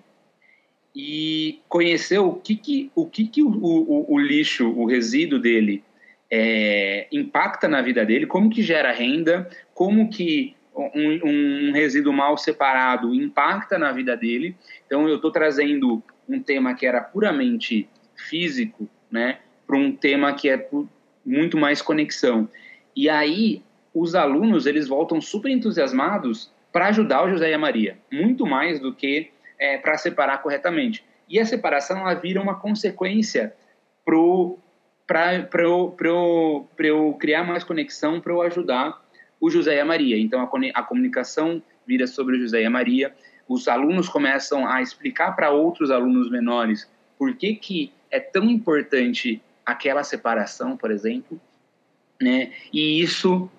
E 0.96 1.62
conheceu 1.68 2.28
o 2.28 2.36
que, 2.36 2.56
que, 2.56 2.92
o, 2.96 3.06
que, 3.06 3.28
que 3.28 3.44
o, 3.44 3.50
o, 3.50 4.14
o 4.14 4.20
lixo, 4.20 4.70
o 4.70 4.86
resíduo 4.86 5.40
dele 5.40 5.84
é, 6.32 7.08
impacta 7.12 7.68
na 7.68 7.82
vida 7.82 8.06
dele, 8.06 8.26
como 8.26 8.50
que 8.50 8.62
gera 8.62 8.92
renda, 8.92 9.50
como 9.74 10.10
que 10.10 10.56
um, 10.76 11.70
um 11.70 11.72
resíduo 11.72 12.14
mal 12.14 12.38
separado 12.38 13.14
impacta 13.14 13.78
na 13.78 13.92
vida 13.92 14.16
dele. 14.16 14.56
Então, 14.86 15.08
eu 15.08 15.16
estou 15.16 15.32
trazendo 15.32 16.04
um 16.28 16.40
tema 16.40 16.74
que 16.74 16.86
era 16.86 17.02
puramente 17.02 17.88
físico, 18.16 18.88
né, 19.12 19.40
para 19.66 19.78
um 19.78 19.92
tema 19.92 20.34
que 20.34 20.50
é 20.50 20.68
muito 21.26 21.58
mais 21.58 21.82
conexão. 21.82 22.50
E 22.96 23.10
aí, 23.10 23.62
os 23.94 24.16
alunos 24.16 24.66
eles 24.66 24.88
voltam 24.88 25.20
super 25.20 25.50
entusiasmados 25.50 26.52
para 26.72 26.88
ajudar 26.88 27.24
o 27.24 27.30
José 27.30 27.52
e 27.52 27.54
a 27.54 27.60
Maria, 27.60 27.98
muito 28.12 28.46
mais 28.46 28.80
do 28.80 28.94
que 28.94 29.32
é, 29.58 29.78
para 29.78 29.98
separar 29.98 30.42
corretamente. 30.42 31.06
E 31.28 31.40
a 31.40 31.46
separação 31.46 32.00
ela 32.00 32.14
vira 32.14 32.42
uma 32.42 32.56
consequência 32.56 33.54
para 35.08 35.64
eu, 35.64 35.96
eu, 36.00 36.70
eu 36.78 37.14
criar 37.20 37.44
mais 37.44 37.64
conexão, 37.64 38.20
para 38.20 38.34
eu 38.34 38.42
ajudar 38.42 39.02
o 39.40 39.50
José 39.50 39.76
e 39.76 39.80
a 39.80 39.86
Maria. 39.86 40.18
Então 40.18 40.42
a, 40.42 40.50
a 40.74 40.84
comunicação 40.84 41.62
vira 41.88 42.08
sobre 42.08 42.36
o 42.36 42.40
José 42.40 42.62
e 42.62 42.66
a 42.66 42.70
Maria, 42.70 43.14
os 43.48 43.68
alunos 43.68 44.10
começam 44.10 44.68
a 44.68 44.82
explicar 44.82 45.36
para 45.36 45.52
outros 45.52 45.92
alunos 45.92 46.30
menores 46.30 46.90
por 47.18 47.36
que, 47.36 47.56
que 47.56 47.94
é 48.10 48.20
tão 48.20 48.46
importante 48.46 49.42
aquela 49.66 50.04
separação, 50.04 50.76
por 50.76 50.92
exemplo, 50.92 51.40
né? 52.22 52.52
E 52.72 53.02
isso 53.02 53.50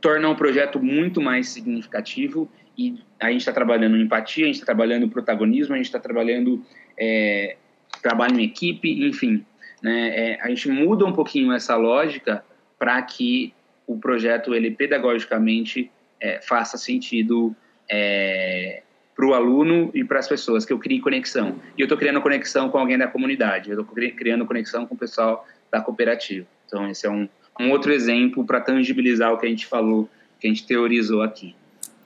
torna 0.00 0.28
um 0.28 0.34
projeto 0.34 0.80
muito 0.80 1.20
mais 1.20 1.48
significativo 1.48 2.48
e 2.76 2.98
a 3.18 3.30
gente 3.30 3.40
está 3.40 3.52
trabalhando 3.52 3.96
empatia, 3.96 4.44
a 4.44 4.46
gente 4.46 4.56
está 4.56 4.66
trabalhando 4.66 5.08
protagonismo, 5.08 5.74
a 5.74 5.76
gente 5.76 5.86
está 5.86 5.98
trabalhando 5.98 6.62
é, 6.98 7.56
trabalho 8.02 8.38
em 8.38 8.44
equipe, 8.44 9.06
enfim, 9.06 9.44
né? 9.82 10.32
É, 10.32 10.38
a 10.42 10.48
gente 10.48 10.68
muda 10.68 11.04
um 11.04 11.12
pouquinho 11.12 11.52
essa 11.52 11.76
lógica 11.76 12.44
para 12.78 13.00
que 13.02 13.54
o 13.86 13.98
projeto 13.98 14.54
ele 14.54 14.70
pedagogicamente 14.70 15.90
é, 16.20 16.40
faça 16.40 16.76
sentido 16.76 17.54
é, 17.90 18.82
para 19.14 19.26
o 19.26 19.32
aluno 19.32 19.90
e 19.94 20.04
para 20.04 20.18
as 20.18 20.28
pessoas, 20.28 20.64
que 20.64 20.72
eu 20.72 20.78
crie 20.78 21.00
conexão. 21.00 21.58
E 21.76 21.80
eu 21.80 21.84
estou 21.84 21.96
criando 21.96 22.20
conexão 22.20 22.68
com 22.68 22.78
alguém 22.78 22.98
da 22.98 23.06
comunidade, 23.06 23.70
eu 23.70 23.80
estou 23.80 23.94
criando 24.14 24.44
conexão 24.44 24.86
com 24.86 24.94
o 24.94 24.98
pessoal 24.98 25.46
da 25.70 25.80
cooperativa. 25.80 26.46
Então, 26.66 26.90
esse 26.90 27.06
é 27.06 27.10
um, 27.10 27.28
um 27.60 27.70
outro 27.70 27.92
exemplo 27.92 28.44
para 28.44 28.60
tangibilizar 28.60 29.32
o 29.32 29.38
que 29.38 29.46
a 29.46 29.48
gente 29.48 29.66
falou, 29.66 30.08
que 30.40 30.46
a 30.46 30.50
gente 30.50 30.66
teorizou 30.66 31.22
aqui. 31.22 31.54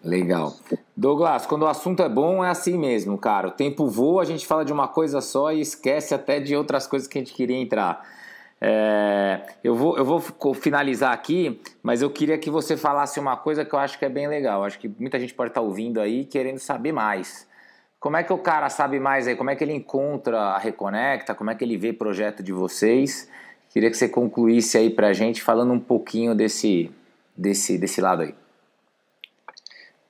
Legal. 0.03 0.55
Douglas, 0.97 1.47
quando 1.47 1.63
o 1.63 1.67
assunto 1.67 2.03
é 2.03 2.09
bom, 2.09 2.45
é 2.45 2.49
assim 2.49 2.79
mesmo, 2.79 3.19
cara. 3.19 3.49
O 3.49 3.51
tempo 3.51 3.87
voa, 3.87 4.23
a 4.23 4.25
gente 4.25 4.47
fala 4.47 4.65
de 4.65 4.73
uma 4.73 4.89
coisa 4.89 5.21
só 5.21 5.53
e 5.53 5.61
esquece 5.61 6.15
até 6.15 6.41
de 6.41 6.57
outras 6.57 6.87
coisas 6.87 7.07
que 7.07 7.19
a 7.19 7.21
gente 7.21 7.35
queria 7.35 7.57
entrar. 7.57 8.03
É, 8.63 9.41
eu, 9.65 9.75
vou, 9.75 9.97
eu 9.97 10.05
vou 10.05 10.21
finalizar 10.55 11.13
aqui, 11.13 11.61
mas 11.83 12.03
eu 12.03 12.11
queria 12.11 12.37
que 12.39 12.51
você 12.51 12.77
falasse 12.77 13.19
uma 13.19 13.37
coisa 13.37 13.65
que 13.65 13.75
eu 13.75 13.79
acho 13.79 13.99
que 13.99 14.05
é 14.05 14.09
bem 14.09 14.27
legal. 14.27 14.65
Acho 14.65 14.79
que 14.79 14.91
muita 14.99 15.19
gente 15.19 15.35
pode 15.35 15.51
estar 15.51 15.61
ouvindo 15.61 16.01
aí 16.01 16.25
querendo 16.25 16.59
saber 16.59 16.93
mais. 16.93 17.49
Como 17.99 18.17
é 18.17 18.23
que 18.23 18.33
o 18.33 18.39
cara 18.39 18.71
sabe 18.71 18.99
mais 18.99 19.29
aí? 19.29 19.37
Como 19.37 19.51
é 19.51 19.57
que 19.57 19.63
ele 19.63 19.75
encontra 19.75 20.39
a 20.39 20.59
Reconecta? 20.59 21.35
Como 21.35 21.51
é 21.51 21.55
que 21.55 21.63
ele 21.63 21.77
vê 21.77 21.93
projeto 21.93 22.43
de 22.43 22.53
vocês? 22.53 23.29
Queria 23.71 23.91
que 23.91 23.97
você 23.97 24.09
concluísse 24.09 24.77
aí 24.77 24.91
para 24.91 25.09
a 25.09 25.13
gente 25.13 25.43
falando 25.43 25.73
um 25.73 25.81
pouquinho 25.81 26.35
desse, 26.35 26.91
desse, 27.37 27.79
desse 27.79 28.01
lado 28.01 28.23
aí. 28.23 28.35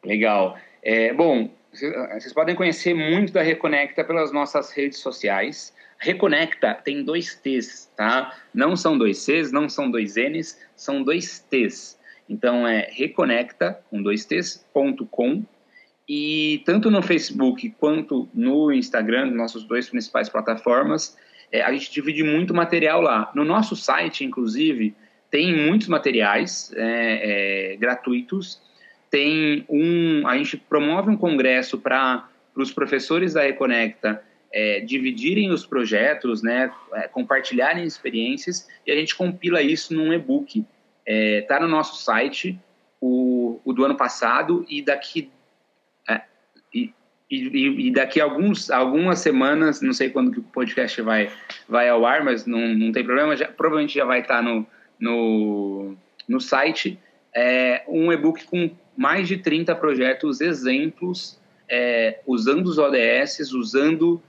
Legal. 0.04 0.56
É, 0.82 1.12
bom, 1.12 1.50
vocês 1.72 2.32
podem 2.32 2.54
conhecer 2.54 2.94
muito 2.94 3.32
da 3.32 3.42
Reconecta 3.42 4.02
pelas 4.02 4.32
nossas 4.32 4.72
redes 4.72 4.98
sociais. 4.98 5.74
Reconecta 5.98 6.74
tem 6.74 7.04
dois 7.04 7.34
T's, 7.34 7.90
tá? 7.94 8.34
Não 8.54 8.74
são 8.74 8.96
dois 8.96 9.18
C's, 9.18 9.52
não 9.52 9.68
são 9.68 9.90
dois 9.90 10.16
N's, 10.16 10.58
são 10.74 11.02
dois 11.02 11.38
T's. 11.38 11.98
Então 12.28 12.66
é 12.66 12.88
reconecta 12.90 13.78
com 13.90 14.02
dois 14.02 14.24
T's, 14.24 14.64
ponto 14.72 15.04
com. 15.04 15.44
E 16.08 16.62
tanto 16.64 16.90
no 16.90 17.02
Facebook 17.02 17.70
quanto 17.78 18.28
no 18.32 18.72
Instagram, 18.72 19.26
nossas 19.26 19.62
duas 19.64 19.88
principais 19.88 20.28
plataformas, 20.28 21.16
é, 21.53 21.62
a 21.62 21.72
gente 21.72 21.90
divide 21.90 22.22
muito 22.22 22.55
material 22.55 23.01
lá. 23.01 23.30
No 23.34 23.44
nosso 23.44 23.74
site, 23.74 24.24
inclusive, 24.24 24.94
tem 25.30 25.55
muitos 25.55 25.88
materiais 25.88 26.72
é, 26.76 27.72
é, 27.72 27.76
gratuitos. 27.76 28.61
Tem 29.11 29.64
um, 29.68 30.26
a 30.26 30.36
gente 30.36 30.57
promove 30.57 31.11
um 31.11 31.16
congresso 31.16 31.78
para 31.78 32.28
os 32.55 32.72
professores 32.72 33.34
da 33.34 33.42
Reconecta 33.42 34.22
é, 34.53 34.80
dividirem 34.80 35.51
os 35.51 35.64
projetos, 35.64 36.42
né, 36.42 36.72
é, 36.94 37.09
compartilharem 37.09 37.84
experiências 37.84 38.68
e 38.86 38.90
a 38.90 38.96
gente 38.96 39.14
compila 39.14 39.62
isso 39.62 39.94
num 39.94 40.12
e-book. 40.12 40.64
Está 41.07 41.57
é, 41.57 41.61
no 41.61 41.68
nosso 41.68 42.03
site, 42.03 42.59
o, 43.01 43.61
o, 43.64 43.72
do 43.72 43.84
ano 43.84 43.96
passado 43.96 44.64
e 44.68 44.82
daqui 44.82 45.30
é, 46.09 46.22
e, 47.31 47.87
e, 47.87 47.91
daqui 47.93 48.20
alguns, 48.20 48.70
algumas 48.70 49.20
semanas, 49.20 49.81
não 49.81 49.93
sei 49.93 50.11
quando 50.11 50.33
que 50.33 50.41
o 50.41 50.43
podcast 50.43 51.01
vai, 51.01 51.31
vai 51.68 51.89
ao 51.89 52.05
ar, 52.05 52.24
mas 52.24 52.45
não, 52.45 52.74
não 52.74 52.91
tem 52.91 53.05
problema, 53.05 53.37
já, 53.37 53.47
provavelmente 53.47 53.95
já 53.95 54.05
vai 54.05 54.20
estar 54.20 54.43
no, 54.43 54.66
no, 54.99 55.95
no 56.28 56.41
site, 56.41 56.99
é, 57.33 57.85
um 57.87 58.12
e-book 58.12 58.45
com 58.47 58.70
mais 58.97 59.28
de 59.28 59.37
30 59.37 59.76
projetos 59.76 60.41
exemplos, 60.41 61.39
é, 61.68 62.18
usando 62.26 62.66
os 62.66 62.78
ODS, 62.78 63.53
usando 63.53 64.20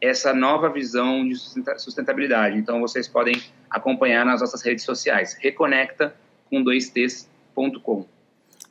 essa 0.00 0.34
nova 0.34 0.68
visão 0.68 1.26
de 1.26 1.36
sustentabilidade. 1.78 2.58
Então, 2.58 2.80
vocês 2.80 3.06
podem 3.06 3.40
acompanhar 3.70 4.26
nas 4.26 4.40
nossas 4.40 4.62
redes 4.62 4.84
sociais. 4.84 5.38
Reconecta 5.40 6.14
com 6.50 6.62
2ts.com. 6.62 8.17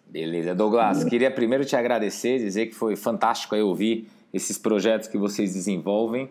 Beleza, 0.09 0.55
Douglas, 0.55 1.03
queria 1.03 1.29
primeiro 1.29 1.65
te 1.65 1.75
agradecer, 1.75 2.39
dizer 2.39 2.67
que 2.67 2.75
foi 2.75 2.95
fantástico 2.95 3.53
aí 3.53 3.61
ouvir 3.61 4.07
esses 4.33 4.57
projetos 4.57 5.07
que 5.07 5.17
vocês 5.17 5.53
desenvolvem. 5.53 6.29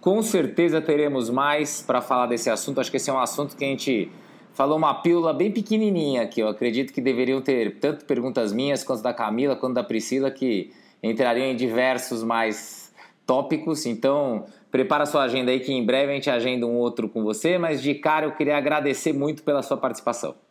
Com 0.00 0.22
certeza 0.22 0.80
teremos 0.80 1.28
mais 1.28 1.82
para 1.82 2.00
falar 2.00 2.26
desse 2.26 2.48
assunto. 2.48 2.80
Acho 2.80 2.90
que 2.90 2.98
esse 2.98 3.10
é 3.10 3.12
um 3.12 3.18
assunto 3.18 3.56
que 3.56 3.64
a 3.64 3.68
gente 3.68 4.08
falou 4.54 4.78
uma 4.78 4.94
pílula 4.94 5.34
bem 5.34 5.50
pequenininha 5.50 6.26
que 6.28 6.40
eu 6.40 6.48
acredito 6.48 6.92
que 6.92 7.00
deveriam 7.00 7.42
ter 7.42 7.78
tanto 7.80 8.04
perguntas 8.04 8.52
minhas 8.52 8.84
quanto 8.84 9.02
da 9.02 9.12
Camila 9.12 9.56
quanto 9.56 9.74
da 9.74 9.82
Priscila 9.82 10.30
que 10.30 10.70
entrariam 11.02 11.46
em 11.46 11.56
diversos 11.56 12.22
mais 12.22 12.94
tópicos. 13.26 13.86
Então, 13.86 14.44
prepara 14.70 15.04
sua 15.04 15.24
agenda 15.24 15.50
aí 15.50 15.58
que 15.58 15.72
em 15.72 15.84
breve 15.84 16.12
a 16.12 16.14
gente 16.14 16.30
agenda 16.30 16.64
um 16.64 16.76
outro 16.76 17.08
com 17.08 17.24
você, 17.24 17.58
mas 17.58 17.82
de 17.82 17.94
cara 17.96 18.26
eu 18.26 18.32
queria 18.32 18.56
agradecer 18.56 19.12
muito 19.12 19.42
pela 19.42 19.62
sua 19.62 19.76
participação. 19.76 20.45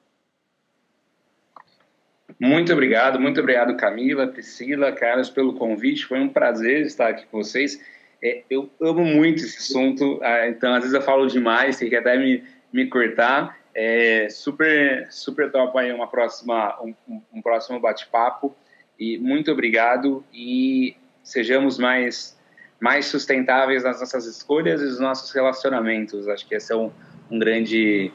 Muito 2.39 2.73
obrigado, 2.73 3.19
muito 3.19 3.39
obrigado, 3.39 3.77
Camila, 3.77 4.27
Priscila, 4.27 4.91
Carlos, 4.91 5.29
pelo 5.29 5.53
convite. 5.53 6.05
Foi 6.05 6.19
um 6.19 6.27
prazer 6.27 6.81
estar 6.81 7.09
aqui 7.09 7.25
com 7.27 7.41
vocês. 7.41 7.81
É, 8.21 8.43
eu 8.49 8.69
amo 8.81 9.05
muito 9.05 9.43
esse 9.43 9.57
assunto, 9.57 10.19
ah, 10.21 10.47
então 10.47 10.73
às 10.73 10.79
vezes 10.79 10.93
eu 10.93 11.01
falo 11.01 11.27
demais, 11.27 11.77
tem 11.77 11.89
que 11.89 11.95
até 11.95 12.17
me, 12.17 12.43
me 12.73 12.87
cortar. 12.87 13.57
É 13.73 14.27
super, 14.29 15.07
super 15.11 15.51
top 15.51 15.77
aí 15.77 15.91
uma 15.91 16.07
próxima, 16.07 16.77
um, 16.81 17.21
um 17.33 17.41
próximo 17.41 17.79
bate-papo. 17.79 18.55
E 18.99 19.17
muito 19.17 19.51
obrigado 19.51 20.23
e 20.33 20.95
sejamos 21.23 21.77
mais, 21.77 22.37
mais 22.79 23.05
sustentáveis 23.05 23.83
nas 23.83 23.99
nossas 23.99 24.25
escolhas 24.25 24.81
e 24.81 24.85
nos 24.85 24.99
nossos 24.99 25.31
relacionamentos. 25.31 26.27
Acho 26.27 26.47
que 26.47 26.55
esse 26.55 26.71
é 26.71 26.75
um, 26.75 26.91
um 27.29 27.37
grande 27.39 28.11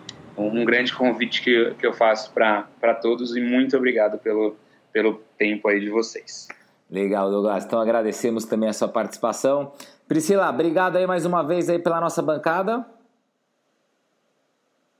um 0.48 0.64
grande 0.64 0.94
convite 0.94 1.42
que, 1.42 1.74
que 1.74 1.86
eu 1.86 1.92
faço 1.92 2.32
para 2.32 2.94
todos 3.00 3.36
e 3.36 3.40
muito 3.40 3.76
obrigado 3.76 4.18
pelo, 4.18 4.56
pelo 4.92 5.20
tempo 5.36 5.68
aí 5.68 5.80
de 5.80 5.90
vocês. 5.90 6.48
Legal, 6.90 7.30
Douglas. 7.30 7.64
Então 7.64 7.80
agradecemos 7.80 8.44
também 8.44 8.68
a 8.68 8.72
sua 8.72 8.88
participação. 8.88 9.72
Priscila, 10.08 10.50
obrigado 10.50 10.96
aí 10.96 11.06
mais 11.06 11.24
uma 11.24 11.42
vez 11.42 11.68
aí 11.68 11.78
pela 11.78 12.00
nossa 12.00 12.20
bancada. 12.20 12.84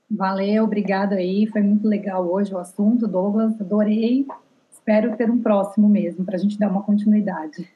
Valeu, 0.09 0.63
obrigado 0.63 1.13
aí. 1.13 1.47
Foi 1.47 1.61
muito 1.61 1.87
legal 1.87 2.25
hoje 2.29 2.53
o 2.53 2.57
assunto, 2.57 3.07
Douglas. 3.07 3.59
Adorei. 3.59 4.25
Espero 4.71 5.15
ter 5.15 5.29
um 5.29 5.41
próximo 5.41 5.87
mesmo, 5.87 6.25
para 6.25 6.35
a 6.35 6.39
gente 6.39 6.57
dar 6.57 6.69
uma 6.69 6.81
continuidade. 6.81 7.69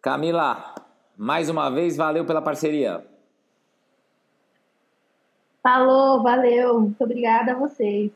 Camila, 0.00 0.74
mais 1.16 1.48
uma 1.48 1.68
vez, 1.68 1.96
valeu 1.96 2.24
pela 2.24 2.40
parceria. 2.40 3.04
Falou, 5.62 6.22
valeu. 6.22 6.80
Muito 6.80 7.02
obrigada 7.02 7.52
a 7.52 7.54
vocês. 7.54 8.10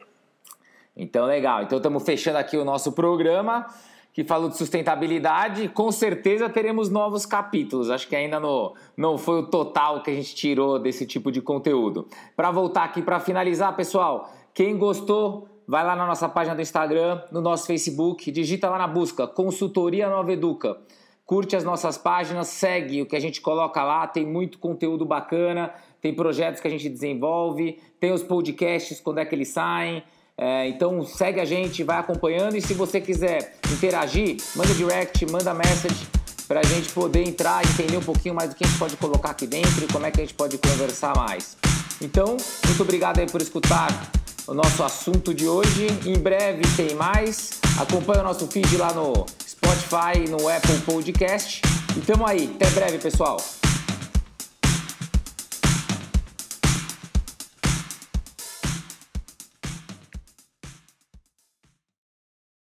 Então, 0.97 1.27
legal. 1.27 1.63
Então, 1.63 1.79
estamos 1.79 2.03
fechando 2.03 2.39
aqui 2.39 2.57
o 2.57 2.65
nosso 2.65 2.93
programa 2.93 3.67
que 4.13 4.23
falou 4.23 4.49
de 4.49 4.57
sustentabilidade. 4.57 5.69
Com 5.69 5.91
certeza 5.91 6.49
teremos 6.49 6.91
novos 6.91 7.25
capítulos. 7.25 7.91
Acho 7.91 8.07
que 8.07 8.15
ainda 8.15 8.39
no, 8.39 8.75
não 8.97 9.17
foi 9.17 9.41
o 9.41 9.47
total 9.47 10.03
que 10.03 10.11
a 10.11 10.15
gente 10.15 10.35
tirou 10.35 10.79
desse 10.79 11.07
tipo 11.07 11.33
de 11.33 11.41
conteúdo. 11.41 12.07
Para 12.37 12.51
voltar 12.51 12.85
aqui, 12.85 13.01
para 13.01 13.19
finalizar, 13.19 13.75
pessoal, 13.75 14.31
quem 14.53 14.77
gostou, 14.77 15.49
vai 15.67 15.85
lá 15.85 15.97
na 15.97 16.07
nossa 16.07 16.29
página 16.29 16.55
do 16.55 16.61
Instagram, 16.61 17.23
no 17.31 17.41
nosso 17.41 17.67
Facebook, 17.67 18.31
digita 18.31 18.69
lá 18.69 18.79
na 18.79 18.87
busca 18.87 19.27
Consultoria 19.27 20.09
Nova 20.11 20.31
Educa. 20.33 20.77
Curte 21.25 21.57
as 21.57 21.65
nossas 21.65 21.97
páginas, 21.97 22.49
segue 22.49 23.01
o 23.01 23.07
que 23.07 23.17
a 23.17 23.21
gente 23.21 23.41
coloca 23.41 23.83
lá, 23.83 24.07
tem 24.07 24.27
muito 24.27 24.59
conteúdo 24.59 25.07
bacana 25.07 25.73
tem 26.03 26.13
projetos 26.13 26.61
que 26.61 26.67
a 26.67 26.71
gente 26.71 26.89
desenvolve, 26.89 27.79
tem 28.01 28.13
os 28.13 28.25
podcasts, 28.25 29.01
quando 29.01 29.19
é 29.19 29.25
que 29.25 29.35
eles 29.35 29.49
saem. 29.49 30.03
É, 30.37 30.67
então 30.67 31.05
segue 31.05 31.39
a 31.39 31.45
gente, 31.45 31.85
vai 31.85 31.99
acompanhando 31.99 32.57
e 32.57 32.61
se 32.61 32.75
você 32.75 33.01
quiser 33.01 33.55
interagir, 33.71 34.39
manda 34.57 34.75
direct, 34.75 35.25
manda 35.31 35.55
message 35.55 36.07
para 36.49 36.61
a 36.61 36.65
gente 36.65 36.93
poder 36.93 37.27
entrar 37.27 37.63
entender 37.65 37.97
um 37.97 38.03
pouquinho 38.03 38.35
mais 38.35 38.51
do 38.51 38.57
que 38.57 38.65
a 38.65 38.67
gente 38.67 38.79
pode 38.79 38.97
colocar 38.97 39.31
aqui 39.31 39.47
dentro 39.47 39.85
e 39.85 39.93
como 39.93 40.05
é 40.05 40.11
que 40.11 40.21
a 40.21 40.25
gente 40.25 40.35
pode 40.35 40.59
conversar 40.59 41.17
mais. 41.17 41.57
Então, 42.01 42.37
muito 42.67 42.83
obrigado 42.83 43.21
aí 43.21 43.27
por 43.31 43.41
escutar 43.41 44.11
o 44.49 44.55
nosso 44.55 44.83
assunto 44.83 45.33
de 45.33 45.47
hoje. 45.47 45.87
Em 46.05 46.19
breve 46.19 46.63
tem 46.77 46.97
mais. 46.97 47.61
Acompanhe 47.79 48.21
o 48.21 48.25
nosso 48.25 48.49
feed 48.49 48.77
lá 48.77 48.93
no 48.93 49.25
Spotify 49.47 50.29
no 50.29 50.49
Apple 50.49 50.79
Podcast. 50.85 51.63
E 51.97 52.01
tamo 52.01 52.27
aí. 52.27 52.51
Até 52.57 52.69
breve, 52.71 52.99
pessoal. 52.99 53.37